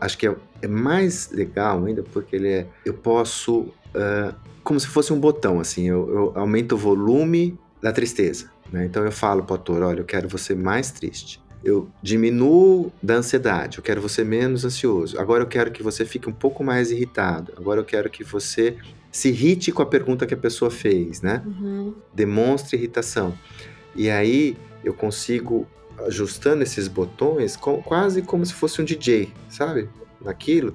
Acho 0.00 0.16
que 0.16 0.26
é, 0.26 0.34
é 0.62 0.66
mais 0.66 1.30
legal 1.30 1.84
ainda 1.84 2.02
porque 2.02 2.34
ele 2.34 2.48
é, 2.48 2.66
eu 2.84 2.94
posso 2.94 3.60
uh, 3.60 4.34
como 4.68 4.78
se 4.78 4.86
fosse 4.86 5.14
um 5.14 5.18
botão, 5.18 5.60
assim, 5.60 5.88
eu, 5.88 6.10
eu 6.10 6.32
aumento 6.34 6.74
o 6.74 6.76
volume 6.76 7.58
da 7.80 7.90
tristeza. 7.90 8.50
Né? 8.72 8.84
Então 8.84 9.04
eu 9.04 9.12
falo 9.12 9.42
para 9.42 9.52
o 9.52 9.56
ator, 9.56 9.82
olha, 9.82 10.00
eu 10.00 10.04
quero 10.04 10.28
você 10.28 10.54
mais 10.54 10.90
triste. 10.90 11.40
Eu 11.64 11.88
diminuo 12.02 12.92
da 13.02 13.14
ansiedade, 13.14 13.78
eu 13.78 13.84
quero 13.84 14.00
você 14.00 14.22
menos 14.22 14.64
ansioso. 14.64 15.18
Agora 15.18 15.42
eu 15.42 15.48
quero 15.48 15.70
que 15.72 15.82
você 15.82 16.04
fique 16.04 16.28
um 16.28 16.32
pouco 16.32 16.62
mais 16.62 16.90
irritado. 16.90 17.52
Agora 17.56 17.80
eu 17.80 17.84
quero 17.84 18.08
que 18.08 18.22
você 18.22 18.76
se 19.10 19.30
irrite 19.30 19.72
com 19.72 19.82
a 19.82 19.86
pergunta 19.86 20.26
que 20.26 20.34
a 20.34 20.36
pessoa 20.36 20.70
fez, 20.70 21.20
né? 21.20 21.42
Uhum. 21.44 21.94
Demonstre 22.14 22.76
irritação. 22.76 23.36
E 23.96 24.08
aí 24.08 24.56
eu 24.84 24.94
consigo 24.94 25.66
ajustando 26.06 26.62
esses 26.62 26.86
botões 26.86 27.56
quase 27.56 28.22
como 28.22 28.46
se 28.46 28.54
fosse 28.54 28.80
um 28.80 28.84
DJ, 28.84 29.32
sabe? 29.48 29.88
Naquilo, 30.20 30.74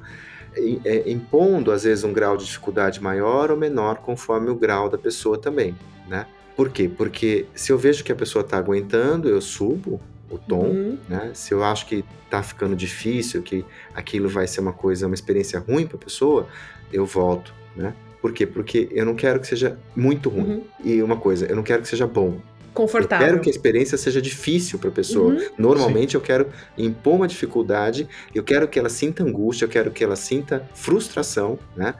é, 0.83 1.09
impondo 1.09 1.71
às 1.71 1.83
vezes 1.83 2.03
um 2.03 2.11
grau 2.11 2.35
de 2.35 2.45
dificuldade 2.45 3.01
maior 3.01 3.49
ou 3.49 3.57
menor 3.57 3.97
conforme 3.97 4.49
o 4.49 4.55
grau 4.55 4.89
da 4.89 4.97
pessoa 4.97 5.37
também, 5.37 5.75
né? 6.07 6.27
Por 6.55 6.69
quê? 6.69 6.89
Porque 6.89 7.45
se 7.55 7.71
eu 7.71 7.77
vejo 7.77 8.03
que 8.03 8.11
a 8.11 8.15
pessoa 8.15 8.43
está 8.43 8.57
aguentando, 8.57 9.27
eu 9.27 9.41
subo 9.41 9.99
o 10.29 10.37
tom, 10.37 10.65
uhum. 10.65 10.97
né? 11.07 11.31
Se 11.33 11.53
eu 11.53 11.63
acho 11.63 11.85
que 11.85 12.03
está 12.25 12.41
ficando 12.41 12.75
difícil, 12.75 13.41
que 13.41 13.65
aquilo 13.93 14.27
vai 14.29 14.47
ser 14.47 14.61
uma 14.61 14.73
coisa, 14.73 15.05
uma 15.05 15.15
experiência 15.15 15.59
ruim 15.59 15.85
para 15.85 15.97
a 15.97 15.99
pessoa, 15.99 16.47
eu 16.91 17.05
volto, 17.05 17.53
né? 17.75 17.93
Por 18.21 18.31
quê? 18.31 18.47
Porque 18.47 18.87
eu 18.91 19.05
não 19.05 19.15
quero 19.15 19.39
que 19.39 19.47
seja 19.47 19.77
muito 19.95 20.29
ruim. 20.29 20.43
Uhum. 20.43 20.63
E 20.83 21.03
uma 21.03 21.17
coisa, 21.17 21.45
eu 21.45 21.55
não 21.55 21.63
quero 21.63 21.81
que 21.81 21.87
seja 21.87 22.07
bom. 22.07 22.39
Confortável. 22.73 23.27
Eu 23.27 23.31
quero 23.33 23.43
que 23.43 23.49
a 23.49 23.51
experiência 23.51 23.97
seja 23.97 24.21
difícil 24.21 24.79
para 24.79 24.89
a 24.89 24.91
pessoa. 24.91 25.33
Uhum. 25.33 25.49
Normalmente 25.57 26.11
Sim. 26.11 26.17
eu 26.17 26.21
quero 26.21 26.47
impor 26.77 27.15
uma 27.15 27.27
dificuldade, 27.27 28.07
eu 28.33 28.43
quero 28.43 28.67
que 28.67 28.79
ela 28.79 28.89
sinta 28.89 29.23
angústia, 29.23 29.65
eu 29.65 29.69
quero 29.69 29.91
que 29.91 30.03
ela 30.03 30.15
sinta 30.15 30.67
frustração, 30.73 31.59
né? 31.75 31.93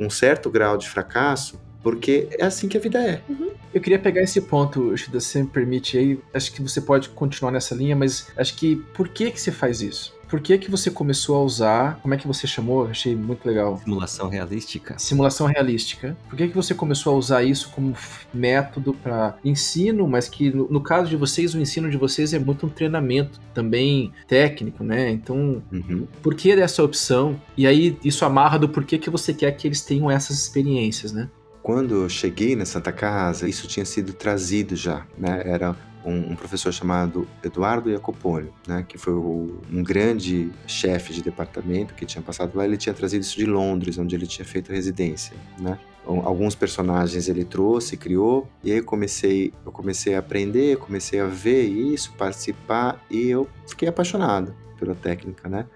Um 0.00 0.10
certo 0.10 0.50
grau 0.50 0.76
de 0.76 0.88
fracasso, 0.88 1.60
porque 1.86 2.26
é 2.32 2.44
assim 2.44 2.66
que 2.66 2.76
a 2.76 2.80
vida 2.80 3.00
é. 3.00 3.22
Uhum. 3.28 3.52
Eu 3.72 3.80
queria 3.80 3.96
pegar 3.96 4.20
esse 4.20 4.40
ponto, 4.40 4.96
Shida, 4.96 5.20
se 5.20 5.40
me 5.40 5.46
permite 5.46 5.96
aí. 5.96 6.18
Acho 6.34 6.52
que 6.52 6.60
você 6.60 6.80
pode 6.80 7.10
continuar 7.10 7.52
nessa 7.52 7.76
linha, 7.76 7.94
mas 7.94 8.26
acho 8.36 8.56
que 8.56 8.74
por 8.92 9.06
que 9.08 9.30
que 9.30 9.40
você 9.40 9.52
faz 9.52 9.80
isso? 9.80 10.12
Por 10.28 10.40
que 10.40 10.58
que 10.58 10.68
você 10.68 10.90
começou 10.90 11.36
a 11.36 11.44
usar? 11.44 12.00
Como 12.02 12.12
é 12.12 12.16
que 12.16 12.26
você 12.26 12.44
chamou? 12.44 12.88
Achei 12.88 13.14
muito 13.14 13.46
legal. 13.46 13.78
Simulação 13.84 14.28
realística. 14.28 14.98
Simulação 14.98 15.46
realística. 15.46 16.16
Por 16.28 16.36
que 16.36 16.48
que 16.48 16.56
você 16.56 16.74
começou 16.74 17.14
a 17.14 17.16
usar 17.16 17.44
isso 17.44 17.70
como 17.70 17.94
método 18.34 18.92
para 18.92 19.36
ensino, 19.44 20.08
mas 20.08 20.28
que 20.28 20.50
no, 20.50 20.68
no, 20.68 20.80
caso 20.80 21.08
de 21.08 21.14
vocês, 21.14 21.54
o 21.54 21.60
ensino 21.60 21.88
de 21.88 21.96
vocês 21.96 22.34
é 22.34 22.38
muito 22.40 22.66
um 22.66 22.68
treinamento 22.68 23.40
também 23.54 24.12
técnico, 24.26 24.82
né? 24.82 25.08
Então, 25.08 25.62
uhum. 25.70 26.08
por 26.20 26.34
que 26.34 26.56
dessa 26.56 26.82
opção? 26.82 27.40
E 27.56 27.64
aí 27.64 27.96
isso 28.02 28.24
amarra 28.24 28.58
do 28.58 28.68
porquê 28.68 28.98
que 28.98 29.08
você 29.08 29.32
quer 29.32 29.52
que 29.52 29.68
eles 29.68 29.82
tenham 29.82 30.10
essas 30.10 30.36
experiências, 30.36 31.12
né? 31.12 31.28
Quando 31.66 32.04
eu 32.04 32.08
cheguei 32.08 32.54
na 32.54 32.64
Santa 32.64 32.92
Casa, 32.92 33.48
isso 33.48 33.66
tinha 33.66 33.84
sido 33.84 34.12
trazido 34.12 34.76
já, 34.76 35.04
né? 35.18 35.42
Era 35.44 35.74
um, 36.04 36.30
um 36.30 36.36
professor 36.36 36.72
chamado 36.72 37.26
Eduardo 37.42 37.90
Jacoponi, 37.90 38.52
né? 38.68 38.86
Que 38.88 38.96
foi 38.96 39.14
o, 39.14 39.60
um 39.68 39.82
grande 39.82 40.52
chefe 40.64 41.12
de 41.12 41.24
departamento 41.24 41.92
que 41.94 42.06
tinha 42.06 42.22
passado 42.22 42.56
lá. 42.56 42.64
Ele 42.64 42.76
tinha 42.76 42.94
trazido 42.94 43.22
isso 43.22 43.36
de 43.36 43.46
Londres, 43.46 43.98
onde 43.98 44.14
ele 44.14 44.28
tinha 44.28 44.44
feito 44.44 44.70
residência, 44.70 45.36
né? 45.58 45.76
Alguns 46.04 46.54
personagens 46.54 47.28
ele 47.28 47.44
trouxe, 47.44 47.96
criou, 47.96 48.48
e 48.62 48.70
aí 48.70 48.80
comecei, 48.80 49.52
eu 49.64 49.72
comecei 49.72 50.14
a 50.14 50.20
aprender, 50.20 50.76
comecei 50.76 51.18
a 51.18 51.26
ver 51.26 51.64
isso, 51.64 52.12
participar, 52.12 53.04
e 53.10 53.28
eu 53.28 53.48
fiquei 53.66 53.88
apaixonado 53.88 54.54
pela 54.78 54.94
técnica, 54.94 55.48
né? 55.48 55.66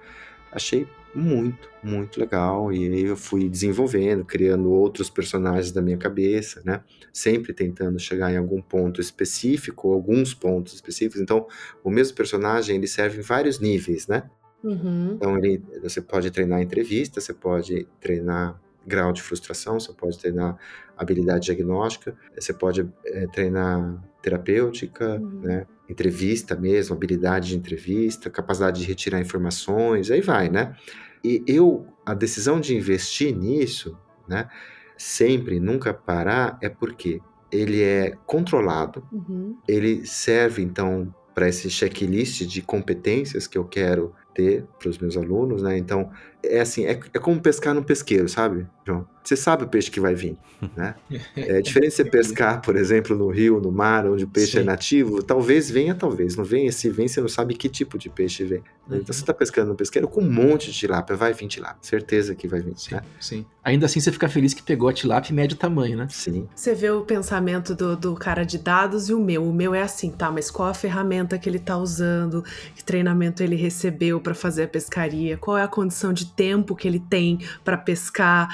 Achei 0.53 0.87
muito, 1.15 1.69
muito 1.83 2.21
legal. 2.21 2.73
E 2.73 2.89
aí 2.89 3.05
eu 3.05 3.17
fui 3.17 3.49
desenvolvendo, 3.49 4.25
criando 4.25 4.71
outros 4.71 5.11
personagens 5.11 5.73
da 5.73 5.83
minha 5.83 5.97
cabeça, 5.97 6.63
né? 6.65 6.83
Sempre 7.13 7.53
tentando 7.53 7.99
chegar 7.99 8.33
em 8.33 8.37
algum 8.37 8.61
ponto 8.61 9.01
específico, 9.01 9.93
alguns 9.93 10.35
pontos 10.35 10.75
específicos. 10.75 11.21
Então, 11.21 11.47
o 11.83 11.91
mesmo 11.91 12.17
personagem 12.17 12.77
ele 12.77 12.87
serve 12.87 13.19
em 13.19 13.23
vários 13.23 13.59
níveis, 13.59 14.07
né? 14.07 14.31
Uhum. 14.63 15.15
Então, 15.15 15.37
ele, 15.39 15.63
você 15.83 16.01
pode 16.01 16.31
treinar 16.31 16.61
entrevista, 16.61 17.21
você 17.21 17.33
pode 17.33 17.89
treinar 18.01 18.61
grau 18.87 19.13
de 19.13 19.23
frustração, 19.23 19.79
você 19.79 19.93
pode 19.93 20.19
treinar 20.19 20.57
habilidade 20.97 21.47
diagnóstica, 21.47 22.17
você 22.39 22.53
pode 22.53 22.89
é, 23.07 23.27
treinar 23.29 24.03
terapêutica, 24.23 25.17
uhum. 25.17 25.41
né? 25.41 25.67
Entrevista 25.91 26.55
mesmo, 26.55 26.95
habilidade 26.95 27.49
de 27.49 27.57
entrevista, 27.57 28.31
capacidade 28.31 28.81
de 28.81 28.87
retirar 28.87 29.21
informações, 29.21 30.11
aí 30.11 30.21
vai, 30.21 30.49
né? 30.49 30.75
E 31.23 31.43
eu, 31.47 31.87
a 32.07 32.15
decisão 32.15 32.61
de 32.61 32.75
investir 32.75 33.37
nisso, 33.37 33.99
né, 34.29 34.49
sempre, 34.97 35.59
nunca 35.61 35.93
parar, 35.93 36.59
é 36.63 36.69
porque 36.69 37.21
ele 37.53 37.83
é 37.83 38.17
controlado, 38.27 39.03
uhum. 39.13 39.57
ele 39.67 40.07
serve, 40.07 40.63
então, 40.63 41.13
para 41.35 41.49
esse 41.49 41.69
checklist 41.69 42.43
de 42.43 42.63
competências 42.63 43.47
que 43.47 43.59
eu 43.59 43.65
quero 43.65 44.15
ter 44.35 44.65
para 44.79 44.89
os 44.89 44.99
meus 44.99 45.17
alunos, 45.17 45.63
né? 45.63 45.77
Então, 45.77 46.11
é 46.43 46.61
assim, 46.61 46.85
é, 46.85 46.99
é 47.13 47.19
como 47.19 47.41
pescar 47.41 47.75
no 47.75 47.83
pesqueiro, 47.83 48.29
sabe, 48.29 48.67
João? 48.87 49.07
Você 49.23 49.37
sabe 49.37 49.65
o 49.65 49.69
peixe 49.69 49.91
que 49.91 50.01
vai 50.01 50.15
vir, 50.15 50.37
né? 50.77 50.95
É 51.37 51.61
diferente 51.61 51.95
você 51.95 52.05
pescar, 52.05 52.61
por 52.63 52.75
exemplo, 52.75 53.17
no 53.17 53.29
rio, 53.29 53.61
no 53.61 53.71
mar, 53.71 54.07
onde 54.07 54.25
o 54.25 54.29
peixe 54.29 54.57
é 54.57 54.61
Sim. 54.61 54.67
é 54.67 54.71
nativo, 54.71 55.23
talvez 55.23 55.71
venha, 55.71 55.95
talvez 55.95 56.37
não 56.37 56.45
venha. 56.45 56.73
Se 56.73 56.89
vem, 56.89 57.07
você 57.07 57.21
não 57.21 57.29
sabe 57.29 57.55
que 57.55 57.69
tipo 57.69 57.99
de 57.99 58.09
peixe 58.09 58.45
vem. 58.45 58.63
Uhum. 58.89 58.97
Então, 58.97 59.13
você 59.13 59.21
está 59.21 59.35
pescando 59.35 59.69
no 59.69 59.77
pesqueiro 59.77 60.09
com 60.09 60.23
um 60.23 60.31
monte 60.31 60.71
de 60.71 60.79
tilápia, 60.79 61.15
vai 61.17 61.33
vir 61.33 61.47
tilápia, 61.49 61.79
certeza 61.83 62.35
que 62.35 62.49
vai 62.49 62.61
vir, 62.61 62.73
Sim, 62.77 62.95
né? 62.95 63.03
sim. 63.21 63.47
Ainda 63.63 63.87
assim, 63.87 64.01
você 64.01 64.11
fica 64.11 64.29
feliz 64.29 64.55
que 64.55 64.63
pegou 64.63 64.89
a 64.89 64.93
tilápia 64.93 65.33
e 65.33 65.35
mede 65.35 65.55
o 65.55 65.59
tamanho, 65.59 65.99
né? 65.99 66.09
Sim. 66.11 66.49
Você 66.55 66.75
vê 66.75 66.91
o 66.91 67.03
pensamento 67.03 67.75
do, 67.75 67.95
do 67.95 68.15
cara 68.15 68.43
de 68.43 68.59
dados 68.59 69.11
e 69.11 69.15
o 69.15 69.21
meu. 69.21 69.45
O 69.45 69.53
meu 69.53 69.75
é 69.75 69.83
assim, 69.83 70.11
tá, 70.11 70.31
mas 70.31 70.51
qual 70.51 70.69
a 70.69 70.75
ferramenta 70.75 71.39
que 71.39 71.49
ele 71.49 71.59
tá 71.59 71.77
usando, 71.77 72.43
que 72.75 72.83
treinamento 72.83 73.43
ele 73.43 73.55
recebeu 73.55 74.19
para 74.19 74.35
fazer 74.35 74.65
a 74.65 74.69
pescaria, 74.69 75.37
qual 75.37 75.59
é 75.59 75.63
a 75.63 75.69
condição 75.69 76.13
de 76.13 76.30
tempo 76.31 76.75
que 76.75 76.87
ele 76.87 77.01
tem 77.01 77.39
para 77.65 77.77
pescar, 77.77 78.49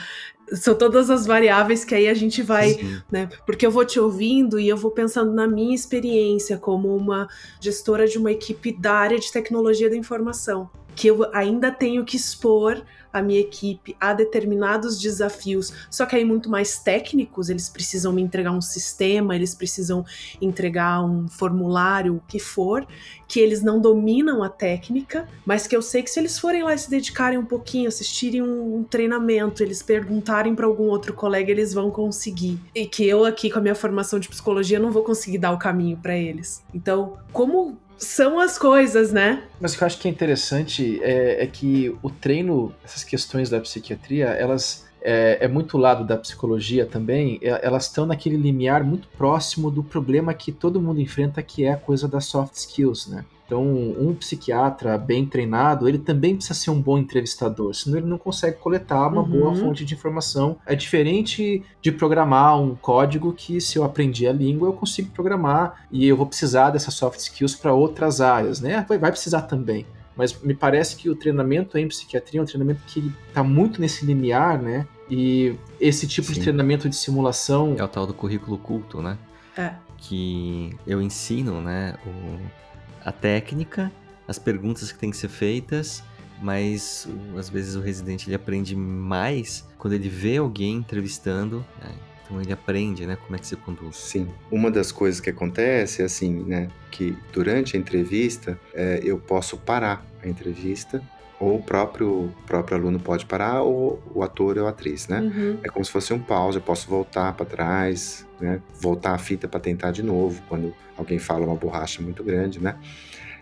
são 0.53 0.75
todas 0.75 1.11
as 1.11 1.27
variáveis 1.27 1.85
que 1.85 1.95
aí 1.95 2.09
a 2.09 2.15
gente 2.15 2.43
vai, 2.43 2.71
Sim. 2.71 3.03
né? 3.11 3.29
Porque 3.45 3.67
eu 3.67 3.71
vou 3.71 3.85
te 3.85 3.99
ouvindo 3.99 4.61
e 4.61 4.69
eu 4.69 4.77
vou 4.77 4.91
pensando 4.91 5.33
na 5.33 5.47
minha 5.47 5.75
experiência 5.75 6.57
como 6.57 6.95
uma 6.95 7.29
gestora 7.61 8.07
de 8.07 8.19
uma 8.19 8.31
equipe 8.31 8.73
da 8.73 8.95
área 8.95 9.19
de 9.19 9.31
tecnologia 9.33 9.91
da 9.91 9.97
informação, 9.97 10.71
que 10.97 11.09
eu 11.09 11.31
ainda 11.35 11.71
tenho 11.71 12.05
que 12.05 12.17
expor 12.17 12.83
a 13.13 13.23
minha 13.23 13.41
equipe 13.41 13.97
a 14.01 14.13
determinados 14.13 15.01
desafios, 15.01 15.73
só 15.91 16.05
que 16.05 16.17
aí 16.17 16.25
muito 16.25 16.51
mais 16.51 16.79
técnicos, 16.79 17.49
eles 17.49 17.69
precisam 17.69 18.13
me 18.13 18.21
entregar 18.21 18.51
um 18.51 18.61
sistema, 18.61 19.35
eles 19.35 19.55
precisam 19.55 20.05
entregar 20.41 21.03
um 21.03 21.29
formulário, 21.29 22.17
o 22.17 22.23
que 22.29 22.39
for, 22.39 22.87
que 23.27 23.41
eles 23.41 23.63
não 23.63 23.81
dominam 23.81 24.43
a 24.43 24.49
técnica, 24.49 25.27
mas 25.45 25.67
que 25.67 25.75
eu 25.75 25.83
sei 25.83 26.03
que 26.03 26.11
se 26.11 26.21
eles 26.21 26.39
forem 26.39 26.63
lá 26.63 26.75
e 26.75 26.79
se 26.79 26.91
dedicarem 26.91 27.39
um 27.39 27.45
pouquinho, 27.45 27.89
assistirem 27.89 28.43
um, 28.43 28.77
um 28.77 28.85
treinamento, 28.85 29.63
eles 29.63 29.83
perguntarem 29.83 30.55
para 30.55 30.67
algum 30.67 30.89
outro 30.89 31.15
colega, 31.15 31.51
eles 31.51 31.73
vão 31.73 31.91
conseguir. 31.91 32.59
E 32.75 32.87
que 32.87 33.07
eu 33.07 33.25
aqui 33.25 33.51
com 33.51 33.59
a 33.59 33.63
minha 33.63 33.75
formação 33.75 34.19
de 34.19 34.29
psicologia 34.29 34.79
não 34.79 34.91
vou 34.91 35.03
conseguir 35.03 35.39
dar 35.39 35.53
o 35.53 35.59
caminho 35.59 35.97
para 35.97 36.17
eles. 36.17 36.63
Então, 36.75 37.17
como 37.33 37.79
são 37.99 38.39
as 38.39 38.59
coisas, 38.59 39.13
né? 39.13 39.43
Mas 39.61 39.75
o 39.75 39.79
que 39.79 39.83
eu 39.83 39.87
acho 39.87 39.99
que 39.99 40.09
é 40.09 40.11
interessante 40.11 41.01
é, 41.03 41.45
é 41.45 41.47
que 41.47 41.97
o 42.03 42.11
treino, 42.11 42.75
essas 42.85 43.05
questões 43.05 43.49
da 43.49 43.61
psiquiatria, 43.61 44.27
elas 44.27 44.87
é, 45.01 45.39
é, 45.43 45.49
muito 45.49 45.79
lado 45.79 46.05
da 46.05 46.17
psicologia 46.17 46.85
também, 46.85 47.39
é, 47.41 47.65
elas 47.65 47.85
estão 47.85 48.07
naquele 48.07 48.37
limiar 48.37 48.83
muito 48.83 49.09
próximo 49.17 49.71
do 49.71 49.83
problema 49.83 50.35
que 50.35 50.51
todo 50.51 50.81
mundo 50.81 51.01
enfrenta, 51.01 51.43
que 51.43 51.65
é 51.65 51.73
a 51.73 51.77
coisa 51.77 52.09
das 52.09 52.25
soft 52.25 52.55
skills, 52.55 53.07
né? 53.07 53.25
Então, 53.47 53.63
um 53.65 54.13
psiquiatra 54.13 54.99
bem 54.99 55.25
treinado, 55.25 55.89
ele 55.89 55.99
também 55.99 56.35
precisa 56.35 56.59
ser 56.59 56.71
um 56.71 56.83
bom 56.83 56.99
entrevistador, 56.99 57.73
senão 57.75 57.99
ele 57.99 58.07
não 58.07 58.19
consegue 58.19 58.59
coletar 58.59 59.07
uma 59.07 59.23
uhum. 59.23 59.29
boa 59.29 59.55
fonte 59.55 59.85
de 59.85 59.95
informação. 59.95 60.57
É 60.67 60.75
diferente 60.75 61.63
de 61.81 61.93
programar 61.93 62.61
um 62.61 62.75
código 62.75 63.33
que, 63.33 63.61
se 63.61 63.79
eu 63.79 63.85
aprendi 63.85 64.27
a 64.27 64.33
língua, 64.33 64.69
eu 64.69 64.73
consigo 64.73 65.11
programar 65.11 65.87
e 65.93 66.09
eu 66.09 66.17
vou 66.17 66.27
precisar 66.27 66.71
dessas 66.71 66.95
soft 66.95 67.21
skills 67.21 67.55
para 67.55 67.73
outras 67.73 68.21
áreas, 68.21 68.61
né? 68.61 68.85
Vai, 68.89 68.99
vai 68.99 69.13
precisar 69.13 69.43
também. 69.43 69.87
Mas 70.17 70.37
me 70.43 70.55
parece 70.55 70.97
que 70.97 71.09
o 71.09 71.15
treinamento 71.15 71.79
em 71.79 71.87
psiquiatria 71.87 72.41
é 72.41 72.43
um 72.43 72.47
treinamento 72.47 72.81
que 72.87 73.13
está 73.29 73.45
muito 73.45 73.81
nesse 73.81 74.05
limiar, 74.05 74.61
né? 74.61 74.89
E 75.09 75.55
esse 75.79 76.09
tipo 76.09 76.29
Sim. 76.29 76.35
de 76.35 76.41
treinamento 76.41 76.89
de 76.89 76.97
simulação. 76.97 77.77
É 77.79 77.85
o 77.85 77.89
tal 77.89 78.07
do 78.07 78.15
currículo 78.15 78.59
culto, 78.59 79.01
né? 79.01 79.17
É. 79.57 79.75
Que 79.99 80.75
eu 80.87 81.01
ensino, 81.01 81.61
né? 81.61 81.95
O 82.05 82.66
a 83.07 83.13
técnica, 83.13 83.91
as 84.29 84.39
perguntas 84.39 84.91
que 84.91 84.99
têm 84.99 85.11
que 85.11 85.17
ser 85.17 85.29
feitas, 85.29 86.03
mas 86.43 87.09
às 87.39 87.49
vezes 87.49 87.77
o 87.77 87.81
residente 87.81 88.29
ele 88.29 88.35
aprende 88.35 88.75
mais 88.77 89.65
quando 89.79 89.95
ele 89.95 90.09
vê 90.09 90.37
alguém 90.39 90.75
entrevistando. 90.75 91.65
Né? 91.81 91.95
Então 92.25 92.41
ele 92.41 92.53
aprende, 92.53 93.07
né, 93.07 93.15
como 93.15 93.37
é 93.37 93.39
que 93.39 93.47
se 93.47 93.55
conduz. 93.55 93.97
Sim. 93.97 94.29
Uma 94.51 94.69
das 94.69 94.91
coisas 94.91 95.21
que 95.21 95.31
acontece 95.31 96.03
é 96.03 96.05
assim, 96.05 96.43
né, 96.43 96.69
que 96.91 97.17
durante 97.33 97.77
a 97.77 97.81
entrevista 97.81 98.59
é, 98.75 99.01
eu 99.05 99.17
posso 99.17 99.57
parar 99.57 100.05
a 100.21 100.27
entrevista 100.29 101.01
Ou 101.39 101.57
o 101.57 101.63
próprio, 101.63 102.33
próprio 102.47 102.79
aluno 102.79 102.99
pode 102.99 103.27
parar, 103.27 103.61
ou 103.63 104.03
o 104.15 104.23
ator 104.23 104.57
ou 104.59 104.67
a 104.67 104.71
atriz, 104.71 105.07
né? 105.07 105.21
Uhum. 105.21 105.59
É 105.63 105.69
como 105.69 105.85
se 105.85 105.91
fosse 105.91 106.15
um 106.15 106.19
pause, 106.19 106.57
eu 106.57 106.63
posso 106.63 106.89
voltar 106.89 107.35
para 107.35 107.45
trás, 107.45 108.27
né? 108.41 108.61
Voltar 108.81 109.13
a 109.13 109.19
fita 109.19 109.47
para 109.47 109.61
tentar 109.61 109.91
de 109.91 110.03
novo, 110.03 110.41
quando 110.49 110.75
alguém 110.97 111.19
fala 111.19 111.45
uma 111.47 111.55
borracha 111.57 112.01
muito 112.03 112.23
grande, 112.25 112.61
né? 112.61 112.77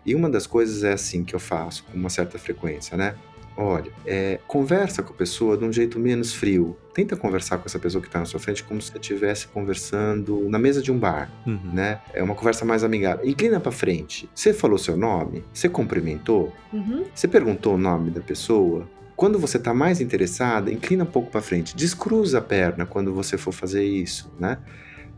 E 0.07 0.15
uma 0.15 0.29
das 0.29 0.47
coisas 0.47 0.85
é 0.85 0.93
assim 0.93 1.25
que 1.25 1.35
eu 1.35 1.41
faço, 1.41 1.85
com 1.85 1.97
uma 1.97 2.11
certa 2.11 2.39
frequência, 2.39 2.97
né? 2.97 3.15
Olha, 3.57 3.91
é, 4.05 4.41
conversa 4.49 5.01
com 5.01 5.13
a 5.13 5.17
pessoa 5.17 5.57
de 5.57 5.65
um 5.65 5.73
jeito 5.73 5.99
menos 5.99 6.35
frio. 6.35 6.77
Tenta 6.93 7.15
conversar 7.17 7.57
com 7.59 7.67
essa 7.67 7.79
pessoa 7.79 8.03
que 8.03 8.09
está 8.09 8.19
na 8.19 8.25
sua 8.25 8.41
frente 8.41 8.65
como 8.65 8.83
se 8.83 8.91
você 8.91 8.99
estivesse 8.99 9.47
conversando 9.47 10.49
na 10.49 10.59
mesa 10.59 10.83
de 10.83 10.91
um 10.91 10.99
bar, 10.99 11.31
Uhum. 11.47 11.71
né? 11.73 12.01
É 12.13 12.21
uma 12.23 12.35
conversa 12.35 12.65
mais 12.65 12.83
amigável. 12.83 13.25
Inclina 13.25 13.61
para 13.61 13.71
frente. 13.71 14.29
Você 14.35 14.53
falou 14.53 14.77
seu 14.77 14.97
nome? 14.97 15.45
Você 15.53 15.69
cumprimentou? 15.69 16.53
Uhum. 16.73 17.05
Você 17.15 17.29
perguntou 17.29 17.75
o 17.77 17.79
nome 17.79 18.11
da 18.11 18.21
pessoa? 18.21 18.89
Quando 19.15 19.39
você 19.39 19.57
está 19.59 19.73
mais 19.73 20.01
interessada, 20.01 20.73
inclina 20.73 21.05
um 21.05 21.07
pouco 21.07 21.31
para 21.31 21.41
frente. 21.41 21.77
Descruza 21.77 22.39
a 22.39 22.43
perna 22.43 22.85
quando 22.85 23.15
você 23.15 23.39
for 23.39 23.53
fazer 23.53 23.85
isso, 23.85 24.33
né? 24.41 24.59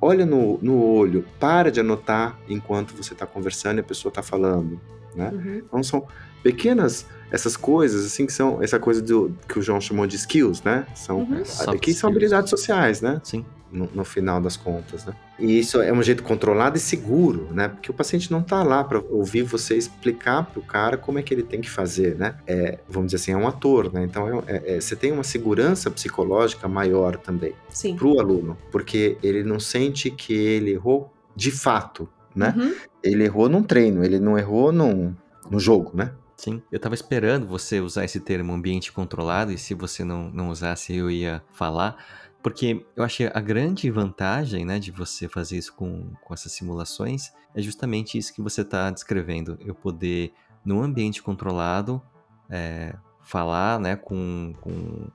Olha 0.00 0.26
no, 0.26 0.58
no 0.62 0.82
olho. 0.82 1.24
Para 1.40 1.70
de 1.70 1.80
anotar 1.80 2.38
enquanto 2.48 2.94
você 2.94 3.12
está 3.12 3.26
conversando 3.26 3.78
e 3.78 3.80
a 3.80 3.84
pessoa 3.84 4.10
está 4.10 4.22
falando, 4.22 4.80
né? 5.14 5.30
Uhum. 5.32 5.62
Então 5.64 5.82
são 5.82 6.06
pequenas 6.42 7.06
essas 7.30 7.56
coisas 7.56 8.06
assim 8.06 8.24
que 8.26 8.32
são 8.32 8.62
essa 8.62 8.78
coisa 8.78 9.02
do 9.02 9.34
que 9.48 9.58
o 9.58 9.62
João 9.62 9.80
chamou 9.80 10.06
de 10.06 10.16
skills, 10.16 10.62
né? 10.62 10.86
São 10.94 11.18
Uhum. 11.20 11.34
Aqui 11.34 11.44
são 11.48 11.74
skills. 11.74 12.04
habilidades 12.04 12.50
sociais, 12.50 13.00
né? 13.00 13.20
Sim. 13.24 13.44
No, 13.70 13.90
no 13.92 14.04
final 14.04 14.40
das 14.40 14.56
contas, 14.56 15.04
né? 15.04 15.12
E 15.38 15.58
isso 15.58 15.82
é 15.82 15.92
um 15.92 16.02
jeito 16.02 16.22
controlado 16.22 16.76
e 16.76 16.80
seguro, 16.80 17.48
né? 17.52 17.68
Porque 17.68 17.90
o 17.90 17.94
paciente 17.94 18.30
não 18.30 18.40
tá 18.42 18.62
lá 18.62 18.82
para 18.84 19.00
ouvir 19.10 19.42
você 19.42 19.76
explicar 19.76 20.44
pro 20.44 20.62
cara 20.62 20.96
como 20.96 21.18
é 21.18 21.22
que 21.22 21.34
ele 21.34 21.42
tem 21.42 21.60
que 21.60 21.68
fazer, 21.68 22.16
né? 22.16 22.36
É, 22.46 22.78
vamos 22.88 23.08
dizer 23.12 23.16
assim, 23.16 23.32
é 23.32 23.36
um 23.36 23.46
ator, 23.46 23.92
né? 23.92 24.04
Então 24.04 24.28
é- 24.28 24.42
é- 24.46 24.76
é- 24.76 24.80
você 24.80 24.94
tem 24.94 25.10
uma 25.10 25.24
segurança 25.24 25.90
psicológica 25.90 26.68
maior 26.68 27.16
também 27.16 27.54
Sim. 27.68 27.96
pro 27.96 28.20
aluno, 28.20 28.56
porque 28.70 29.18
ele 29.22 29.42
não 29.42 29.58
sente 29.58 30.10
que 30.10 30.32
ele 30.32 30.70
errou 30.72 31.12
de 31.34 31.50
fato, 31.50 32.08
né? 32.34 32.54
Uhum. 32.56 32.74
Ele 33.02 33.24
errou 33.24 33.48
num 33.48 33.62
treino, 33.62 34.04
ele 34.04 34.18
não 34.20 34.38
errou 34.38 34.70
num, 34.72 35.14
no 35.50 35.58
jogo, 35.58 35.90
né? 35.94 36.12
Sim, 36.36 36.60
eu 36.70 36.78
tava 36.78 36.94
esperando 36.94 37.46
você 37.46 37.80
usar 37.80 38.04
esse 38.04 38.20
termo 38.20 38.52
ambiente 38.52 38.92
controlado 38.92 39.52
e 39.52 39.58
se 39.58 39.72
você 39.72 40.04
não, 40.04 40.30
não 40.30 40.50
usasse 40.50 40.94
eu 40.94 41.10
ia 41.10 41.42
falar, 41.50 41.96
porque 42.46 42.86
eu 42.94 43.02
achei 43.02 43.28
a 43.34 43.40
grande 43.40 43.90
vantagem 43.90 44.64
né, 44.64 44.78
de 44.78 44.92
você 44.92 45.28
fazer 45.28 45.58
isso 45.58 45.74
com, 45.74 46.12
com 46.22 46.32
essas 46.32 46.52
simulações 46.52 47.32
é 47.52 47.60
justamente 47.60 48.16
isso 48.16 48.32
que 48.32 48.40
você 48.40 48.60
está 48.60 48.88
descrevendo, 48.88 49.58
eu 49.62 49.74
poder, 49.74 50.32
num 50.64 50.80
ambiente 50.80 51.20
controlado, 51.20 52.00
é, 52.48 52.94
falar 53.20 53.80
né, 53.80 53.96
com, 53.96 54.54
com 54.60 55.08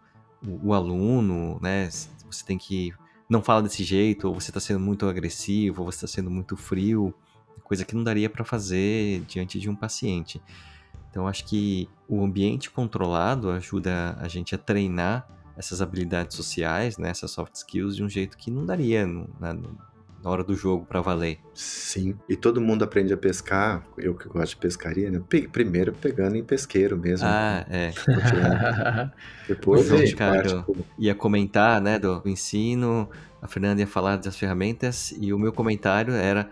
o, 0.46 0.74
aluno, 0.74 1.58
né, 1.62 1.90
você 2.30 2.44
tem 2.46 2.58
que 2.58 2.94
não 3.30 3.42
fala 3.42 3.64
desse 3.64 3.86
jeito, 3.86 4.28
ou 4.28 4.34
você 4.34 4.50
está 4.50 4.60
sendo 4.60 4.82
muito 4.82 5.08
agressivo, 5.08 5.84
ou 5.84 5.90
você 5.90 6.04
está 6.04 6.08
sendo 6.08 6.30
muito 6.30 6.58
frio, 6.58 7.16
coisa 7.64 7.86
que 7.86 7.96
não 7.96 8.04
daria 8.04 8.30
para 8.30 8.44
fazer 8.44 9.22
diante 9.22 9.58
de 9.58 9.70
um 9.70 9.76
paciente. 9.76 10.42
Então, 11.10 11.30
acho 11.30 11.46
que 11.46 11.88
o 12.10 12.26
ambiente 12.26 12.70
controlado 12.70 13.50
ajuda 13.52 14.18
a 14.20 14.28
gente 14.28 14.54
a 14.54 14.58
treinar 14.58 15.41
essas 15.62 15.80
habilidades 15.80 16.36
sociais, 16.36 16.98
né, 16.98 17.10
essas 17.10 17.30
soft 17.30 17.54
skills, 17.54 17.96
de 17.96 18.04
um 18.04 18.10
jeito 18.10 18.36
que 18.36 18.50
não 18.50 18.66
daria 18.66 19.06
no- 19.06 19.30
na, 19.40 19.54
na 19.54 20.30
hora 20.30 20.44
do 20.44 20.56
jogo 20.56 20.86
para 20.86 21.02
valer. 21.02 21.38
Sim. 21.54 22.16
E 22.28 22.36
todo 22.36 22.60
mundo 22.60 22.84
aprende 22.84 23.14
a 23.14 23.18
pescar, 23.18 23.86
eu 23.98 24.16
que 24.16 24.28
gosto 24.28 24.50
de 24.56 24.58
pescaria, 24.58 25.10
né? 25.12 25.22
Pe- 25.30 25.48
primeiro 25.48 25.94
pegando 25.94 26.36
em 26.36 26.44
pesqueiro 26.44 26.98
mesmo. 26.98 27.28
Ah, 27.28 27.64
é. 27.70 27.92
Depois 29.48 29.92
a 29.92 29.98
gente 29.98 30.16
cara, 30.16 30.64
parte 30.64 30.84
Ia 30.98 31.14
comentar, 31.16 31.80
né, 31.82 32.00
do 32.00 32.22
ensino, 32.26 33.10
a 33.42 33.48
Fernanda 33.48 33.82
ia 33.82 33.88
falar 33.88 34.18
das 34.18 34.36
ferramentas 34.38 35.14
e 35.20 35.32
o 35.34 35.40
meu 35.40 35.54
comentário 35.54 36.14
era. 36.14 36.50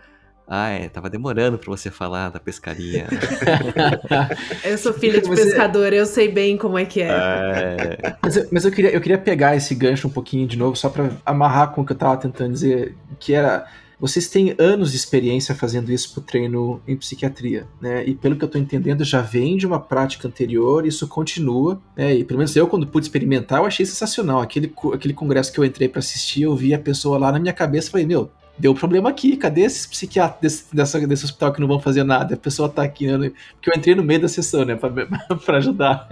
Ah, 0.51 0.69
é, 0.69 0.89
tava 0.89 1.09
demorando 1.11 1.59
pra 1.59 1.69
você 1.69 1.91
falar 1.91 2.29
da 2.29 2.39
pescaria. 2.39 3.07
Eu 4.63 4.77
sou 4.77 4.93
filha 4.93 5.21
de 5.21 5.27
Você- 5.27 5.43
pescador, 5.45 5.93
eu 5.93 6.05
sei 6.05 6.27
bem 6.27 6.57
como 6.57 6.77
é 6.77 6.85
que 6.85 7.01
é. 7.01 7.07
é, 7.09 8.15
Mas, 8.21 8.35
eu- 8.35 8.47
mas 8.51 8.65
eu, 8.65 8.71
queria, 8.71 8.89
eu 8.91 8.99
queria 9.01 9.17
pegar 9.17 9.55
esse 9.55 9.75
gancho 9.75 10.07
um 10.07 10.11
pouquinho 10.11 10.47
de 10.47 10.57
novo, 10.57 10.75
só 10.75 10.89
pra 10.89 11.09
amarrar 11.25 11.71
com 11.71 11.81
o 11.81 11.85
que 11.85 11.91
eu 11.91 11.97
tava 11.97 12.17
tentando 12.17 12.53
dizer, 12.53 12.95
que 13.19 13.33
era. 13.33 13.65
Vocês 13.99 14.29
têm 14.29 14.55
anos 14.57 14.91
de 14.91 14.97
experiência 14.97 15.53
fazendo 15.53 15.91
isso 15.91 16.13
pro 16.13 16.21
treino 16.21 16.81
em 16.87 16.95
psiquiatria, 16.95 17.67
né? 17.81 18.05
E 18.07 18.15
pelo 18.15 18.37
que 18.37 18.43
eu 18.45 18.47
tô 18.47 18.57
entendendo, 18.57 19.03
já 19.03 19.19
vem 19.21 19.57
de 19.57 19.67
uma 19.67 19.77
prática 19.79 20.25
anterior, 20.25 20.85
isso 20.87 21.05
continua, 21.05 21.81
né? 21.97 22.15
E 22.15 22.23
pelo 22.23 22.37
menos 22.37 22.55
eu, 22.55 22.65
quando 22.65 22.87
pude 22.87 23.05
experimentar, 23.05 23.59
eu 23.59 23.65
achei 23.65 23.85
sensacional. 23.85 24.39
Aquele, 24.39 24.73
aquele 24.93 25.13
congresso 25.13 25.51
que 25.51 25.59
eu 25.59 25.65
entrei 25.65 25.89
pra 25.89 25.99
assistir, 25.99 26.43
eu 26.43 26.55
vi 26.55 26.73
a 26.73 26.79
pessoa 26.79 27.17
lá 27.17 27.29
na 27.29 27.39
minha 27.39 27.51
cabeça 27.53 27.89
e 27.89 27.91
falei, 27.91 28.05
meu, 28.07 28.31
deu 28.59 28.75
problema 28.75 29.09
aqui, 29.09 29.37
cadê 29.37 29.61
esses 29.61 29.85
psiquiatras 29.85 30.41
desse, 30.41 30.75
dessa, 30.75 31.07
desse 31.07 31.25
hospital 31.25 31.53
que 31.53 31.61
não 31.61 31.67
vão 31.67 31.79
fazer 31.79 32.03
nada? 32.03 32.35
A 32.35 32.37
pessoa 32.37 32.67
tá 32.67 32.83
aqui, 32.83 33.07
né? 33.07 33.31
porque 33.53 33.71
eu 33.71 33.73
entrei 33.75 33.95
no 33.95 34.03
meio 34.03 34.21
da 34.21 34.27
sessão, 34.27 34.65
né, 34.65 34.75
pra 34.75 35.57
ajudar. 35.57 36.09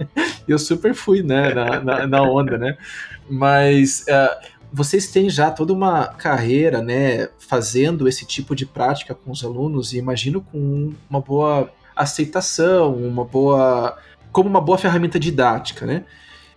Eu 0.48 0.58
super 0.58 0.94
fui, 0.94 1.22
né, 1.22 1.52
na, 1.52 1.80
na, 1.80 2.06
na 2.06 2.22
onda, 2.22 2.56
né? 2.56 2.78
Mas 3.28 4.04
eh, 4.08 4.38
vocês 4.72 5.08
têm 5.08 5.28
já 5.28 5.50
toda 5.50 5.72
uma 5.72 6.06
carreira, 6.06 6.80
né, 6.80 7.28
fazendo 7.38 8.08
esse 8.08 8.24
tipo 8.24 8.56
de 8.56 8.64
prática 8.64 9.14
com 9.14 9.30
os 9.30 9.44
alunos 9.44 9.92
e 9.92 9.98
imagino 9.98 10.40
com 10.40 10.92
uma 11.08 11.20
boa 11.20 11.70
aceitação, 11.94 12.94
uma 12.94 13.24
boa 13.24 13.96
como 14.32 14.48
uma 14.48 14.60
boa 14.60 14.78
ferramenta 14.78 15.18
didática, 15.18 15.84
né? 15.86 16.04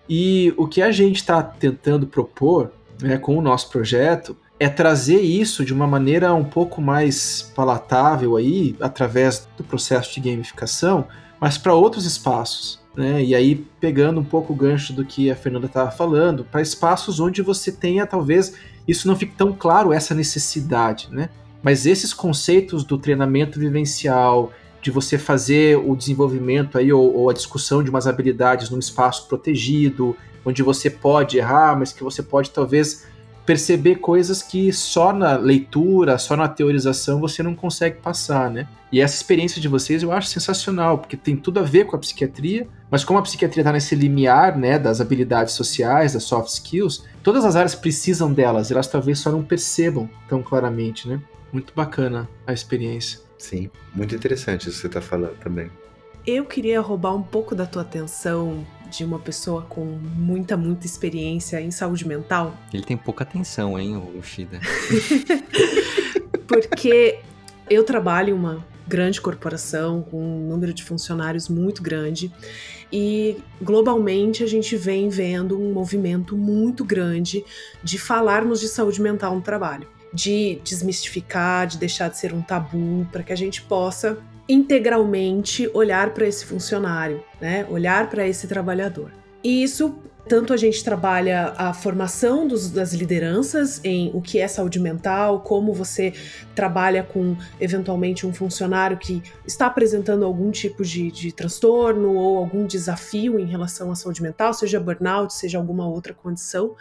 E 0.07 0.53
o 0.57 0.67
que 0.67 0.81
a 0.81 0.91
gente 0.91 1.17
está 1.17 1.41
tentando 1.41 2.05
propor, 2.05 2.71
né, 3.01 3.17
com 3.17 3.37
o 3.37 3.41
nosso 3.41 3.69
projeto 3.69 4.37
é 4.61 4.69
trazer 4.69 5.21
isso 5.21 5.65
de 5.65 5.73
uma 5.73 5.87
maneira 5.87 6.35
um 6.35 6.43
pouco 6.43 6.79
mais 6.79 7.51
palatável 7.55 8.35
aí, 8.35 8.75
através 8.79 9.49
do 9.57 9.63
processo 9.63 10.13
de 10.13 10.29
gamificação, 10.29 11.07
mas 11.39 11.57
para 11.57 11.73
outros 11.73 12.05
espaços. 12.05 12.79
Né? 12.95 13.23
E 13.23 13.33
aí, 13.33 13.55
pegando 13.79 14.19
um 14.19 14.23
pouco 14.23 14.53
o 14.53 14.55
gancho 14.55 14.93
do 14.93 15.03
que 15.03 15.31
a 15.31 15.35
Fernanda 15.35 15.65
estava 15.65 15.89
falando, 15.89 16.43
para 16.43 16.61
espaços 16.61 17.19
onde 17.19 17.41
você 17.41 17.71
tenha, 17.71 18.05
talvez, 18.05 18.53
isso 18.87 19.07
não 19.07 19.15
fique 19.15 19.33
tão 19.35 19.51
claro, 19.51 19.91
essa 19.91 20.13
necessidade. 20.13 21.09
Né? 21.11 21.29
Mas 21.63 21.87
esses 21.87 22.13
conceitos 22.13 22.83
do 22.83 22.99
treinamento 22.99 23.59
vivencial, 23.59 24.53
de 24.79 24.91
você 24.91 25.17
fazer 25.17 25.75
o 25.79 25.95
desenvolvimento 25.95 26.77
aí, 26.77 26.93
ou, 26.93 27.11
ou 27.15 27.31
a 27.31 27.33
discussão 27.33 27.81
de 27.81 27.89
umas 27.89 28.05
habilidades 28.05 28.69
num 28.69 28.77
espaço 28.77 29.27
protegido, 29.27 30.15
onde 30.45 30.61
você 30.61 30.87
pode 30.87 31.39
errar, 31.39 31.75
mas 31.79 31.91
que 31.91 32.03
você 32.03 32.21
pode 32.21 32.51
talvez 32.51 33.09
perceber 33.45 33.95
coisas 33.95 34.41
que 34.41 34.71
só 34.71 35.11
na 35.11 35.35
leitura, 35.35 36.17
só 36.17 36.35
na 36.35 36.47
teorização 36.47 37.19
você 37.19 37.41
não 37.41 37.55
consegue 37.55 37.97
passar, 37.97 38.49
né? 38.49 38.67
E 38.91 38.99
essa 38.99 39.15
experiência 39.15 39.61
de 39.61 39.67
vocês 39.67 40.03
eu 40.03 40.11
acho 40.11 40.27
sensacional, 40.27 40.97
porque 40.97 41.15
tem 41.15 41.35
tudo 41.35 41.59
a 41.59 41.63
ver 41.63 41.85
com 41.85 41.95
a 41.95 41.99
psiquiatria, 41.99 42.67
mas 42.89 43.03
como 43.03 43.19
a 43.19 43.21
psiquiatria 43.21 43.61
está 43.61 43.71
nesse 43.71 43.95
limiar, 43.95 44.57
né, 44.57 44.77
das 44.77 44.99
habilidades 44.99 45.53
sociais, 45.53 46.13
das 46.13 46.23
soft 46.23 46.49
skills, 46.49 47.05
todas 47.23 47.45
as 47.45 47.55
áreas 47.55 47.73
precisam 47.73 48.33
delas, 48.33 48.69
elas 48.69 48.87
talvez 48.87 49.19
só 49.19 49.31
não 49.31 49.43
percebam 49.43 50.09
tão 50.27 50.43
claramente, 50.43 51.07
né? 51.07 51.21
Muito 51.53 51.73
bacana 51.73 52.29
a 52.45 52.53
experiência. 52.53 53.19
Sim, 53.37 53.69
muito 53.93 54.13
interessante 54.13 54.69
isso 54.69 54.75
que 54.75 54.81
você 54.81 54.87
está 54.87 55.01
falando 55.01 55.37
também. 55.39 55.69
Eu 56.25 56.45
queria 56.45 56.79
roubar 56.79 57.15
um 57.15 57.23
pouco 57.23 57.55
da 57.55 57.65
tua 57.65 57.81
atenção 57.81 58.65
de 58.91 59.05
uma 59.05 59.17
pessoa 59.17 59.61
com 59.63 59.85
muita, 59.85 60.57
muita 60.57 60.85
experiência 60.85 61.61
em 61.61 61.71
saúde 61.71 62.07
mental, 62.07 62.55
Ele 62.73 62.83
tem 62.83 62.97
pouca 62.97 63.23
atenção, 63.23 63.79
hein, 63.79 63.95
o 63.95 64.21
Shida. 64.21 64.59
porque 66.45 67.19
eu 67.69 67.83
trabalho 67.83 68.31
em 68.31 68.33
uma 68.33 68.65
grande 68.85 69.21
corporação 69.21 70.01
com 70.01 70.21
um 70.21 70.49
número 70.49 70.73
de 70.73 70.83
funcionários 70.83 71.47
muito 71.47 71.81
grande 71.81 72.29
e 72.91 73.37
globalmente 73.61 74.43
a 74.43 74.47
gente 74.47 74.75
vem 74.75 75.07
vendo 75.07 75.57
um 75.57 75.71
movimento 75.71 76.35
muito 76.35 76.83
grande 76.83 77.45
de 77.81 77.97
falarmos 77.97 78.59
de 78.59 78.67
saúde 78.67 79.01
mental 79.01 79.33
no 79.33 79.41
trabalho, 79.41 79.87
de 80.13 80.59
desmistificar, 80.61 81.67
de 81.67 81.77
deixar 81.77 82.09
de 82.09 82.17
ser 82.17 82.33
um 82.33 82.41
tabu, 82.41 83.07
para 83.09 83.23
que 83.23 83.31
a 83.31 83.37
gente 83.37 83.61
possa 83.61 84.17
integralmente 84.51 85.69
olhar 85.73 86.13
para 86.13 86.27
esse 86.27 86.45
funcionário, 86.45 87.23
né? 87.39 87.65
Olhar 87.69 88.09
para 88.09 88.27
esse 88.27 88.47
trabalhador. 88.47 89.11
E 89.43 89.63
isso 89.63 89.97
tanto 90.27 90.53
a 90.53 90.57
gente 90.57 90.83
trabalha 90.83 91.53
a 91.57 91.73
formação 91.73 92.47
dos, 92.47 92.69
das 92.69 92.93
lideranças 92.93 93.81
em 93.83 94.11
o 94.13 94.21
que 94.21 94.39
é 94.39 94.47
saúde 94.47 94.79
mental, 94.79 95.41
como 95.41 95.73
você 95.73 96.13
trabalha 96.55 97.03
com 97.03 97.35
eventualmente 97.59 98.25
um 98.25 98.33
funcionário 98.33 98.97
que 98.97 99.21
está 99.45 99.65
apresentando 99.65 100.23
algum 100.23 100.51
tipo 100.51 100.83
de, 100.83 101.11
de 101.11 101.31
transtorno 101.31 102.13
ou 102.13 102.37
algum 102.37 102.65
desafio 102.65 103.39
em 103.39 103.45
relação 103.45 103.91
à 103.91 103.95
saúde 103.95 104.21
mental, 104.21 104.53
seja 104.53 104.79
burnout, 104.79 105.33
seja 105.33 105.57
alguma 105.57 105.87
outra 105.87 106.13
condição. 106.13 106.75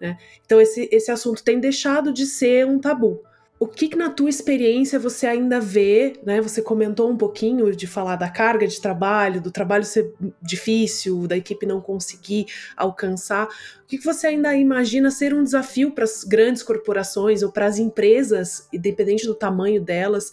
Né? 0.00 0.18
Então, 0.44 0.60
esse, 0.60 0.88
esse 0.90 1.10
assunto 1.10 1.42
tem 1.44 1.60
deixado 1.60 2.12
de 2.12 2.26
ser 2.26 2.66
um 2.66 2.78
tabu. 2.78 3.22
O 3.62 3.68
que, 3.68 3.86
que, 3.86 3.96
na 3.96 4.10
tua 4.10 4.28
experiência 4.28 4.98
você 4.98 5.24
ainda 5.24 5.60
vê, 5.60 6.14
né? 6.26 6.40
Você 6.40 6.60
comentou 6.60 7.08
um 7.08 7.16
pouquinho 7.16 7.70
de 7.76 7.86
falar 7.86 8.16
da 8.16 8.28
carga 8.28 8.66
de 8.66 8.80
trabalho, 8.80 9.40
do 9.40 9.52
trabalho 9.52 9.84
ser 9.84 10.12
difícil, 10.42 11.28
da 11.28 11.36
equipe 11.36 11.64
não 11.64 11.80
conseguir 11.80 12.46
alcançar. 12.76 13.46
O 13.46 13.86
que, 13.86 13.98
que 13.98 14.04
você 14.04 14.26
ainda 14.26 14.52
imagina 14.56 15.12
ser 15.12 15.32
um 15.32 15.44
desafio 15.44 15.92
para 15.92 16.02
as 16.02 16.24
grandes 16.24 16.60
corporações 16.60 17.44
ou 17.44 17.52
para 17.52 17.66
as 17.66 17.78
empresas, 17.78 18.68
independente 18.72 19.24
do 19.26 19.34
tamanho 19.34 19.80
delas, 19.80 20.32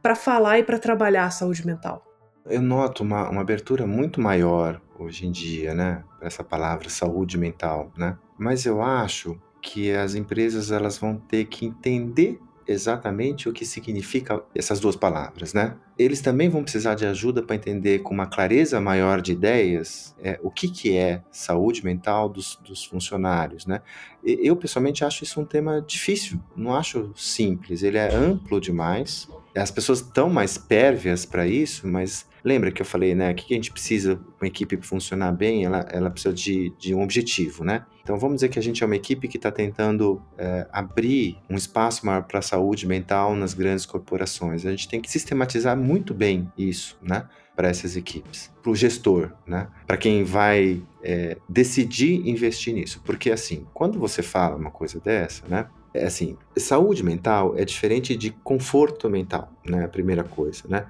para 0.00 0.14
falar 0.14 0.58
e 0.58 0.62
para 0.62 0.78
trabalhar 0.78 1.26
a 1.26 1.30
saúde 1.30 1.66
mental? 1.66 2.02
Eu 2.46 2.62
noto 2.62 3.02
uma, 3.02 3.28
uma 3.28 3.42
abertura 3.42 3.86
muito 3.86 4.22
maior 4.22 4.80
hoje 4.98 5.26
em 5.26 5.30
dia, 5.30 5.74
né? 5.74 6.02
Para 6.18 6.28
essa 6.28 6.42
palavra 6.42 6.88
saúde 6.88 7.36
mental, 7.36 7.92
né? 7.94 8.16
Mas 8.38 8.64
eu 8.64 8.80
acho 8.80 9.38
que 9.60 9.92
as 9.92 10.14
empresas 10.14 10.70
elas 10.70 10.98
vão 10.98 11.16
ter 11.16 11.46
que 11.46 11.66
entender 11.66 12.40
exatamente 12.66 13.48
o 13.48 13.52
que 13.52 13.64
significa 13.64 14.42
essas 14.54 14.78
duas 14.78 14.96
palavras, 14.96 15.54
né? 15.54 15.76
Eles 15.98 16.20
também 16.20 16.48
vão 16.48 16.62
precisar 16.62 16.94
de 16.94 17.04
ajuda 17.04 17.42
para 17.42 17.56
entender 17.56 18.00
com 18.00 18.14
uma 18.14 18.26
clareza 18.26 18.80
maior 18.80 19.20
de 19.20 19.32
ideias 19.32 20.14
é, 20.22 20.38
o 20.42 20.50
que, 20.50 20.68
que 20.68 20.96
é 20.96 21.22
saúde 21.30 21.84
mental 21.84 22.28
dos, 22.28 22.58
dos 22.64 22.84
funcionários, 22.84 23.66
né? 23.66 23.82
Eu 24.24 24.56
pessoalmente 24.56 25.04
acho 25.04 25.24
isso 25.24 25.40
um 25.40 25.44
tema 25.44 25.82
difícil, 25.86 26.40
não 26.56 26.74
acho 26.74 27.12
simples. 27.16 27.82
Ele 27.82 27.98
é 27.98 28.14
amplo 28.14 28.60
demais. 28.60 29.28
As 29.56 29.70
pessoas 29.70 30.00
estão 30.00 30.28
mais 30.28 30.56
pérvias 30.56 31.24
para 31.24 31.46
isso, 31.46 31.86
mas 31.86 32.28
Lembra 32.44 32.70
que 32.70 32.80
eu 32.80 32.86
falei, 32.86 33.14
né? 33.14 33.32
O 33.32 33.34
que 33.34 33.52
a 33.52 33.56
gente 33.56 33.70
precisa 33.70 34.20
uma 34.40 34.46
equipe 34.46 34.76
funcionar 34.80 35.32
bem? 35.32 35.64
Ela, 35.64 35.86
ela 35.90 36.10
precisa 36.10 36.32
de, 36.32 36.72
de 36.78 36.94
um 36.94 37.02
objetivo, 37.02 37.64
né? 37.64 37.84
Então 38.02 38.18
vamos 38.18 38.36
dizer 38.36 38.48
que 38.48 38.58
a 38.58 38.62
gente 38.62 38.82
é 38.82 38.86
uma 38.86 38.96
equipe 38.96 39.28
que 39.28 39.36
está 39.36 39.50
tentando 39.50 40.22
é, 40.38 40.66
abrir 40.72 41.36
um 41.50 41.56
espaço 41.56 42.06
maior 42.06 42.22
para 42.22 42.38
a 42.38 42.42
saúde 42.42 42.86
mental 42.86 43.34
nas 43.34 43.52
grandes 43.52 43.84
corporações. 43.84 44.64
A 44.64 44.70
gente 44.70 44.88
tem 44.88 45.00
que 45.00 45.10
sistematizar 45.10 45.76
muito 45.88 46.12
bem 46.12 46.52
isso, 46.56 46.98
né? 47.02 47.26
Para 47.56 47.68
essas 47.68 47.96
equipes, 47.96 48.52
para 48.62 48.70
o 48.70 48.76
gestor, 48.76 49.32
né? 49.46 49.68
Para 49.86 49.96
quem 49.96 50.22
vai 50.22 50.82
é, 51.02 51.36
decidir 51.48 52.28
investir 52.28 52.74
nisso. 52.74 53.00
Porque 53.04 53.30
assim, 53.30 53.66
quando 53.74 53.98
você 53.98 54.22
fala 54.22 54.56
uma 54.56 54.70
coisa 54.70 55.00
dessa, 55.00 55.46
né? 55.48 55.66
é 55.94 56.04
assim, 56.04 56.36
saúde 56.56 57.02
mental 57.02 57.54
é 57.56 57.64
diferente 57.64 58.14
de 58.14 58.30
conforto 58.30 59.08
mental, 59.08 59.50
né? 59.66 59.84
A 59.84 59.88
primeira 59.88 60.22
coisa, 60.22 60.64
né? 60.68 60.86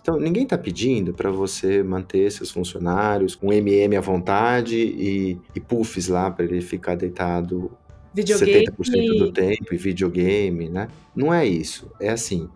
Então, 0.00 0.18
ninguém 0.18 0.42
está 0.42 0.58
pedindo 0.58 1.12
para 1.14 1.30
você 1.30 1.82
manter 1.82 2.30
seus 2.30 2.50
funcionários 2.50 3.34
com 3.34 3.52
MM 3.52 3.96
à 3.96 4.00
vontade 4.00 4.76
e, 4.76 5.38
e 5.54 5.60
puffs 5.60 6.08
lá 6.08 6.30
para 6.30 6.44
ele 6.44 6.60
ficar 6.60 6.96
deitado 6.96 7.70
videogame. 8.12 8.66
70% 8.66 9.18
do 9.18 9.32
tempo 9.32 9.72
e 9.72 9.76
videogame, 9.76 10.68
né? 10.68 10.88
Não 11.14 11.32
é 11.32 11.46
isso. 11.46 11.90
É 12.00 12.10
assim, 12.10 12.48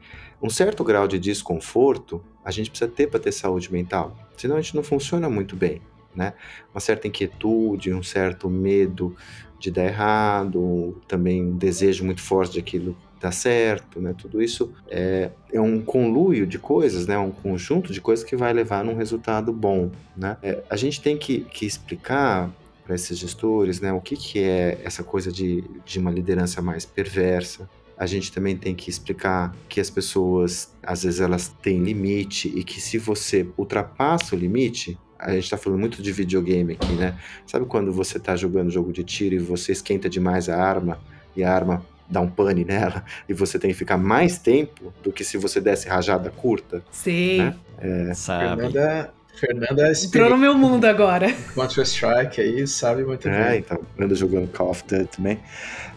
um 0.43 0.51
certo 0.51 0.85
grau 0.85 1.09
de 1.09 1.19
desconforto 1.19 2.23
a 2.45 2.51
gente 2.51 2.71
precisa 2.71 2.91
ter 2.91 3.09
para 3.09 3.19
ter 3.19 3.33
saúde 3.33 3.73
mental, 3.73 4.17
senão 4.37 4.57
a 4.57 4.61
gente 4.61 4.77
não 4.77 4.83
funciona 4.83 5.29
muito 5.29 5.57
bem, 5.57 5.83
né? 6.15 6.35
Uma 6.73 6.81
certa 6.81 7.09
inquietude, 7.09 7.93
um 7.93 8.03
certo 8.03 8.49
medo 8.49 9.17
de 9.59 9.71
dar 9.71 9.85
errado, 9.85 11.01
também 11.09 11.45
um 11.45 11.57
desejo 11.57 12.05
muito 12.05 12.21
forte 12.21 12.55
de 12.55 12.61
aquilo 12.61 12.97
dar 13.21 13.33
certo, 13.33 14.01
né? 14.01 14.15
Tudo 14.17 14.43
isso 14.43 14.73
é, 14.89 15.31
é 15.53 15.61
um 15.61 15.81
conluio 15.81 16.47
de 16.47 16.59
coisas, 16.59 17.07
né? 17.07 17.19
Um 17.19 17.31
conjunto 17.31 17.93
de 17.93 18.01
coisas 18.01 18.25
que 18.25 18.37
vai 18.37 18.53
levar 18.53 18.85
num 18.85 18.95
resultado 18.95 19.53
bom, 19.53 19.91
né? 20.17 20.37
É, 20.43 20.63
a 20.69 20.77
gente 20.77 21.01
tem 21.01 21.17
que, 21.17 21.41
que 21.41 21.67
explicar 21.67 22.51
para 22.85 22.95
esses 22.95 23.19
gestores, 23.19 23.81
né? 23.81 23.93
O 23.93 24.01
que, 24.01 24.17
que 24.17 24.39
é 24.39 24.81
essa 24.85 25.03
coisa 25.03 25.33
de, 25.33 25.65
de 25.85 25.99
uma 25.99 26.11
liderança 26.11 26.63
mais 26.63 26.85
perversa, 26.85 27.69
a 27.97 28.07
gente 28.07 28.31
também 28.31 28.57
tem 28.57 28.75
que 28.75 28.91
explicar 28.91 29.55
que 29.69 29.81
as 29.81 29.89
pessoas, 29.89 30.73
às 30.83 31.03
vezes, 31.03 31.21
elas 31.21 31.49
têm 31.63 31.83
limite 31.83 32.53
e 32.55 32.63
que 32.63 32.81
se 32.81 32.99
você 32.99 33.49
ultrapassa 33.57 34.37
o 34.37 34.39
limite, 34.39 34.99
a 35.19 35.33
gente 35.33 35.49
tá 35.49 35.57
falando 35.57 35.81
muito 35.81 36.03
de 36.03 36.13
videogame 36.13 36.75
aqui, 36.75 36.93
né? 36.93 37.19
Sabe 37.47 37.65
quando 37.65 37.93
você 37.93 38.19
tá 38.19 38.37
jogando 38.37 38.71
jogo 38.71 38.93
de 38.93 39.03
tiro 39.03 39.35
e 39.35 39.39
você 39.39 39.73
esquenta 39.73 40.09
demais 40.11 40.49
a 40.49 40.57
arma 40.57 41.01
e 41.35 41.43
a 41.43 41.53
arma 41.53 41.85
dá 42.09 42.21
um 42.21 42.29
pane 42.29 42.65
nela 42.65 43.05
e 43.29 43.33
você 43.33 43.59
tem 43.59 43.71
que 43.71 43.77
ficar 43.77 43.97
mais 43.97 44.39
tempo 44.39 44.93
do 45.03 45.11
que 45.11 45.25
se 45.25 45.37
você 45.39 45.61
desse 45.61 45.89
rajada 45.89 46.31
curta? 46.31 46.85
Sim. 46.91 47.39
Né? 47.39 47.57
É... 47.79 48.15
Sabe. 48.15 48.63
Fernanda, 48.63 49.15
Fernanda 49.37 49.89
é 49.89 49.93
Entrou 49.93 50.31
no 50.31 50.39
meu 50.39 50.55
mundo 50.55 50.85
agora. 50.87 51.33
Counter-Strike 51.55 52.41
aí, 52.41 52.67
sabe 52.67 53.05
muito 53.05 53.29
é, 53.29 53.31
bem. 53.31 53.43
É, 53.43 53.57
então, 53.59 53.79
ando 53.99 54.15
jogando 54.15 54.49
Call 54.49 54.71
of 54.71 54.83
Duty 54.89 55.17
também. 55.17 55.39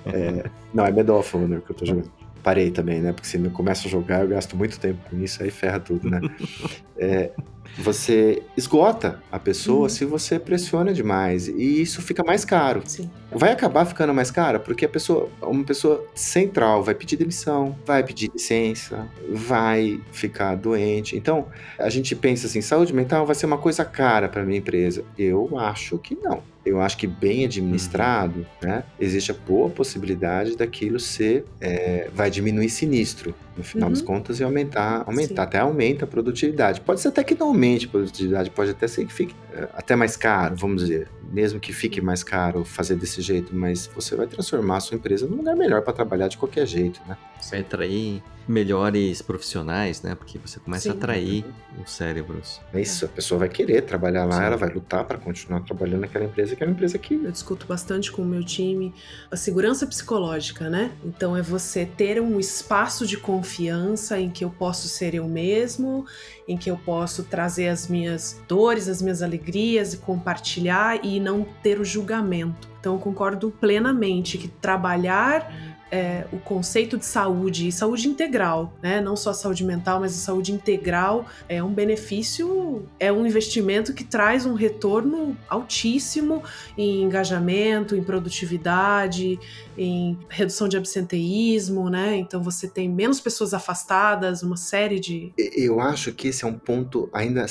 É, 0.05 0.49
não, 0.73 0.85
é 0.85 0.91
Medal 0.91 1.19
of 1.19 1.35
Honor 1.35 1.61
que 1.61 1.71
eu 1.71 1.75
tô 1.75 1.85
jogando. 1.85 2.11
Parei 2.43 2.71
também, 2.71 3.01
né? 3.01 3.11
Porque 3.11 3.27
se 3.27 3.37
eu 3.37 3.51
começo 3.51 3.87
a 3.87 3.91
jogar, 3.91 4.21
eu 4.21 4.27
gasto 4.27 4.55
muito 4.55 4.79
tempo 4.79 4.99
com 5.09 5.21
isso, 5.21 5.43
aí 5.43 5.51
ferra 5.51 5.79
tudo, 5.79 6.09
né? 6.09 6.21
é, 6.97 7.31
você 7.78 8.41
esgota 8.57 9.22
a 9.32 9.39
pessoa 9.39 9.84
uhum. 9.84 9.89
se 9.89 10.05
você 10.05 10.38
pressiona 10.39 10.93
demais 10.93 11.47
e 11.47 11.82
isso 11.82 12.01
fica 12.01 12.24
mais 12.24 12.43
caro. 12.43 12.82
Sim. 12.86 13.09
Vai 13.32 13.51
acabar 13.51 13.86
ficando 13.86 14.13
mais 14.13 14.32
caro 14.32 14.59
porque 14.59 14.86
a 14.86 14.89
pessoa, 14.89 15.30
uma 15.41 15.63
pessoa 15.63 16.05
central 16.13 16.84
vai 16.84 16.95
pedir 16.95 17.17
demissão, 17.17 17.78
vai 17.86 18.03
pedir 18.03 18.32
licença, 18.34 19.07
vai 19.30 19.99
ficar 20.11 20.55
doente. 20.55 21.15
Então, 21.15 21.47
a 21.78 21.89
gente 21.89 22.15
pensa 22.15 22.47
assim, 22.47 22.61
saúde 22.61 22.93
mental 22.93 23.26
vai 23.26 23.36
ser 23.36 23.45
uma 23.45 23.57
coisa 23.57 23.86
cara 23.86 24.28
para 24.28 24.43
minha 24.43 24.59
empresa. 24.59 25.03
Eu 25.17 25.57
acho 25.57 25.97
que 25.97 26.15
não 26.15 26.41
eu 26.65 26.82
acho 26.82 26.97
que 26.97 27.07
bem 27.07 27.45
administrado, 27.45 28.39
uhum. 28.39 28.70
né, 28.70 28.84
existe 28.99 29.32
a 29.32 29.34
boa 29.34 29.70
possibilidade 29.70 30.55
daquilo 30.55 30.99
ser, 30.99 31.45
é, 31.59 32.09
vai 32.13 32.30
diminuir 32.30 32.70
sinistro, 32.70 33.34
no 33.60 33.64
final 33.64 33.89
uhum. 33.89 33.93
das 33.93 34.01
contas, 34.01 34.39
e 34.39 34.43
aumentar, 34.43 35.03
aumentar 35.05 35.43
até 35.43 35.60
aumenta 35.60 36.05
a 36.05 36.07
produtividade. 36.07 36.82
Pode 36.82 37.01
ser 37.01 37.10
até 37.10 37.24
que 37.24 37.36
não 37.36 37.47
aumente 37.47 37.86
a 37.86 37.89
produtividade, 37.89 38.49
pode 38.49 38.72
até 38.72 38.88
ser 38.88 39.05
que 39.05 39.14
fique 39.14 39.36
é, 39.53 39.68
até 39.74 39.95
mais 39.95 40.16
caro, 40.16 40.55
vamos 40.55 40.82
dizer, 40.82 41.07
mesmo 41.32 41.59
que 41.59 41.71
fique 41.73 42.01
mais 42.01 42.23
caro 42.23 42.63
fazer 42.63 42.95
desse 42.95 43.21
jeito, 43.21 43.55
mas 43.55 43.89
você 43.93 44.15
vai 44.15 44.27
transformar 44.27 44.77
a 44.77 44.80
sua 44.80 44.95
empresa 44.97 45.27
num 45.27 45.38
lugar 45.38 45.55
melhor 45.55 45.82
para 45.82 45.93
trabalhar 45.93 46.27
de 46.27 46.38
qualquer 46.38 46.65
jeito, 46.65 47.01
né? 47.07 47.17
Vai 47.49 47.61
atrair 47.61 48.21
melhores 48.49 49.21
profissionais, 49.21 50.01
né? 50.01 50.15
Porque 50.15 50.39
você 50.39 50.59
começa 50.59 50.84
Sim. 50.84 50.89
a 50.89 50.93
atrair 50.93 51.45
os 51.82 51.91
cérebros. 51.91 52.59
É 52.73 52.82
isso, 52.82 53.05
a 53.05 53.07
pessoa 53.07 53.39
vai 53.39 53.49
querer 53.49 53.84
trabalhar 53.84 54.25
lá, 54.25 54.38
Sim. 54.38 54.43
ela 54.43 54.57
vai 54.57 54.69
lutar 54.69 55.05
para 55.05 55.19
continuar 55.19 55.61
trabalhando 55.61 56.01
naquela 56.01 56.25
empresa 56.25 56.55
que 56.55 56.63
é 56.63 56.65
uma 56.65 56.73
empresa 56.73 56.97
que. 56.97 57.13
Eu 57.13 57.32
discuto 57.32 57.67
bastante 57.67 58.11
com 58.11 58.23
o 58.23 58.25
meu 58.25 58.43
time 58.43 58.91
a 59.30 59.38
segurança 59.38 59.86
psicológica, 59.86 60.67
né? 60.67 60.91
Então 61.05 61.38
é 61.38 61.43
você 61.43 61.86
ter 61.86 62.19
um 62.19 62.39
espaço 62.39 63.05
de 63.05 63.17
confiança 63.17 64.19
em 64.19 64.32
que 64.32 64.43
eu 64.43 64.49
posso 64.49 64.88
ser 64.88 65.13
eu 65.13 65.27
mesmo, 65.27 66.05
em 66.47 66.57
que 66.57 66.71
eu 66.71 66.77
posso 66.77 67.23
trazer 67.23 67.67
as 67.67 67.88
minhas 67.88 68.41
dores, 68.47 68.89
as 68.89 68.99
minhas 68.99 69.21
alegrias 69.21 69.93
e 69.93 69.97
compartilhar 69.97 71.05
e 71.05 71.18
não 71.20 71.45
ter 71.61 71.80
o 71.80 71.86
julgamento. 71.86 72.67
Então 72.80 72.93
eu 72.93 72.99
concordo 72.99 73.51
plenamente 73.51 74.38
que 74.38 74.47
trabalhar 74.47 75.51
é, 75.91 76.26
o 76.32 76.38
conceito 76.38 76.97
de 76.97 77.05
saúde 77.05 77.67
e 77.67 77.72
saúde 77.72 78.07
integral, 78.07 78.74
né? 78.82 79.01
Não 79.01 79.15
só 79.15 79.34
saúde 79.34 79.63
mental, 79.63 79.99
mas 79.99 80.13
a 80.13 80.17
saúde 80.17 80.51
integral 80.51 81.26
é 81.47 81.63
um 81.63 81.74
benefício, 81.74 82.86
é 82.99 83.11
um 83.11 83.26
investimento 83.26 83.93
que 83.93 84.03
traz 84.03 84.45
um 84.45 84.53
retorno 84.53 85.36
altíssimo 85.49 86.43
em 86.78 87.01
engajamento, 87.03 87.95
em 87.95 88.03
produtividade, 88.03 89.39
em 89.78 90.17
redução 90.30 90.67
de 90.67 90.78
absenteísmo, 90.78 91.89
né? 91.89 92.15
Então 92.17 92.41
você 92.41 92.67
tem 92.67 92.88
menos 92.88 93.20
pessoas 93.20 93.53
afastadas, 93.53 94.43
uma 94.43 94.57
série 94.57 94.99
de. 94.99 95.34
Eu 95.38 95.80
acho 95.80 96.13
que 96.13 96.28
esse 96.28 96.45
é 96.45 96.47
um 96.47 96.57
ponto 96.57 97.09
ainda 97.11 97.47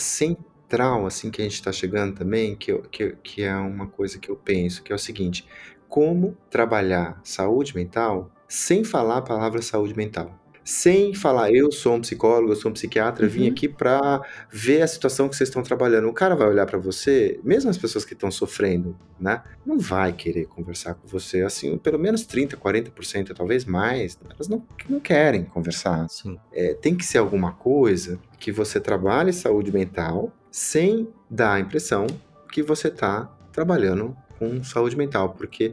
central, 0.68 1.06
assim, 1.06 1.30
que 1.30 1.40
a 1.40 1.44
gente 1.44 1.54
está 1.54 1.72
chegando 1.72 2.14
também, 2.14 2.54
que, 2.54 2.70
eu, 2.70 2.82
que, 2.82 3.16
que 3.22 3.42
é 3.42 3.56
uma 3.56 3.86
coisa 3.86 4.18
que 4.18 4.28
eu 4.28 4.36
penso, 4.36 4.82
que 4.82 4.92
é 4.92 4.94
o 4.94 4.98
seguinte: 4.98 5.46
como 5.88 6.36
trabalhar 6.50 7.18
saúde 7.24 7.74
mental 7.74 8.30
sem 8.46 8.84
falar 8.84 9.18
a 9.18 9.22
palavra 9.22 9.60
saúde 9.60 9.94
mental. 9.94 10.34
Sem 10.64 11.14
falar, 11.14 11.50
eu 11.50 11.72
sou 11.72 11.94
um 11.94 12.00
psicólogo, 12.00 12.52
eu 12.52 12.56
sou 12.56 12.70
um 12.70 12.74
psiquiatra, 12.74 13.24
uhum. 13.24 13.30
vim 13.30 13.48
aqui 13.50 13.66
para 13.66 14.20
ver 14.50 14.82
a 14.82 14.86
situação 14.86 15.26
que 15.26 15.34
vocês 15.34 15.48
estão 15.48 15.62
trabalhando. 15.62 16.08
O 16.08 16.12
cara 16.12 16.36
vai 16.36 16.46
olhar 16.46 16.66
para 16.66 16.78
você, 16.78 17.40
mesmo 17.42 17.70
as 17.70 17.78
pessoas 17.78 18.04
que 18.04 18.12
estão 18.12 18.30
sofrendo, 18.30 18.94
né? 19.18 19.42
Não 19.64 19.78
vai 19.78 20.12
querer 20.12 20.44
conversar 20.44 20.94
com 20.94 21.08
você. 21.08 21.40
Assim, 21.40 21.78
pelo 21.78 21.98
menos 21.98 22.26
30%, 22.26 22.56
40%, 22.56 23.34
talvez 23.34 23.64
mais, 23.64 24.18
elas 24.28 24.46
não, 24.46 24.62
não 24.86 25.00
querem 25.00 25.42
conversar. 25.42 26.06
É, 26.52 26.74
tem 26.74 26.94
que 26.94 27.04
ser 27.04 27.16
alguma 27.16 27.52
coisa 27.52 28.20
que 28.38 28.52
você 28.52 28.78
trabalhe 28.78 29.32
saúde 29.32 29.72
mental 29.72 30.30
sem 30.58 31.06
dar 31.30 31.52
a 31.52 31.60
impressão 31.60 32.08
que 32.50 32.64
você 32.64 32.88
está 32.88 33.32
trabalhando 33.52 34.16
com 34.40 34.60
saúde 34.64 34.96
mental, 34.96 35.30
porque 35.30 35.72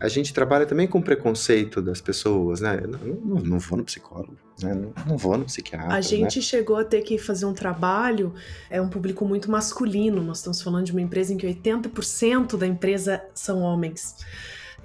a 0.00 0.08
gente 0.08 0.34
trabalha 0.34 0.66
também 0.66 0.88
com 0.88 1.00
preconceito 1.00 1.80
das 1.80 2.00
pessoas, 2.00 2.60
né? 2.60 2.80
Não, 2.88 2.98
não, 2.98 3.36
não 3.40 3.58
vou 3.60 3.78
no 3.78 3.84
psicólogo, 3.84 4.36
né? 4.60 4.74
não, 4.74 4.92
não, 5.06 5.16
vou 5.16 5.38
no 5.38 5.44
psiquiatra. 5.44 5.94
A 5.94 6.00
gente 6.00 6.38
né? 6.38 6.42
chegou 6.42 6.76
a 6.76 6.84
ter 6.84 7.02
que 7.02 7.18
fazer 7.18 7.46
um 7.46 7.54
trabalho, 7.54 8.34
é 8.68 8.80
um 8.80 8.88
público 8.88 9.24
muito 9.24 9.48
masculino. 9.48 10.20
Nós 10.20 10.38
estamos 10.38 10.60
falando 10.60 10.86
de 10.86 10.92
uma 10.92 11.00
empresa 11.00 11.32
em 11.32 11.36
que 11.36 11.46
80% 11.46 12.56
da 12.56 12.66
empresa 12.66 13.22
são 13.32 13.60
homens. 13.60 14.16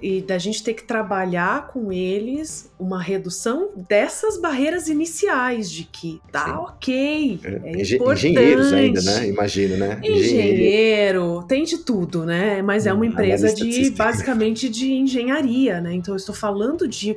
E 0.02 0.20
da 0.20 0.36
gente 0.36 0.64
ter 0.64 0.74
que 0.74 0.82
trabalhar 0.82 1.68
com 1.68 1.92
eles 1.92 2.70
uma 2.78 3.00
redução 3.00 3.70
dessas 3.88 4.40
barreiras 4.40 4.88
iniciais 4.88 5.70
de 5.70 5.84
que 5.84 6.20
tá 6.32 6.44
Sim. 6.44 6.50
ok, 6.50 7.40
é, 7.44 7.48
é 7.48 7.80
Engen 7.80 7.96
importante. 7.96 8.26
Engenheiros 8.28 8.72
ainda, 8.72 9.02
né? 9.02 9.28
Imagino, 9.28 9.76
né? 9.76 10.00
Engenheiro, 10.02 11.44
tem 11.46 11.62
de 11.62 11.78
tudo, 11.78 12.26
né? 12.26 12.60
Mas 12.62 12.86
é 12.86 12.92
uma 12.92 13.06
empresa 13.06 13.54
de 13.54 13.90
basicamente 13.90 14.68
de 14.68 14.92
engenharia, 14.92 15.80
né? 15.80 15.94
Então 15.94 16.14
eu 16.14 16.18
estou 16.18 16.34
falando 16.34 16.88
de 16.88 17.16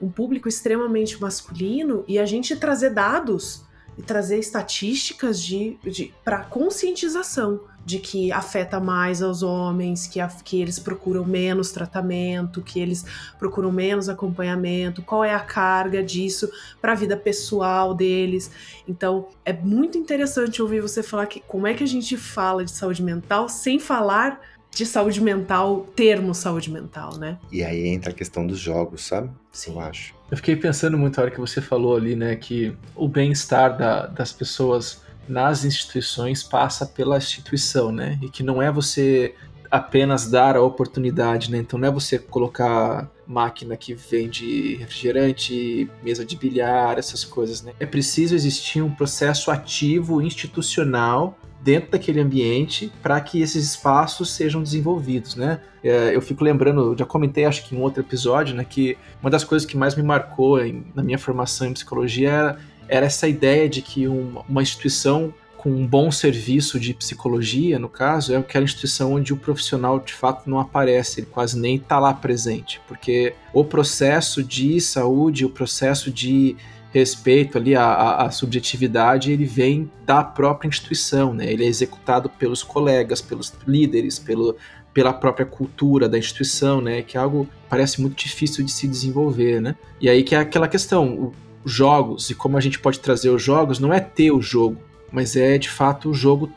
um 0.00 0.10
público 0.10 0.46
extremamente 0.48 1.18
masculino 1.20 2.04
e 2.06 2.18
a 2.18 2.26
gente 2.26 2.54
trazer 2.54 2.90
dados 2.90 3.64
e 3.96 4.02
trazer 4.02 4.38
estatísticas 4.38 5.42
de, 5.42 5.78
de 5.84 6.12
para 6.24 6.44
conscientização 6.44 7.60
de 7.86 8.00
que 8.00 8.32
afeta 8.32 8.80
mais 8.80 9.22
aos 9.22 9.44
homens, 9.44 10.08
que, 10.08 10.18
a, 10.18 10.26
que 10.26 10.60
eles 10.60 10.76
procuram 10.76 11.24
menos 11.24 11.70
tratamento, 11.70 12.60
que 12.60 12.80
eles 12.80 13.04
procuram 13.38 13.70
menos 13.70 14.08
acompanhamento, 14.08 15.02
qual 15.02 15.22
é 15.22 15.32
a 15.32 15.38
carga 15.38 16.02
disso 16.02 16.50
para 16.80 16.92
a 16.92 16.94
vida 16.96 17.16
pessoal 17.16 17.94
deles. 17.94 18.50
Então, 18.88 19.28
é 19.44 19.52
muito 19.52 19.96
interessante 19.96 20.60
ouvir 20.60 20.80
você 20.80 21.00
falar 21.00 21.26
que 21.26 21.38
como 21.46 21.68
é 21.68 21.74
que 21.74 21.84
a 21.84 21.86
gente 21.86 22.16
fala 22.16 22.64
de 22.64 22.72
saúde 22.72 23.04
mental 23.04 23.48
sem 23.48 23.78
falar 23.78 24.40
de 24.68 24.84
saúde 24.84 25.20
mental, 25.20 25.86
termo 25.94 26.34
saúde 26.34 26.70
mental, 26.70 27.16
né? 27.16 27.38
E 27.52 27.62
aí 27.62 27.86
entra 27.86 28.10
a 28.10 28.14
questão 28.14 28.44
dos 28.44 28.58
jogos, 28.58 29.04
sabe? 29.04 29.30
Sim. 29.52 29.74
Eu 29.74 29.80
acho. 29.80 30.15
Eu 30.30 30.36
fiquei 30.36 30.56
pensando 30.56 30.98
muito 30.98 31.16
na 31.16 31.22
hora 31.22 31.30
que 31.30 31.40
você 31.40 31.60
falou 31.60 31.96
ali, 31.96 32.16
né, 32.16 32.34
que 32.36 32.76
o 32.94 33.08
bem-estar 33.08 33.76
da, 33.76 34.06
das 34.06 34.32
pessoas 34.32 35.02
nas 35.28 35.64
instituições 35.64 36.42
passa 36.42 36.86
pela 36.86 37.16
instituição, 37.16 37.90
né? 37.90 38.18
E 38.22 38.28
que 38.28 38.42
não 38.42 38.62
é 38.62 38.70
você 38.70 39.34
apenas 39.70 40.30
dar 40.30 40.56
a 40.56 40.62
oportunidade, 40.62 41.50
né? 41.50 41.58
Então 41.58 41.78
não 41.78 41.88
é 41.88 41.90
você 41.90 42.18
colocar 42.18 43.10
máquina 43.26 43.76
que 43.76 43.92
vende 43.92 44.76
refrigerante, 44.76 45.90
mesa 46.02 46.24
de 46.24 46.36
bilhar, 46.36 46.98
essas 46.98 47.24
coisas, 47.24 47.62
né? 47.62 47.72
É 47.80 47.86
preciso 47.86 48.34
existir 48.34 48.82
um 48.82 48.90
processo 48.90 49.50
ativo 49.50 50.22
institucional 50.22 51.36
dentro 51.66 51.90
daquele 51.90 52.20
ambiente 52.20 52.92
para 53.02 53.20
que 53.20 53.42
esses 53.42 53.64
espaços 53.64 54.30
sejam 54.30 54.62
desenvolvidos, 54.62 55.34
né? 55.34 55.60
É, 55.82 56.14
eu 56.14 56.22
fico 56.22 56.44
lembrando, 56.44 56.94
já 56.96 57.04
comentei 57.04 57.44
acho 57.44 57.68
que 57.68 57.74
em 57.74 57.80
outro 57.80 58.00
episódio, 58.00 58.54
né, 58.54 58.64
que 58.64 58.96
uma 59.20 59.28
das 59.28 59.42
coisas 59.42 59.66
que 59.66 59.76
mais 59.76 59.96
me 59.96 60.02
marcou 60.02 60.64
em, 60.64 60.84
na 60.94 61.02
minha 61.02 61.18
formação 61.18 61.66
em 61.66 61.72
psicologia 61.72 62.30
era, 62.30 62.58
era 62.88 63.06
essa 63.06 63.26
ideia 63.26 63.68
de 63.68 63.82
que 63.82 64.06
uma, 64.06 64.42
uma 64.48 64.62
instituição 64.62 65.34
com 65.56 65.70
um 65.70 65.84
bom 65.84 66.12
serviço 66.12 66.78
de 66.78 66.94
psicologia, 66.94 67.80
no 67.80 67.88
caso, 67.88 68.32
é 68.32 68.36
aquela 68.36 68.64
instituição 68.64 69.14
onde 69.14 69.32
o 69.32 69.36
profissional 69.36 69.98
de 69.98 70.12
fato 70.12 70.48
não 70.48 70.60
aparece, 70.60 71.18
ele 71.18 71.26
quase 71.26 71.58
nem 71.58 71.74
está 71.74 71.98
lá 71.98 72.14
presente, 72.14 72.80
porque 72.86 73.34
o 73.52 73.64
processo 73.64 74.44
de 74.44 74.80
saúde, 74.80 75.44
o 75.44 75.50
processo 75.50 76.12
de 76.12 76.56
respeito 76.98 77.58
ali 77.58 77.74
à, 77.76 78.16
à, 78.16 78.30
subjetividade, 78.30 79.30
ele 79.30 79.44
vem 79.44 79.90
da 80.04 80.24
própria 80.24 80.68
instituição, 80.68 81.34
né? 81.34 81.50
Ele 81.52 81.64
é 81.64 81.68
executado 81.68 82.28
pelos 82.30 82.62
colegas, 82.62 83.20
pelos 83.20 83.52
líderes, 83.66 84.18
pelo, 84.18 84.56
pela 84.94 85.12
própria 85.12 85.44
cultura 85.44 86.08
da 86.08 86.18
instituição, 86.18 86.80
né? 86.80 87.02
Que 87.02 87.18
é 87.18 87.20
algo 87.20 87.46
parece 87.68 88.00
muito 88.00 88.16
difícil 88.16 88.64
de 88.64 88.72
se 88.72 88.88
desenvolver, 88.88 89.60
né? 89.60 89.76
E 90.00 90.08
aí 90.08 90.22
que 90.22 90.34
é 90.34 90.38
aquela 90.38 90.66
questão, 90.66 91.34
os 91.62 91.72
jogos 91.72 92.30
e 92.30 92.34
como 92.34 92.56
a 92.56 92.60
gente 92.60 92.78
pode 92.78 92.98
trazer 93.00 93.28
os 93.28 93.42
jogos 93.42 93.78
não 93.78 93.92
é 93.92 94.00
ter 94.00 94.30
o 94.30 94.40
jogo, 94.40 94.78
mas 95.12 95.36
é 95.36 95.58
de 95.58 95.68
fato 95.68 96.08
o 96.10 96.14
jogo 96.14 96.50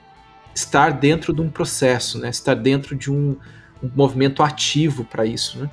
estar 0.55 0.91
dentro 0.91 1.33
de 1.33 1.41
um 1.41 1.49
processo, 1.49 2.17
né? 2.17 2.29
Estar 2.29 2.53
dentro 2.55 2.95
de 2.95 3.11
um, 3.11 3.35
um 3.83 3.91
movimento 3.93 4.41
ativo 4.41 5.03
para 5.03 5.25
isso, 5.25 5.59
né? 5.59 5.69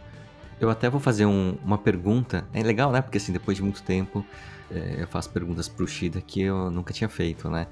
Eu 0.60 0.70
até 0.70 0.88
vou 0.88 1.00
fazer 1.00 1.26
um, 1.26 1.56
uma 1.64 1.76
pergunta. 1.76 2.46
É 2.52 2.62
legal, 2.62 2.90
né? 2.90 3.02
Porque 3.02 3.18
assim, 3.18 3.32
depois 3.32 3.56
de 3.56 3.62
muito 3.62 3.82
tempo, 3.82 4.24
eu 4.70 5.06
faço 5.06 5.30
perguntas 5.30 5.68
pro 5.68 5.86
Shida 5.86 6.20
que 6.20 6.42
eu 6.42 6.70
nunca 6.70 6.92
tinha 6.92 7.08
feito, 7.08 7.48
né? 7.48 7.66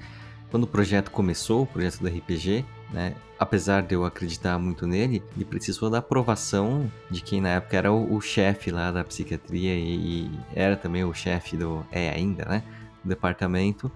Quando 0.51 0.65
o 0.65 0.69
projeto 0.69 1.11
começou, 1.11 1.63
o 1.63 1.67
projeto 1.67 1.99
do 1.99 2.07
RPG, 2.07 2.65
né? 2.93 3.15
Apesar 3.39 3.83
de 3.83 3.95
eu 3.95 4.05
acreditar 4.05 4.57
muito 4.59 4.87
nele, 4.87 5.23
ele 5.35 5.45
precisou 5.45 5.91
da 5.91 5.99
aprovação 5.99 6.91
de 7.11 7.21
quem 7.21 7.41
na 7.41 7.49
época 7.51 7.77
era 7.77 7.93
o, 7.93 8.15
o 8.15 8.21
chefe 8.21 8.71
lá 8.71 8.93
da 8.93 9.03
psiquiatria 9.03 9.75
e, 9.75 9.97
e 9.97 10.41
era 10.55 10.77
também 10.77 11.03
o 11.03 11.13
chefe 11.13 11.57
do. 11.57 11.85
É 11.91 12.11
ainda, 12.11 12.45
né? 12.45 12.63
Do 13.03 13.09
departamento, 13.09 13.91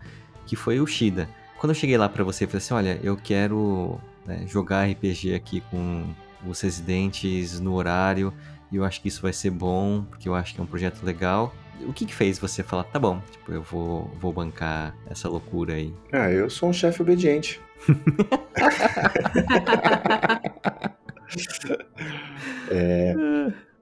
que 0.47 0.57
foi 0.57 0.81
o 0.81 0.87
Shida. 0.87 1.29
Quando 1.59 1.71
eu 1.71 1.77
cheguei 1.77 1.97
lá 1.97 2.09
para 2.09 2.25
você, 2.25 2.45
eu 2.45 2.49
falei 2.49 2.59
assim: 2.59 2.75
olha, 2.75 3.01
eu 3.03 3.17
quero 3.17 4.01
né, 4.27 4.45
jogar 4.49 4.89
RPG 4.91 5.35
aqui 5.35 5.61
com 5.71 6.05
os 6.45 6.61
residentes 6.61 7.61
no 7.61 7.75
horário 7.75 8.33
e 8.71 8.77
eu 8.77 8.85
acho 8.85 9.01
que 9.01 9.09
isso 9.09 9.23
vai 9.23 9.33
ser 9.33 9.51
bom, 9.51 10.03
porque 10.03 10.29
eu 10.29 10.35
acho 10.35 10.55
que 10.55 10.61
é 10.61 10.63
um 10.65 10.67
projeto 10.67 11.03
legal 11.05 11.55
o 11.87 11.93
que, 11.93 12.07
que 12.07 12.15
fez 12.15 12.39
você 12.39 12.63
falar, 12.63 12.85
tá 12.85 12.99
bom, 12.99 13.21
tipo, 13.31 13.53
eu 13.53 13.63
vou, 13.63 14.11
vou 14.21 14.33
bancar 14.33 14.97
essa 15.09 15.29
loucura 15.29 15.75
aí? 15.75 15.93
Ah, 16.13 16.31
eu 16.31 16.49
sou 16.49 16.69
um 16.69 16.73
chefe 16.73 17.03
obediente. 17.03 17.61
é, 22.71 23.15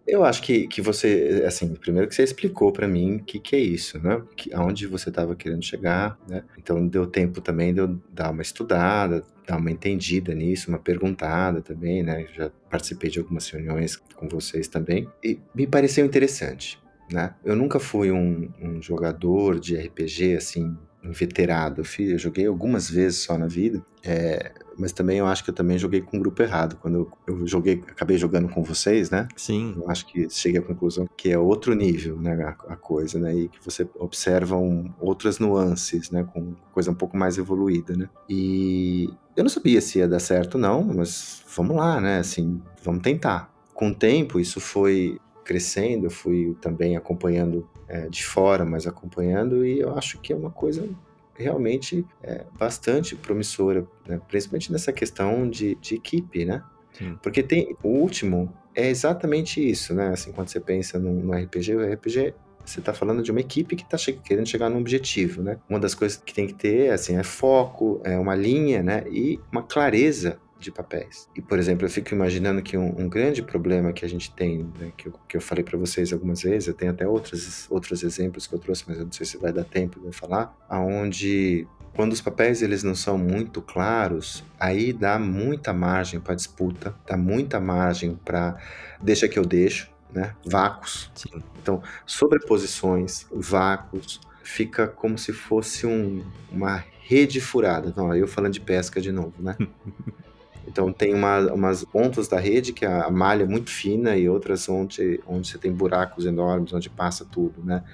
eu 0.07 0.24
acho 0.24 0.42
que, 0.42 0.68
que 0.68 0.80
você, 0.80 1.42
assim, 1.47 1.74
primeiro 1.74 2.09
que 2.09 2.14
você 2.14 2.22
explicou 2.22 2.72
para 2.72 2.86
mim 2.86 3.16
o 3.16 3.24
que, 3.24 3.40
que 3.40 3.57
é 3.57 3.59
isso, 3.59 3.99
né? 3.99 4.22
Que, 4.36 4.55
aonde 4.55 4.86
você 4.86 5.09
estava 5.09 5.34
querendo 5.34 5.64
chegar, 5.64 6.16
né? 6.28 6.44
Então 6.57 6.86
deu 6.86 7.07
tempo 7.07 7.40
também 7.40 7.74
de 7.74 7.80
eu 7.80 8.01
dar 8.12 8.30
uma 8.30 8.42
estudada, 8.42 9.24
dar 9.47 9.57
uma 9.57 9.70
entendida 9.70 10.34
nisso, 10.34 10.68
uma 10.68 10.78
perguntada 10.78 11.61
também, 11.61 12.05
né? 12.05 12.26
Já 12.34 12.51
participei 12.70 13.11
de 13.11 13.18
algumas 13.18 13.49
reuniões 13.49 13.97
com 13.97 14.28
vocês 14.28 14.68
também 14.68 15.09
e 15.24 15.40
me 15.55 15.66
pareceu 15.66 16.07
interessante. 16.07 16.78
Né? 17.11 17.34
Eu 17.44 17.54
nunca 17.54 17.78
fui 17.78 18.11
um, 18.11 18.50
um 18.61 18.82
jogador 18.82 19.61
de 19.61 19.76
RPG 19.76 20.36
assim 20.36 20.76
inveterado. 21.02 21.82
Eu, 21.82 22.04
eu 22.07 22.18
joguei 22.18 22.46
algumas 22.46 22.90
vezes 22.90 23.20
só 23.20 23.38
na 23.38 23.46
vida, 23.46 23.84
é, 24.02 24.52
mas 24.78 24.92
também 24.92 25.18
eu 25.18 25.26
acho 25.26 25.42
que 25.44 25.50
eu 25.50 25.54
também 25.54 25.78
joguei 25.78 26.00
com 26.00 26.16
o 26.16 26.20
grupo 26.20 26.42
errado. 26.42 26.76
Quando 26.76 27.11
eu, 27.26 27.34
eu, 27.34 27.46
joguei, 27.46 27.82
acabei 27.88 28.18
jogando 28.18 28.48
com 28.48 28.62
vocês, 28.62 29.11
né? 29.11 29.28
Sim. 29.36 29.74
Eu 29.76 29.90
acho 29.90 30.07
que 30.07 30.28
cheguei 30.28 30.61
à 30.61 30.62
conclusão 30.62 31.09
que 31.16 31.30
é 31.30 31.38
outro 31.38 31.74
nível, 31.74 32.20
né, 32.20 32.34
a, 32.42 32.72
a 32.72 32.76
coisa, 32.76 33.18
né? 33.18 33.34
E 33.34 33.48
que 33.48 33.64
você 33.64 33.88
observa 33.98 34.57
um, 34.57 34.92
outras 35.00 35.38
nuances, 35.38 36.11
né? 36.11 36.24
Com 36.24 36.54
coisa 36.72 36.90
um 36.90 36.94
pouco 36.94 37.16
mais 37.16 37.38
evoluída, 37.38 37.96
né? 37.96 38.09
E 38.28 39.09
eu 39.36 39.42
não 39.42 39.50
sabia 39.50 39.80
se 39.80 39.98
ia 39.98 40.09
dar 40.09 40.20
certo 40.20 40.59
não, 40.59 40.82
mas 40.82 41.42
vamos 41.54 41.76
lá, 41.76 42.00
né? 42.00 42.18
Assim, 42.18 42.61
vamos 42.82 43.02
tentar. 43.02 43.54
Com 43.72 43.90
o 43.90 43.94
tempo, 43.94 44.40
isso 44.40 44.59
foi 44.59 45.18
crescendo, 45.47 46.07
eu 46.07 46.11
fui 46.11 46.57
também 46.61 46.97
acompanhando 46.97 47.68
é, 47.88 48.09
de 48.09 48.24
fora, 48.24 48.64
mas 48.64 48.86
acompanhando, 48.86 49.64
e 49.64 49.78
eu 49.78 49.97
acho 49.97 50.18
que 50.20 50.32
é 50.32 50.36
uma 50.36 50.51
coisa 50.51 50.86
realmente 51.34 52.05
é, 52.22 52.44
bastante 52.59 53.14
promissora, 53.14 53.86
né? 54.07 54.20
principalmente 54.26 54.72
nessa 54.72 54.92
questão 54.92 55.49
de, 55.49 55.76
de 55.76 55.94
equipe, 55.94 56.44
né? 56.44 56.62
Sim. 56.92 57.16
Porque 57.22 57.42
tem 57.42 57.76
o 57.82 57.88
último 57.88 58.53
é 58.74 58.88
exatamente 58.88 59.66
isso, 59.66 59.94
né? 59.94 60.09
Assim, 60.09 60.32
quando 60.32 60.49
você 60.49 60.61
pensa 60.61 60.99
no, 60.99 61.12
no 61.12 61.32
RPG, 61.32 61.74
o 61.74 61.92
RPG 61.92 62.34
você 62.64 62.80
está 62.80 62.92
falando 62.92 63.22
de 63.22 63.30
uma 63.30 63.40
equipe 63.40 63.76
que 63.76 63.84
está 63.84 63.97
che 63.97 64.12
querendo 64.12 64.49
chegar 64.49 64.68
num 64.68 64.78
objetivo, 64.78 65.42
né? 65.42 65.59
Uma 65.68 65.78
das 65.78 65.94
coisas 65.94 66.18
que 66.18 66.34
tem 66.34 66.47
que 66.47 66.55
ter, 66.55 66.90
assim, 66.90 67.16
é 67.16 67.22
foco, 67.22 68.01
é 68.05 68.18
uma 68.18 68.34
linha, 68.34 68.82
né? 68.82 69.05
E 69.11 69.38
uma 69.53 69.62
clareza 69.62 70.38
de 70.59 70.70
papéis. 70.70 71.28
E, 71.36 71.42
por 71.42 71.59
exemplo, 71.59 71.86
eu 71.86 71.90
fico 71.90 72.14
imaginando 72.14 72.62
que 72.62 72.76
um, 72.76 73.00
um 73.00 73.09
grande 73.09 73.42
problema 73.42 73.92
que 73.92 74.04
a 74.04 74.09
gente 74.09 74.32
tem, 74.32 74.68
né, 74.78 74.92
que, 74.96 75.09
eu, 75.09 75.14
que 75.28 75.36
eu 75.36 75.40
falei 75.40 75.62
para 75.62 75.78
vocês 75.78 76.12
algumas 76.12 76.42
vezes, 76.42 76.68
eu 76.68 76.74
tenho 76.74 76.92
até 76.92 77.07
outros, 77.07 77.66
outros 77.70 78.02
exemplos 78.02 78.46
que 78.46 78.54
eu 78.54 78.59
trouxe, 78.59 78.84
mas 78.86 78.98
eu 78.98 79.04
não 79.04 79.12
sei 79.12 79.26
se 79.26 79.36
vai 79.36 79.52
dar 79.52 79.64
tempo 79.64 80.00
de 80.00 80.16
falar, 80.16 80.57
aonde 80.68 81.66
quando 81.94 82.12
os 82.12 82.20
papéis 82.20 82.61
eles 82.61 82.82
não 82.82 82.94
são 82.94 83.16
muito 83.16 83.62
claros, 83.62 84.44
aí 84.61 84.92
dá 84.92 85.18
muita 85.18 85.72
margem 85.72 86.20
para 86.20 86.34
disputa, 86.34 86.94
dá 87.07 87.16
muita 87.16 87.59
margem 87.59 88.14
para 88.22 88.57
deixa 89.00 89.26
que 89.26 89.38
eu 89.38 89.44
deixo, 89.44 89.90
né? 90.12 90.34
Vácuos. 90.44 91.11
Sim. 91.14 91.42
Então, 91.62 91.82
sobreposições, 92.04 93.26
vácuos, 93.32 94.20
fica 94.42 94.86
como 94.86 95.16
se 95.16 95.32
fosse 95.32 95.86
um, 95.86 96.22
uma 96.52 96.84
rede 97.00 97.40
furada. 97.40 97.94
Não, 97.96 98.14
eu 98.14 98.26
falando 98.26 98.52
de 98.52 98.61
pesca 98.61 99.00
de 99.00 99.11
novo, 99.11 99.34
né? 99.40 99.57
Então 100.66 100.92
tem 100.92 101.14
uma, 101.14 101.38
umas 101.52 101.84
pontas 101.84 102.28
da 102.28 102.38
rede 102.38 102.72
que 102.72 102.84
a 102.84 103.08
malha 103.10 103.44
é 103.44 103.46
muito 103.46 103.70
fina 103.70 104.16
e 104.16 104.28
outras 104.28 104.68
onde, 104.68 105.20
onde 105.26 105.48
você 105.48 105.58
tem 105.58 105.72
buracos 105.72 106.26
enormes, 106.26 106.72
onde 106.72 106.90
passa 106.90 107.24
tudo, 107.24 107.62
né? 107.64 107.84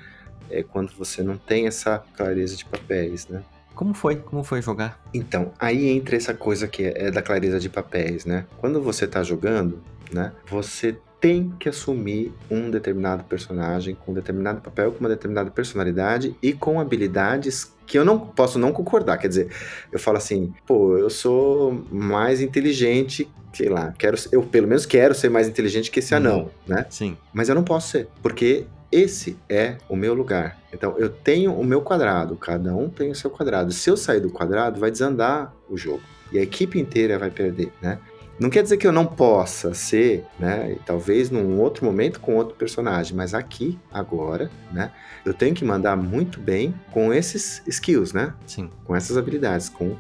É 0.51 0.63
quando 0.63 0.93
você 0.93 1.23
não 1.23 1.37
tem 1.37 1.67
essa 1.67 2.03
clareza 2.17 2.57
de 2.57 2.65
papéis, 2.65 3.29
né? 3.29 3.43
Como 3.75 3.95
foi? 3.95 4.17
Como 4.17 4.45
foi 4.45 4.61
jogar? 4.61 5.01
Então, 5.15 5.53
aí 5.59 5.89
entra 5.89 6.17
essa 6.17 6.35
coisa 6.35 6.69
que 6.69 6.85
é, 6.85 7.07
é 7.07 7.11
da 7.11 7.23
clareza 7.23 7.59
de 7.59 7.69
papéis, 7.69 8.25
né? 8.25 8.47
Quando 8.59 8.83
você 8.83 9.07
está 9.07 9.23
jogando, 9.23 9.83
né? 10.13 10.33
Você 10.47 10.99
tem 11.23 11.55
que 11.57 11.69
assumir 11.69 12.35
um 12.51 12.69
determinado 12.69 13.23
personagem 13.23 13.95
com 13.95 14.11
um 14.11 14.15
determinado 14.15 14.61
papel, 14.61 14.91
com 14.91 14.99
uma 14.99 15.09
determinada 15.09 15.53
personalidade 15.53 16.37
e 16.43 16.53
com 16.53 16.81
habilidades 16.81 17.73
que 17.87 17.97
eu 17.97 18.05
não 18.05 18.19
posso 18.19 18.59
não 18.59 18.73
concordar. 18.73 19.19
Quer 19.19 19.29
dizer, 19.29 19.49
eu 19.93 20.01
falo 20.01 20.17
assim, 20.17 20.53
pô, 20.67 20.99
eu 20.99 21.09
sou 21.09 21.87
mais 21.93 22.41
inteligente, 22.41 23.31
sei 23.53 23.69
lá, 23.69 23.95
quero, 23.97 24.17
eu 24.33 24.43
pelo 24.43 24.67
menos 24.67 24.85
quero 24.85 25.15
ser 25.15 25.29
mais 25.29 25.47
inteligente 25.47 25.93
que 25.93 26.01
esse 26.01 26.13
anão, 26.13 26.51
né? 26.67 26.87
Sim. 26.91 27.17
Mas 27.33 27.49
eu 27.49 27.55
não 27.55 27.63
posso 27.63 27.91
ser, 27.91 28.09
porque 28.21 28.67
esse 28.91 29.39
é 29.49 29.77
o 29.89 29.95
meu 29.95 30.15
lugar. 30.15 30.59
Então 30.73 30.99
eu 30.99 31.09
tenho 31.09 31.55
o 31.55 31.63
meu 31.65 31.83
quadrado, 31.83 32.35
cada 32.35 32.75
um 32.75 32.89
tem 32.89 33.13
o 33.13 33.15
seu 33.15 33.31
quadrado. 33.31 33.71
Se 33.71 33.89
eu 33.89 33.97
sair 33.97 34.19
do 34.19 34.29
quadrado, 34.29 34.81
vai 34.81 34.91
desandar 34.91 35.55
o 35.71 35.77
jogo. 35.77 36.03
E 36.33 36.39
a 36.39 36.43
equipe 36.43 36.81
inteira 36.81 37.17
vai 37.17 37.31
perder, 37.31 37.71
né? 37.81 38.01
Não 38.39 38.51
quer 38.51 38.63
dizer 38.63 38.77
que 38.77 38.87
eu 38.87 38.93
não 38.93 39.07
possa 39.07 39.75
ser, 39.75 40.25
né? 40.39 40.77
Talvez 40.85 41.31
num 41.31 41.61
outro 41.61 41.85
momento 41.85 42.19
com 42.19 42.37
outro 42.37 42.55
personagem, 42.57 43.15
mas 43.15 43.35
aqui, 43.35 43.79
agora, 43.93 44.51
né? 44.73 44.91
Eu 45.25 45.35
tenho 45.35 45.55
que 45.55 45.65
mandar 45.65 45.97
muito 45.97 46.41
bem 46.41 46.75
com 46.91 47.13
esses 47.13 47.63
skills, 47.67 48.13
né? 48.13 48.35
Sim. 48.47 48.71
Com 48.85 48.97
essas 48.97 49.17
habilidades, 49.17 49.69
com 49.69 49.97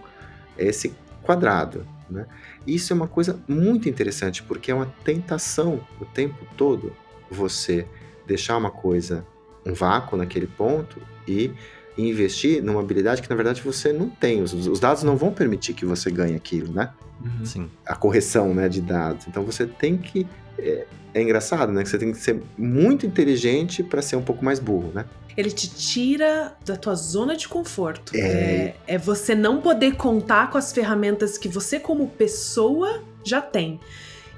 esse 0.58 0.94
quadrado, 1.22 1.86
né? 2.10 2.26
Isso 2.66 2.92
é 2.92 2.96
uma 2.96 3.08
coisa 3.08 3.38
muito 3.46 3.88
interessante, 3.88 4.42
porque 4.42 4.70
é 4.70 4.74
uma 4.74 4.92
tentação 5.04 5.80
o 6.00 6.04
tempo 6.04 6.46
todo 6.56 6.92
você 7.30 7.86
deixar 8.26 8.56
uma 8.56 8.70
coisa, 8.70 9.26
um 9.64 9.72
vácuo 9.72 10.16
naquele 10.16 10.46
ponto 10.46 11.00
e 11.26 11.52
investir 11.96 12.62
numa 12.62 12.80
habilidade 12.80 13.22
que 13.22 13.28
na 13.28 13.36
verdade 13.36 13.60
você 13.62 13.92
não 13.92 14.08
tem. 14.08 14.42
Os, 14.42 14.52
os 14.52 14.80
dados 14.80 15.02
não 15.02 15.16
vão 15.16 15.32
permitir 15.32 15.74
que 15.74 15.84
você 15.84 16.10
ganhe 16.10 16.34
aquilo, 16.34 16.72
né? 16.72 16.90
Uhum. 17.22 17.44
Sim. 17.44 17.70
A 17.86 17.94
correção 17.94 18.54
né, 18.54 18.68
de 18.68 18.80
dados. 18.80 19.26
Então 19.26 19.44
você 19.44 19.66
tem 19.66 19.96
que. 19.96 20.26
É, 20.58 20.86
é 21.14 21.22
engraçado, 21.22 21.72
né? 21.72 21.82
Que 21.82 21.88
você 21.88 21.98
tem 21.98 22.12
que 22.12 22.18
ser 22.18 22.42
muito 22.56 23.06
inteligente 23.06 23.82
para 23.82 24.00
ser 24.00 24.16
um 24.16 24.22
pouco 24.22 24.44
mais 24.44 24.58
burro, 24.58 24.90
né? 24.94 25.04
Ele 25.36 25.50
te 25.50 25.68
tira 25.68 26.54
da 26.64 26.76
tua 26.76 26.94
zona 26.94 27.36
de 27.36 27.48
conforto. 27.48 28.14
É. 28.14 28.18
É, 28.18 28.76
é 28.86 28.98
você 28.98 29.34
não 29.34 29.60
poder 29.60 29.96
contar 29.96 30.50
com 30.50 30.58
as 30.58 30.72
ferramentas 30.72 31.38
que 31.38 31.48
você, 31.48 31.80
como 31.80 32.08
pessoa, 32.08 33.02
já 33.24 33.40
tem. 33.40 33.80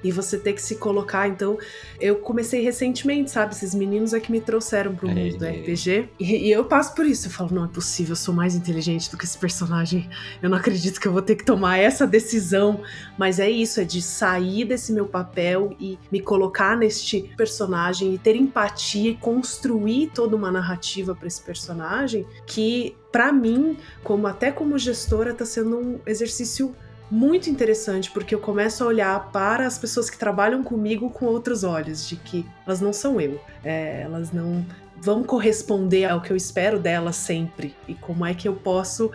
E 0.04 0.12
você 0.12 0.38
ter 0.38 0.52
que 0.52 0.62
se 0.62 0.76
colocar. 0.76 1.26
Então, 1.26 1.58
eu 1.98 2.16
comecei 2.16 2.62
recentemente, 2.62 3.30
sabe? 3.30 3.54
Esses 3.54 3.74
meninos 3.74 4.12
é 4.12 4.20
que 4.20 4.30
me 4.30 4.40
trouxeram 4.40 4.94
pro 4.94 5.08
mundo 5.08 5.38
do 5.38 5.44
É. 5.44 5.50
RPG. 5.50 6.08
E, 6.20 6.48
e 6.48 6.52
eu 6.52 6.64
passo 6.66 6.94
por 6.94 7.06
isso. 7.06 7.26
Eu 7.28 7.32
falo, 7.32 7.54
não 7.54 7.64
é 7.64 7.68
possível, 7.68 8.12
eu 8.12 8.16
sou 8.16 8.34
mais 8.34 8.54
inteligente 8.54 9.10
do 9.10 9.16
que 9.16 9.24
esse 9.24 9.38
personagem. 9.38 10.08
Eu 10.42 10.50
não 10.50 10.58
acredito 10.58 11.00
que 11.00 11.08
eu 11.08 11.12
vou 11.12 11.22
ter 11.22 11.36
que 11.36 11.44
tomar 11.44 11.78
essa 11.78 12.06
decisão. 12.06 12.82
Mas 13.18 13.38
é 13.38 13.50
isso, 13.50 13.80
é 13.80 13.84
de 13.84 14.02
sair 14.02 14.64
desse 14.64 14.92
meu 14.92 15.06
papel 15.06 15.74
e 15.80 15.98
me 16.12 16.20
colocar 16.20 16.76
neste 16.76 17.22
personagem 17.36 18.14
e 18.14 18.18
ter 18.18 18.36
empatia 18.36 19.10
e 19.12 19.14
construir 19.16 20.10
toda 20.14 20.36
uma 20.36 20.52
narrativa 20.52 21.14
para 21.14 21.26
esse 21.26 21.40
personagem 21.40 22.26
que, 22.46 22.94
pra 23.10 23.32
mim, 23.32 23.76
como 24.02 24.26
até 24.26 24.52
como 24.52 24.76
gestora, 24.78 25.32
tá 25.32 25.44
sendo 25.46 25.78
um 25.78 26.00
exercício 26.06 26.74
muito 27.14 27.48
interessante, 27.48 28.10
porque 28.10 28.34
eu 28.34 28.40
começo 28.40 28.82
a 28.82 28.88
olhar 28.88 29.30
para 29.30 29.64
as 29.66 29.78
pessoas 29.78 30.10
que 30.10 30.18
trabalham 30.18 30.64
comigo 30.64 31.08
com 31.10 31.26
outros 31.26 31.62
olhos, 31.62 32.08
de 32.08 32.16
que 32.16 32.44
elas 32.66 32.80
não 32.80 32.92
são 32.92 33.20
eu, 33.20 33.40
é, 33.62 34.02
elas 34.02 34.32
não 34.32 34.66
vão 35.04 35.22
corresponder 35.22 36.06
ao 36.06 36.22
que 36.22 36.32
eu 36.32 36.36
espero 36.36 36.78
delas 36.78 37.16
sempre, 37.16 37.76
e 37.86 37.94
como 37.94 38.24
é 38.24 38.32
que 38.32 38.48
eu 38.48 38.54
posso 38.54 39.10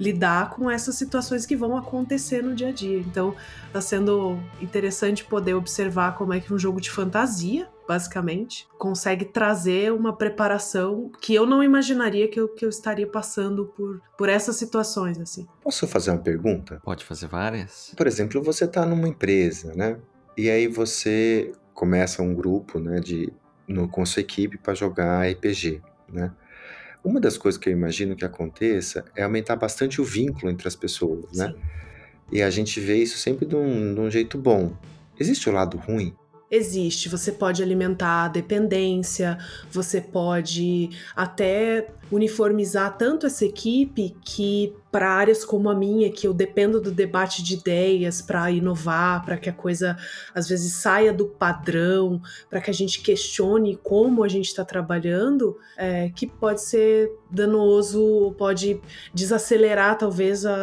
lidar 0.00 0.48
com 0.48 0.70
essas 0.70 0.94
situações 0.94 1.44
que 1.44 1.54
vão 1.54 1.76
acontecer 1.76 2.42
no 2.42 2.54
dia 2.54 2.68
a 2.68 2.72
dia. 2.72 2.98
Então, 2.98 3.36
tá 3.70 3.80
sendo 3.80 4.38
interessante 4.58 5.22
poder 5.22 5.52
observar 5.52 6.16
como 6.16 6.32
é 6.32 6.40
que 6.40 6.52
um 6.52 6.58
jogo 6.58 6.80
de 6.80 6.90
fantasia, 6.90 7.68
basicamente, 7.86 8.66
consegue 8.78 9.26
trazer 9.26 9.92
uma 9.92 10.16
preparação 10.16 11.12
que 11.20 11.34
eu 11.34 11.44
não 11.44 11.62
imaginaria 11.62 12.26
que 12.26 12.40
eu, 12.40 12.48
que 12.48 12.64
eu 12.64 12.70
estaria 12.70 13.06
passando 13.06 13.66
por, 13.66 14.00
por 14.16 14.30
essas 14.30 14.56
situações, 14.56 15.20
assim. 15.20 15.46
Posso 15.62 15.86
fazer 15.86 16.10
uma 16.10 16.22
pergunta? 16.22 16.80
Pode 16.82 17.04
fazer 17.04 17.26
várias? 17.26 17.92
Por 17.94 18.06
exemplo, 18.06 18.42
você 18.42 18.64
está 18.64 18.86
numa 18.86 19.06
empresa, 19.06 19.74
né? 19.74 19.98
E 20.38 20.48
aí 20.48 20.66
você 20.66 21.52
começa 21.74 22.22
um 22.22 22.34
grupo, 22.34 22.78
né, 22.78 22.98
de 22.98 23.30
no, 23.66 23.88
com 23.88 24.04
sua 24.04 24.20
equipe 24.20 24.58
para 24.58 24.74
jogar 24.74 25.26
RPG, 25.28 25.82
né? 26.08 26.32
Uma 27.04 27.20
das 27.20 27.36
coisas 27.36 27.60
que 27.60 27.68
eu 27.68 27.72
imagino 27.72 28.16
que 28.16 28.24
aconteça 28.24 29.04
é 29.14 29.22
aumentar 29.22 29.56
bastante 29.56 30.00
o 30.00 30.04
vínculo 30.04 30.50
entre 30.50 30.66
as 30.66 30.74
pessoas, 30.74 31.36
né? 31.36 31.54
E 32.32 32.42
a 32.42 32.48
gente 32.48 32.80
vê 32.80 32.96
isso 32.96 33.18
sempre 33.18 33.44
de 33.44 33.54
um, 33.54 33.94
de 33.94 34.00
um 34.00 34.10
jeito 34.10 34.38
bom. 34.38 34.74
Existe 35.18 35.48
o 35.48 35.52
lado 35.52 35.76
ruim? 35.76 36.16
Existe, 36.50 37.08
você 37.08 37.32
pode 37.32 37.62
alimentar 37.62 38.26
a 38.26 38.28
dependência, 38.28 39.38
você 39.72 40.00
pode 40.00 40.90
até 41.16 41.88
uniformizar 42.12 42.96
tanto 42.98 43.26
essa 43.26 43.44
equipe 43.44 44.14
que 44.24 44.74
para 44.92 45.10
áreas 45.10 45.44
como 45.44 45.68
a 45.68 45.74
minha, 45.74 46.12
que 46.12 46.26
eu 46.28 46.34
dependo 46.34 46.80
do 46.80 46.92
debate 46.92 47.42
de 47.42 47.54
ideias 47.54 48.22
para 48.22 48.50
inovar, 48.50 49.24
para 49.24 49.36
que 49.36 49.48
a 49.48 49.52
coisa 49.52 49.96
às 50.34 50.46
vezes 50.46 50.74
saia 50.74 51.12
do 51.12 51.26
padrão, 51.26 52.20
para 52.48 52.60
que 52.60 52.70
a 52.70 52.74
gente 52.74 53.00
questione 53.00 53.76
como 53.82 54.22
a 54.22 54.28
gente 54.28 54.46
está 54.46 54.64
trabalhando, 54.64 55.56
é, 55.76 56.10
que 56.10 56.26
pode 56.26 56.60
ser 56.60 57.10
danoso, 57.30 58.34
pode 58.38 58.80
desacelerar 59.12 59.98
talvez 59.98 60.46
a, 60.46 60.54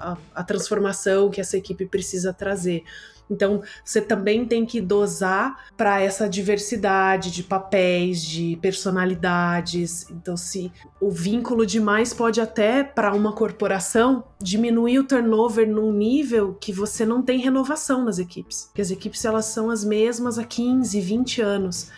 a, 0.00 0.16
a 0.34 0.42
transformação 0.42 1.30
que 1.30 1.40
essa 1.40 1.56
equipe 1.56 1.86
precisa 1.86 2.32
trazer. 2.32 2.82
Então, 3.30 3.62
você 3.84 4.00
também 4.00 4.44
tem 4.44 4.64
que 4.64 4.80
dosar 4.80 5.66
para 5.76 6.00
essa 6.00 6.28
diversidade 6.28 7.30
de 7.30 7.42
papéis, 7.42 8.22
de 8.22 8.56
personalidades. 8.62 10.08
Então, 10.10 10.36
se 10.36 10.72
o 11.00 11.10
vínculo 11.10 11.66
demais 11.66 12.14
pode 12.14 12.40
até 12.40 12.84
para 12.84 13.12
uma 13.12 13.32
corporação 13.32 14.24
diminuir 14.40 14.98
o 15.00 15.04
turnover 15.04 15.68
num 15.68 15.92
nível 15.92 16.54
que 16.54 16.72
você 16.72 17.04
não 17.04 17.22
tem 17.22 17.38
renovação 17.38 18.04
nas 18.04 18.18
equipes. 18.18 18.66
Porque 18.66 18.82
as 18.82 18.90
equipes 18.90 19.24
elas 19.24 19.46
são 19.46 19.70
as 19.70 19.84
mesmas 19.84 20.38
há 20.38 20.44
15, 20.44 21.00
20 21.00 21.42
anos. 21.42 21.90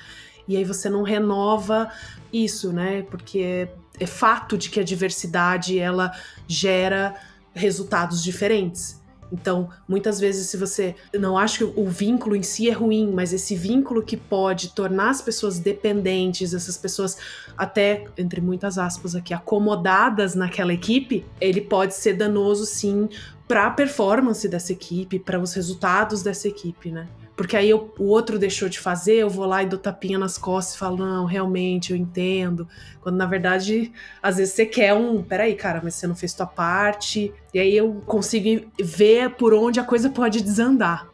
E 0.47 0.57
aí 0.57 0.65
você 0.65 0.89
não 0.89 1.03
renova 1.03 1.91
isso, 2.33 2.73
né? 2.73 3.03
Porque 3.03 3.39
é, 3.41 3.75
é 4.01 4.07
fato 4.07 4.57
de 4.57 4.71
que 4.71 4.81
a 4.81 4.85
diversidade 4.85 5.79
ela 5.79 6.11
gera 6.47 7.15
resultados 7.55 8.23
diferentes. 8.23 8.98
Então, 9.33 9.69
muitas 9.87 10.19
vezes, 10.19 10.49
se 10.49 10.57
você 10.57 10.95
não 11.15 11.37
acha 11.37 11.59
que 11.59 11.65
o 11.65 11.89
vínculo 11.89 12.35
em 12.35 12.43
si 12.43 12.69
é 12.69 12.73
ruim, 12.73 13.13
mas 13.13 13.33
esse 13.33 13.55
vínculo 13.55 14.03
que 14.03 14.17
pode 14.17 14.71
tornar 14.71 15.11
as 15.11 15.21
pessoas 15.21 15.59
dependentes, 15.59 16.55
essas 16.55 16.77
pessoas 16.77 17.19
até, 17.57 18.05
entre 18.17 18.41
muitas 18.41 18.79
aspas 18.79 19.15
aqui, 19.15 19.35
acomodadas 19.35 20.35
naquela 20.35 20.73
equipe, 20.73 21.27
ele 21.41 21.61
pode 21.61 21.95
ser 21.95 22.15
danoso 22.15 22.65
sim 22.65 23.09
para 23.47 23.67
a 23.67 23.71
performance 23.71 24.47
dessa 24.49 24.73
equipe, 24.73 25.19
para 25.19 25.41
os 25.41 25.55
resultados 25.55 26.23
dessa 26.23 26.49
equipe, 26.49 26.91
né? 26.91 27.07
Porque 27.39 27.57
aí 27.57 27.71
eu- 27.71 27.95
o 28.01 28.07
outro 28.07 28.37
deixou 28.37 28.69
de 28.69 28.81
fazer, 28.81 29.15
eu 29.15 29.31
vou 29.31 29.47
lá 29.47 29.63
e 29.63 29.67
dou 29.67 29.79
tapinha 29.79 30.19
nas 30.19 30.37
costas 30.37 30.75
e 30.75 30.79
falo, 30.79 30.97
não, 30.97 31.25
realmente, 31.25 31.93
eu 31.93 31.97
entendo. 31.97 32.67
Quando 33.01 33.15
na 33.15 33.27
verdade, 33.27 33.93
às 34.21 34.39
vezes 34.39 34.55
você 34.55 34.67
quer 34.67 34.93
um, 34.93 35.23
peraí, 35.23 35.55
cara, 35.55 35.81
mas 35.81 35.95
você 35.95 36.09
não 36.09 36.17
fez 36.17 36.35
tua 36.35 36.49
parte. 36.49 37.33
E 37.55 37.61
aí 37.61 37.77
eu 37.77 38.03
consigo 38.05 38.67
ver 38.83 39.31
por 39.37 39.55
onde 39.55 39.79
a 39.79 39.85
coisa 39.85 40.11
pode 40.11 40.43
desandar. 40.43 41.09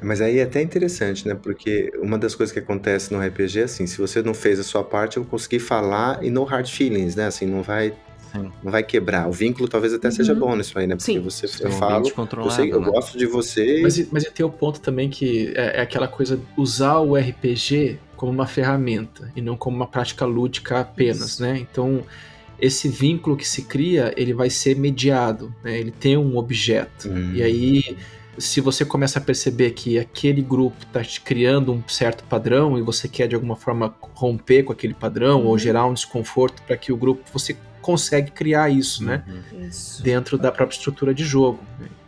Mas 0.00 0.22
aí 0.22 0.38
é 0.38 0.44
até 0.44 0.62
interessante, 0.62 1.28
né? 1.28 1.34
Porque 1.34 1.92
uma 2.00 2.16
das 2.18 2.34
coisas 2.34 2.50
que 2.50 2.58
acontece 2.58 3.12
no 3.12 3.20
RPG 3.22 3.60
é 3.60 3.64
assim, 3.64 3.86
se 3.86 3.98
você 3.98 4.22
não 4.22 4.32
fez 4.32 4.58
a 4.58 4.62
sua 4.62 4.82
parte, 4.82 5.18
eu 5.18 5.26
consegui 5.26 5.58
falar 5.58 6.24
e 6.24 6.30
no 6.30 6.44
hard 6.44 6.68
feelings, 6.68 7.14
né? 7.14 7.26
Assim, 7.26 7.44
não 7.44 7.62
vai, 7.62 7.92
Sim. 8.34 8.50
não 8.62 8.72
vai 8.72 8.82
quebrar. 8.82 9.28
O 9.28 9.32
vínculo 9.32 9.68
talvez 9.68 9.92
até 9.94 10.08
Uhum. 10.08 10.14
seja 10.14 10.34
bom 10.34 10.54
nisso 10.56 10.78
aí, 10.78 10.86
né? 10.86 10.96
Porque 10.96 11.12
Sim. 11.12 11.20
você 11.20 11.46
É 11.62 11.66
eu 11.66 11.70
falo, 11.70 12.06
eu, 12.08 12.50
sei, 12.50 12.72
eu 12.72 12.80
né? 12.80 12.86
gosto 12.90 13.16
de 13.16 13.26
você. 13.26 13.80
Mas, 13.82 14.10
mas 14.10 14.24
tem 14.24 14.44
o 14.44 14.50
ponto 14.50 14.80
também 14.80 15.08
que 15.08 15.52
é, 15.56 15.78
é 15.78 15.80
aquela 15.82 16.08
coisa 16.08 16.40
usar 16.56 16.98
o 16.98 17.16
RPG 17.16 17.98
como 18.16 18.32
uma 18.32 18.46
ferramenta 18.46 19.30
e 19.36 19.40
não 19.40 19.56
como 19.56 19.76
uma 19.76 19.86
prática 19.86 20.24
lúdica 20.24 20.80
apenas, 20.80 21.38
né? 21.38 21.58
Então 21.58 22.02
esse 22.60 22.88
vínculo 22.88 23.36
que 23.36 23.46
se 23.46 23.62
cria 23.62 24.12
ele 24.16 24.32
vai 24.32 24.48
ser 24.50 24.76
mediado, 24.76 25.54
né? 25.62 25.78
Ele 25.78 25.90
tem 25.90 26.16
um 26.16 26.36
objeto 26.36 27.08
Hum. 27.08 27.32
e 27.34 27.42
aí 27.42 27.96
se 28.36 28.60
você 28.60 28.84
começa 28.84 29.20
a 29.20 29.22
perceber 29.22 29.70
que 29.72 29.96
aquele 29.96 30.42
grupo 30.42 30.76
está 30.84 31.04
te 31.04 31.20
criando 31.20 31.72
um 31.72 31.80
certo 31.86 32.24
padrão 32.24 32.76
e 32.76 32.82
você 32.82 33.06
quer 33.06 33.28
de 33.28 33.34
alguma 33.36 33.54
forma 33.54 33.94
romper 34.14 34.64
com 34.64 34.72
aquele 34.72 34.92
padrão 34.94 35.44
ou 35.44 35.52
Uhum. 35.52 35.58
gerar 35.58 35.86
um 35.86 35.94
desconforto 35.94 36.60
para 36.62 36.76
que 36.76 36.92
o 36.92 36.96
grupo 36.96 37.22
você 37.32 37.56
consegue 37.84 38.30
criar 38.30 38.70
isso, 38.70 39.04
né? 39.04 39.22
Uhum. 39.52 39.66
Isso. 39.68 40.02
dentro 40.02 40.38
da 40.38 40.50
própria 40.50 40.76
estrutura 40.76 41.14
de 41.14 41.24
jogo. 41.24 41.60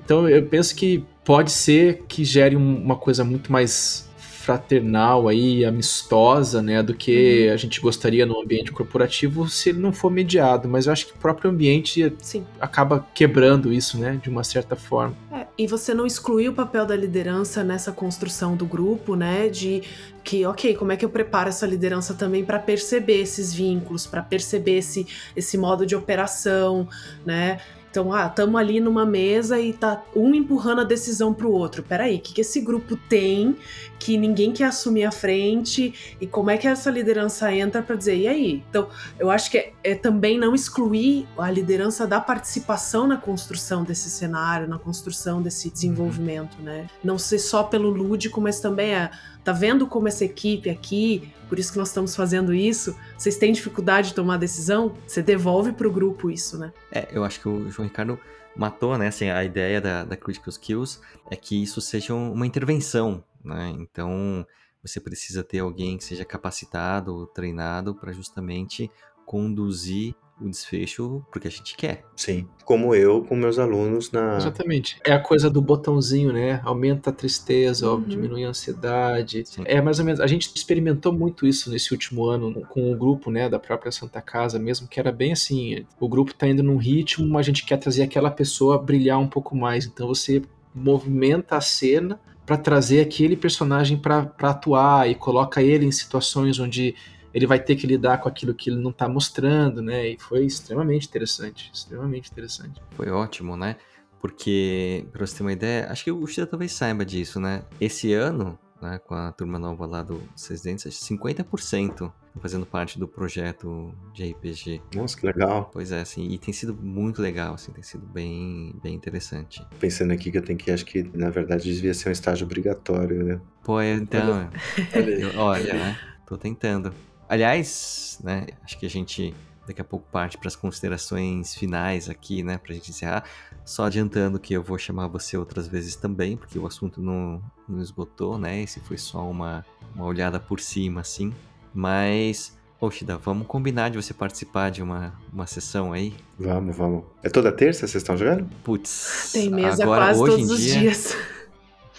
Então 0.04 0.28
eu 0.28 0.42
penso 0.46 0.74
que 0.74 1.04
pode 1.24 1.50
ser 1.50 2.04
que 2.08 2.24
gere 2.24 2.56
um- 2.56 2.82
uma 2.82 2.96
coisa 2.96 3.22
muito 3.24 3.52
mais 3.52 4.05
fraternal 4.46 5.26
aí, 5.26 5.64
amistosa, 5.64 6.62
né, 6.62 6.80
do 6.82 6.94
que 6.94 7.46
Uhum. 7.48 7.54
a 7.54 7.56
gente 7.56 7.80
gostaria 7.80 8.24
no 8.24 8.40
ambiente 8.40 8.70
corporativo 8.70 9.48
se 9.48 9.70
ele 9.70 9.80
não 9.80 9.92
for 9.92 10.08
mediado. 10.10 10.68
Mas 10.68 10.86
eu 10.86 10.92
acho 10.92 11.06
que 11.06 11.12
o 11.12 11.16
próprio 11.16 11.50
ambiente 11.50 12.12
Sim. 12.22 12.44
acaba 12.60 13.04
quebrando 13.12 13.72
isso, 13.72 13.98
né, 13.98 14.20
de 14.22 14.30
uma 14.30 14.44
certa 14.44 14.76
forma. 14.76 15.16
É, 15.32 15.46
e 15.58 15.66
você 15.66 15.92
não 15.92 16.06
excluir 16.06 16.48
o 16.48 16.52
papel 16.52 16.86
da 16.86 16.94
liderança 16.94 17.64
nessa 17.64 17.90
construção 17.90 18.54
do 18.56 18.64
grupo, 18.64 19.16
né? 19.16 19.48
De 19.48 19.82
que, 20.22 20.44
ok, 20.46 20.74
como 20.74 20.92
é 20.92 20.96
que 20.96 21.04
eu 21.04 21.08
preparo 21.08 21.48
essa 21.48 21.66
liderança 21.66 22.14
também 22.14 22.44
para 22.44 22.58
perceber 22.58 23.20
esses 23.20 23.52
vínculos, 23.52 24.06
para 24.06 24.22
perceber 24.22 24.78
esse, 24.78 25.06
esse 25.36 25.56
modo 25.58 25.84
de 25.84 25.94
operação, 25.96 26.88
né? 27.24 27.58
Então, 27.96 28.12
ah, 28.12 28.26
estamos 28.26 28.60
ali 28.60 28.78
numa 28.78 29.06
mesa 29.06 29.58
e 29.58 29.72
tá 29.72 30.04
um 30.14 30.34
empurrando 30.34 30.82
a 30.82 30.84
decisão 30.84 31.32
pro 31.32 31.50
outro. 31.50 31.82
Peraí, 31.82 32.16
o 32.16 32.20
que, 32.20 32.34
que 32.34 32.42
esse 32.42 32.60
grupo 32.60 32.94
tem 32.94 33.56
que 33.98 34.18
ninguém 34.18 34.52
quer 34.52 34.64
assumir 34.64 35.04
a 35.06 35.10
frente? 35.10 36.14
E 36.20 36.26
como 36.26 36.50
é 36.50 36.58
que 36.58 36.68
essa 36.68 36.90
liderança 36.90 37.50
entra 37.54 37.80
para 37.80 37.96
dizer, 37.96 38.18
e 38.18 38.28
aí? 38.28 38.64
Então, 38.68 38.88
eu 39.18 39.30
acho 39.30 39.50
que 39.50 39.56
é, 39.56 39.72
é 39.82 39.94
também 39.94 40.36
não 40.38 40.54
excluir 40.54 41.26
a 41.38 41.50
liderança 41.50 42.06
da 42.06 42.20
participação 42.20 43.06
na 43.06 43.16
construção 43.16 43.82
desse 43.82 44.10
cenário, 44.10 44.68
na 44.68 44.78
construção 44.78 45.40
desse 45.40 45.70
desenvolvimento, 45.70 46.60
né? 46.60 46.88
Não 47.02 47.18
ser 47.18 47.38
só 47.38 47.62
pelo 47.62 47.88
lúdico, 47.88 48.42
mas 48.42 48.60
também 48.60 48.94
é, 48.94 49.10
tá 49.46 49.52
vendo 49.52 49.86
como 49.86 50.08
essa 50.08 50.24
equipe 50.24 50.68
aqui, 50.68 51.32
por 51.48 51.56
isso 51.58 51.70
que 51.72 51.78
nós 51.78 51.88
estamos 51.88 52.16
fazendo 52.16 52.52
isso, 52.52 52.96
vocês 53.16 53.38
têm 53.38 53.52
dificuldade 53.52 54.08
de 54.08 54.14
tomar 54.14 54.36
decisão? 54.38 54.92
Você 55.06 55.22
devolve 55.22 55.72
pro 55.72 55.90
grupo 55.90 56.28
isso, 56.30 56.58
né? 56.58 56.72
É, 56.90 57.08
eu 57.12 57.22
acho 57.24 57.40
que 57.40 57.48
o 57.48 57.70
João 57.70 57.86
Ricardo 57.88 58.18
matou, 58.56 58.98
né? 58.98 59.06
Assim, 59.06 59.30
a 59.30 59.44
ideia 59.44 59.80
da, 59.80 60.04
da 60.04 60.16
Critical 60.16 60.50
Skills 60.50 61.00
é 61.30 61.36
que 61.36 61.62
isso 61.62 61.80
seja 61.80 62.12
um- 62.12 62.32
uma 62.32 62.44
intervenção, 62.46 63.22
né? 63.44 63.72
Então, 63.78 64.44
você 64.82 64.98
precisa 64.98 65.44
ter 65.44 65.60
alguém 65.60 65.96
que 65.96 66.02
seja 66.04 66.24
capacitado, 66.24 67.26
treinado 67.28 67.94
para 67.94 68.12
justamente 68.12 68.90
conduzir 69.24 70.14
o 70.40 70.48
desfecho 70.48 71.24
porque 71.32 71.48
a 71.48 71.50
gente 71.50 71.76
quer. 71.76 72.04
Sim. 72.14 72.46
Como 72.64 72.94
eu 72.94 73.24
com 73.24 73.34
meus 73.36 73.58
alunos 73.58 74.10
na. 74.12 74.36
Exatamente. 74.36 74.98
É 75.04 75.12
a 75.12 75.18
coisa 75.18 75.48
do 75.48 75.62
botãozinho, 75.62 76.32
né? 76.32 76.60
Aumenta 76.64 77.10
a 77.10 77.12
tristeza, 77.12 77.88
ó, 77.90 77.94
Uhum. 77.94 78.02
diminui 78.02 78.44
a 78.44 78.48
ansiedade. 78.48 79.44
Sim. 79.46 79.62
É 79.64 79.80
mais 79.80 79.98
ou 79.98 80.04
menos. 80.04 80.20
A 80.20 80.26
gente 80.26 80.50
experimentou 80.54 81.12
muito 81.12 81.46
isso 81.46 81.70
nesse 81.70 81.92
último 81.92 82.26
ano 82.26 82.52
com 82.68 82.92
o 82.92 82.96
grupo, 82.96 83.30
né, 83.30 83.48
da 83.48 83.58
própria 83.58 83.90
Santa 83.92 84.20
Casa 84.20 84.58
mesmo, 84.58 84.88
que 84.88 85.00
era 85.00 85.12
bem 85.12 85.32
assim. 85.32 85.86
O 85.98 86.08
grupo 86.08 86.34
tá 86.34 86.46
indo 86.46 86.62
num 86.62 86.76
ritmo, 86.76 87.26
mas 87.26 87.46
a 87.46 87.48
gente 87.48 87.64
quer 87.64 87.76
trazer 87.78 88.02
aquela 88.02 88.30
pessoa 88.30 88.74
a 88.74 88.78
brilhar 88.78 89.18
um 89.18 89.28
pouco 89.28 89.56
mais. 89.56 89.86
Então 89.86 90.06
você 90.08 90.42
movimenta 90.74 91.56
a 91.56 91.60
cena 91.60 92.20
para 92.44 92.56
trazer 92.56 93.00
aquele 93.00 93.36
personagem 93.36 93.96
para 93.96 94.30
atuar 94.42 95.08
e 95.10 95.14
coloca 95.14 95.62
ele 95.62 95.84
em 95.86 95.90
situações 95.90 96.60
onde 96.60 96.94
ele 97.36 97.46
vai 97.46 97.60
ter 97.60 97.76
que 97.76 97.86
lidar 97.86 98.16
com 98.16 98.30
aquilo 98.30 98.54
que 98.54 98.70
ele 98.70 98.80
não 98.80 98.90
tá 98.90 99.06
mostrando, 99.06 99.82
né? 99.82 100.08
E 100.08 100.18
foi 100.18 100.46
extremamente 100.46 101.06
interessante, 101.06 101.70
extremamente 101.70 102.32
interessante. 102.32 102.80
Foi 102.92 103.10
ótimo, 103.10 103.58
né? 103.58 103.76
Porque, 104.18 105.04
pra 105.12 105.26
você 105.26 105.36
ter 105.36 105.42
uma 105.42 105.52
ideia, 105.52 105.86
acho 105.90 106.02
que 106.02 106.10
o 106.10 106.26
Shida 106.26 106.46
talvez 106.46 106.72
saiba 106.72 107.04
disso, 107.04 107.38
né? 107.38 107.62
Esse 107.78 108.14
ano, 108.14 108.58
né, 108.80 108.98
com 109.06 109.14
a 109.14 109.32
turma 109.32 109.58
nova 109.58 109.84
lá 109.84 110.02
do 110.02 110.22
Seis 110.34 110.62
Dentes, 110.62 110.86
acho 110.86 110.98
que 110.98 111.04
50% 111.04 111.90
estão 111.90 112.12
fazendo 112.40 112.64
parte 112.64 112.98
do 112.98 113.06
projeto 113.06 113.92
de 114.14 114.30
RPG. 114.30 114.80
Nossa, 114.94 115.14
que 115.18 115.26
legal. 115.26 115.68
Pois 115.70 115.92
é, 115.92 116.00
assim, 116.00 116.26
e 116.30 116.38
tem 116.38 116.54
sido 116.54 116.74
muito 116.74 117.20
legal, 117.20 117.52
assim, 117.52 117.70
tem 117.70 117.82
sido 117.82 118.06
bem, 118.06 118.74
bem 118.82 118.94
interessante. 118.94 119.62
Pensando 119.78 120.10
aqui 120.10 120.30
que 120.30 120.38
eu 120.38 120.42
tenho 120.42 120.58
que, 120.58 120.70
acho 120.70 120.86
que 120.86 121.02
na 121.12 121.28
verdade 121.28 121.70
devia 121.74 121.92
ser 121.92 122.08
um 122.08 122.12
estágio 122.12 122.46
obrigatório, 122.46 123.22
né? 123.22 123.40
Pô, 123.62 123.82
então, 123.82 124.48
Olha 124.94 125.38
olha, 125.38 125.74
né? 125.74 125.98
Tô 126.26 126.38
tentando. 126.38 126.94
Aliás, 127.28 128.18
né, 128.22 128.46
acho 128.62 128.78
que 128.78 128.86
a 128.86 128.90
gente 128.90 129.34
daqui 129.66 129.80
a 129.80 129.84
pouco 129.84 130.06
parte 130.10 130.38
para 130.38 130.48
as 130.48 130.56
considerações 130.56 131.54
finais 131.54 132.08
aqui, 132.08 132.42
né, 132.42 132.56
pra 132.56 132.72
gente 132.72 132.90
encerrar. 132.90 133.24
Só 133.64 133.84
adiantando 133.84 134.38
que 134.38 134.54
eu 134.54 134.62
vou 134.62 134.78
chamar 134.78 135.08
você 135.08 135.36
outras 135.36 135.66
vezes 135.66 135.96
também, 135.96 136.36
porque 136.36 136.58
o 136.58 136.66
assunto 136.66 137.00
não, 137.00 137.42
não 137.68 137.80
esgotou, 137.82 138.38
né? 138.38 138.62
Esse 138.62 138.78
foi 138.78 138.96
só 138.96 139.28
uma, 139.28 139.66
uma 139.92 140.04
olhada 140.04 140.38
por 140.38 140.60
cima, 140.60 141.00
assim. 141.00 141.34
Mas, 141.74 142.56
Oshida, 142.80 143.16
vamos 143.16 143.48
combinar 143.48 143.88
de 143.90 144.00
você 144.00 144.14
participar 144.14 144.70
de 144.70 144.82
uma, 144.82 145.12
uma 145.32 145.48
sessão 145.48 145.92
aí? 145.92 146.14
Vamos, 146.38 146.76
vamos. 146.76 147.04
É 147.24 147.28
toda 147.28 147.50
terça 147.50 147.80
vocês 147.80 147.96
estão 147.96 148.16
jogando? 148.16 148.48
Putz, 148.62 149.30
Tem 149.32 149.50
mesa 149.50 149.82
agora, 149.82 150.04
quase 150.06 150.20
hoje 150.20 150.30
todos 150.36 150.50
em 150.50 150.54
os 150.54 150.60
dia, 150.60 150.78
dias. 150.80 151.16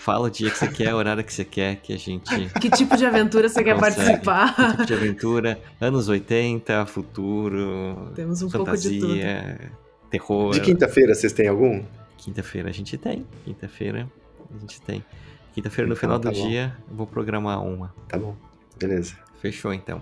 Fala 0.07 0.27
o 0.27 0.29
dia 0.29 0.49
que 0.49 0.57
você 0.57 0.67
quer, 0.69 0.93
o 0.93 0.97
horário 0.97 1.21
que 1.21 1.33
você 1.33 1.43
quer, 1.43 1.75
que 1.75 1.91
a 1.93 1.97
gente 1.97 2.33
Que 2.61 2.69
tipo 2.69 2.95
de 2.95 3.05
aventura 3.05 3.49
você 3.49 3.61
quer 3.61 3.77
participar? 3.77 4.53
tipo 4.71 4.85
de 4.85 4.93
aventura, 4.93 5.59
anos 5.81 6.07
80, 6.07 6.85
futuro, 6.85 8.11
Temos 8.15 8.41
um 8.41 8.49
pouco 8.49 8.77
de 8.77 8.99
tudo. 8.99 9.09
fantasia, 9.09 9.71
terror. 10.09 10.51
De 10.53 10.61
quinta-feira 10.61 11.13
vocês 11.13 11.33
têm 11.33 11.49
algum? 11.49 11.83
Quinta-feira 12.17 12.69
a 12.69 12.71
gente 12.71 12.97
tem. 12.97 13.25
Quinta-feira 13.43 14.07
a 14.55 14.59
gente 14.61 14.81
tem. 14.81 15.03
Quinta-feira 15.53 15.87
no 15.89 15.93
Então, 15.93 15.99
final 16.01 16.19
tá 16.19 16.29
do 16.29 16.35
bom. 16.37 16.47
dia 16.47 16.73
eu 16.89 16.95
vou 16.95 17.05
programar 17.05 17.61
uma. 17.63 17.93
Tá 18.07 18.17
bom. 18.17 18.33
Beleza. 18.79 19.15
Fechou 19.41 19.73
então. 19.73 20.01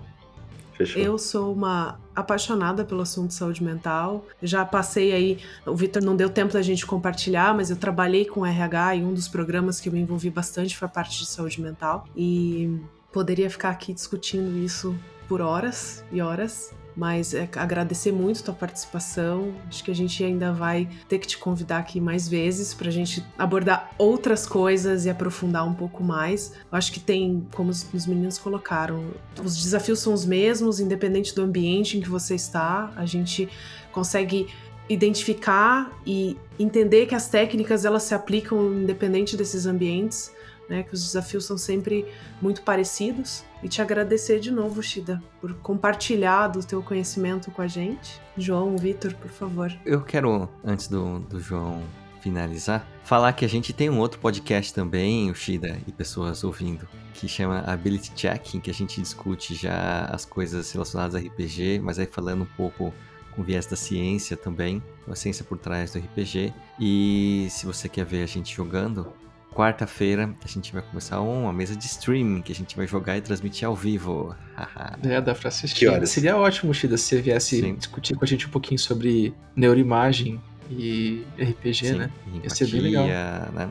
Fechou. 0.76 1.00
Eu 1.00 1.18
sou 1.18 1.52
uma 1.52 1.98
apaixonada 2.14 2.84
pelo 2.84 3.00
assunto 3.00 3.28
de 3.28 3.34
saúde 3.34 3.62
mental. 3.62 4.26
Já 4.42 4.64
passei 4.64 5.12
aí, 5.12 5.38
o 5.64 5.74
Vitor 5.74 6.02
não 6.02 6.14
deu 6.14 6.28
tempo 6.28 6.52
da 6.52 6.62
gente 6.62 6.84
compartilhar, 6.84 7.54
mas 7.54 7.70
eu 7.70 7.76
trabalhei 7.76 8.26
com 8.26 8.44
RH 8.44 8.96
e 8.96 9.04
um 9.04 9.14
dos 9.14 9.26
programas 9.26 9.80
que 9.80 9.88
eu 9.88 9.92
me 9.92 10.00
envolvi 10.00 10.28
bastante 10.28 10.76
foi 10.76 10.86
a 10.86 10.90
parte 10.90 11.18
de 11.18 11.26
saúde 11.26 11.60
mental. 11.60 12.06
E 12.14 12.78
poderia 13.10 13.48
ficar 13.48 13.70
aqui 13.70 13.92
discutindo 13.94 14.58
isso 14.58 14.94
por 15.26 15.40
horas 15.40 16.04
e 16.12 16.20
horas. 16.20 16.74
Mas 16.96 17.34
é, 17.34 17.48
agradecer 17.56 18.10
muito 18.10 18.42
tua 18.42 18.54
participação. 18.54 19.52
Acho 19.68 19.84
que 19.84 19.90
a 19.90 19.94
gente 19.94 20.24
ainda 20.24 20.52
vai 20.52 20.88
ter 21.08 21.18
que 21.18 21.26
te 21.26 21.36
convidar 21.36 21.78
aqui 21.78 22.00
mais 22.00 22.26
vezes 22.26 22.72
para 22.72 22.88
a 22.88 22.92
gente 22.92 23.22
abordar 23.36 23.90
outras 23.98 24.46
coisas 24.46 25.04
e 25.04 25.10
aprofundar 25.10 25.66
um 25.66 25.74
pouco 25.74 26.02
mais. 26.02 26.54
Acho 26.72 26.90
que 26.90 27.00
tem, 27.00 27.46
como 27.54 27.70
os, 27.70 27.86
os 27.92 28.06
meninos 28.06 28.38
colocaram, 28.38 29.10
os 29.44 29.62
desafios 29.62 29.98
são 29.98 30.14
os 30.14 30.24
mesmos, 30.24 30.80
independente 30.80 31.34
do 31.34 31.42
ambiente 31.42 31.98
em 31.98 32.00
que 32.00 32.08
você 32.08 32.34
está. 32.34 32.90
A 32.96 33.04
gente 33.04 33.46
consegue 33.92 34.48
identificar 34.88 35.92
e 36.06 36.36
entender 36.58 37.06
que 37.06 37.14
as 37.14 37.28
técnicas 37.28 37.84
elas 37.84 38.04
se 38.04 38.14
aplicam 38.14 38.72
independente 38.72 39.36
desses 39.36 39.66
ambientes, 39.66 40.32
né? 40.68 40.82
Que 40.82 40.94
os 40.94 41.04
desafios 41.04 41.44
são 41.44 41.56
sempre 41.56 42.06
muito 42.40 42.62
parecidos. 42.62 43.44
E 43.62 43.68
te 43.68 43.80
agradecer 43.80 44.38
de 44.38 44.50
novo, 44.50 44.82
Shida, 44.82 45.22
por 45.40 45.54
compartilhar 45.54 46.48
do 46.48 46.62
teu 46.62 46.82
conhecimento 46.82 47.50
com 47.50 47.62
a 47.62 47.66
gente. 47.66 48.20
João, 48.36 48.76
Vitor, 48.76 49.14
por 49.14 49.30
favor. 49.30 49.72
Eu 49.84 50.02
quero, 50.02 50.48
antes 50.64 50.88
do, 50.88 51.20
do 51.20 51.40
João 51.40 51.82
finalizar, 52.20 52.86
falar 53.04 53.32
que 53.32 53.44
a 53.44 53.48
gente 53.48 53.72
tem 53.72 53.88
um 53.88 53.98
outro 53.98 54.18
podcast 54.18 54.74
também, 54.74 55.30
o 55.30 55.34
Shida 55.34 55.80
e 55.86 55.92
pessoas 55.92 56.42
ouvindo, 56.42 56.88
que 57.14 57.28
chama 57.28 57.60
Ability 57.60 58.12
Check, 58.14 58.54
em 58.54 58.60
que 58.60 58.70
a 58.70 58.74
gente 58.74 59.00
discute 59.00 59.54
já 59.54 60.06
as 60.06 60.24
coisas 60.24 60.70
relacionadas 60.72 61.14
a 61.14 61.18
RPG, 61.18 61.80
mas 61.80 61.98
aí 61.98 62.06
falando 62.06 62.42
um 62.42 62.56
pouco 62.56 62.92
com 63.36 63.42
viés 63.42 63.66
da 63.66 63.76
ciência 63.76 64.36
também, 64.36 64.82
a 65.06 65.14
ciência 65.14 65.44
por 65.44 65.58
trás 65.58 65.92
do 65.92 65.98
RPG. 65.98 66.52
E 66.80 67.46
se 67.50 67.66
você 67.66 67.88
quer 67.88 68.04
ver 68.04 68.22
a 68.22 68.26
gente 68.26 68.54
jogando, 68.54 69.12
quarta-feira 69.56 70.34
a 70.44 70.48
gente 70.48 70.70
vai 70.72 70.82
começar 70.82 71.20
uma 71.20 71.52
mesa 71.52 71.74
de 71.74 71.86
streaming 71.86 72.42
que 72.42 72.52
a 72.52 72.54
gente 72.54 72.76
vai 72.76 72.86
jogar 72.86 73.16
e 73.16 73.22
transmitir 73.22 73.66
ao 73.66 73.74
vivo. 73.74 74.36
É, 75.02 75.20
dá 75.20 75.34
pra 75.34 75.48
assistir. 75.48 76.06
Seria 76.06 76.36
ótimo, 76.36 76.72
Shida, 76.72 76.96
se 76.96 77.04
você 77.04 77.20
viesse 77.20 77.60
Sim. 77.60 77.74
discutir 77.74 78.14
com 78.14 78.24
a 78.24 78.28
gente 78.28 78.46
um 78.46 78.50
pouquinho 78.50 78.78
sobre 78.78 79.34
neuroimagem 79.54 80.40
e 80.70 81.22
RPG, 81.38 81.74
Sim, 81.74 81.98
né? 81.98 82.10
e 82.32 82.38
Ia 82.44 82.50
ser 82.50 82.66
bem 82.68 82.80
legal. 82.80 83.06
né? 83.06 83.70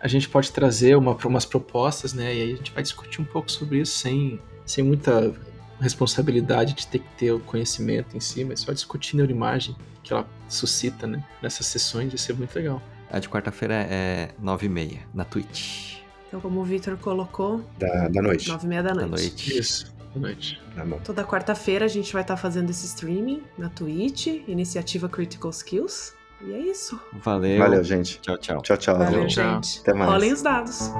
A 0.00 0.08
gente 0.08 0.28
pode 0.28 0.50
trazer 0.50 0.96
uma, 0.96 1.14
umas 1.24 1.44
propostas, 1.44 2.14
né? 2.14 2.34
E 2.34 2.42
aí 2.42 2.52
a 2.54 2.56
gente 2.56 2.72
vai 2.72 2.82
discutir 2.82 3.20
um 3.20 3.24
pouco 3.24 3.50
sobre 3.52 3.80
isso 3.80 3.98
sem, 3.98 4.40
sem 4.64 4.82
muita 4.82 5.34
responsabilidade 5.80 6.72
de 6.74 6.86
ter 6.86 7.00
que 7.00 7.08
ter 7.18 7.32
o 7.32 7.40
conhecimento 7.40 8.16
em 8.16 8.20
si, 8.20 8.44
mas 8.44 8.60
só 8.60 8.72
discutir 8.72 9.16
neuroimagem 9.16 9.76
que 10.02 10.12
ela 10.12 10.26
suscita, 10.48 11.06
né? 11.06 11.22
Nessas 11.42 11.66
sessões, 11.66 12.12
ia 12.12 12.18
ser 12.18 12.34
muito 12.34 12.54
legal. 12.56 12.82
A 13.10 13.18
de 13.18 13.28
quarta-feira 13.28 13.74
é 13.74 14.30
9h30 14.42 14.98
na 15.14 15.24
Twitch. 15.24 15.98
Então, 16.28 16.40
como 16.40 16.60
o 16.60 16.64
Vitor 16.64 16.96
colocou, 16.96 17.62
Da, 17.78 18.08
da 18.08 18.20
noite. 18.22 18.48
nove 18.48 18.66
e 18.66 18.68
meia 18.68 18.82
da 18.82 18.90
Da 18.92 19.06
noite. 19.06 19.10
noite. 19.22 19.58
Isso, 19.58 19.94
boa 20.12 20.26
noite. 20.26 20.60
Tá 20.74 20.84
bom. 20.84 20.98
Toda 21.04 21.22
quarta-feira 21.24 21.84
a 21.84 21.88
gente 21.88 22.12
vai 22.12 22.22
estar 22.22 22.36
fazendo 22.36 22.70
esse 22.70 22.86
streaming 22.86 23.42
na 23.56 23.68
Twitch, 23.68 24.26
iniciativa 24.48 25.08
Critical 25.08 25.50
Skills. 25.50 26.12
E 26.42 26.52
é 26.52 26.58
isso. 26.58 27.00
Valeu. 27.22 27.58
Valeu, 27.58 27.84
gente. 27.84 28.20
Tchau, 28.20 28.36
tchau. 28.36 28.60
Tchau, 28.62 28.76
tchau. 28.76 28.98
Valeu, 28.98 29.26
tchau. 29.28 29.54
gente. 29.54 29.80
Até 29.80 29.94
mais. 29.94 30.10
Rolem 30.10 30.32
os 30.32 30.42
dados. 30.42 30.90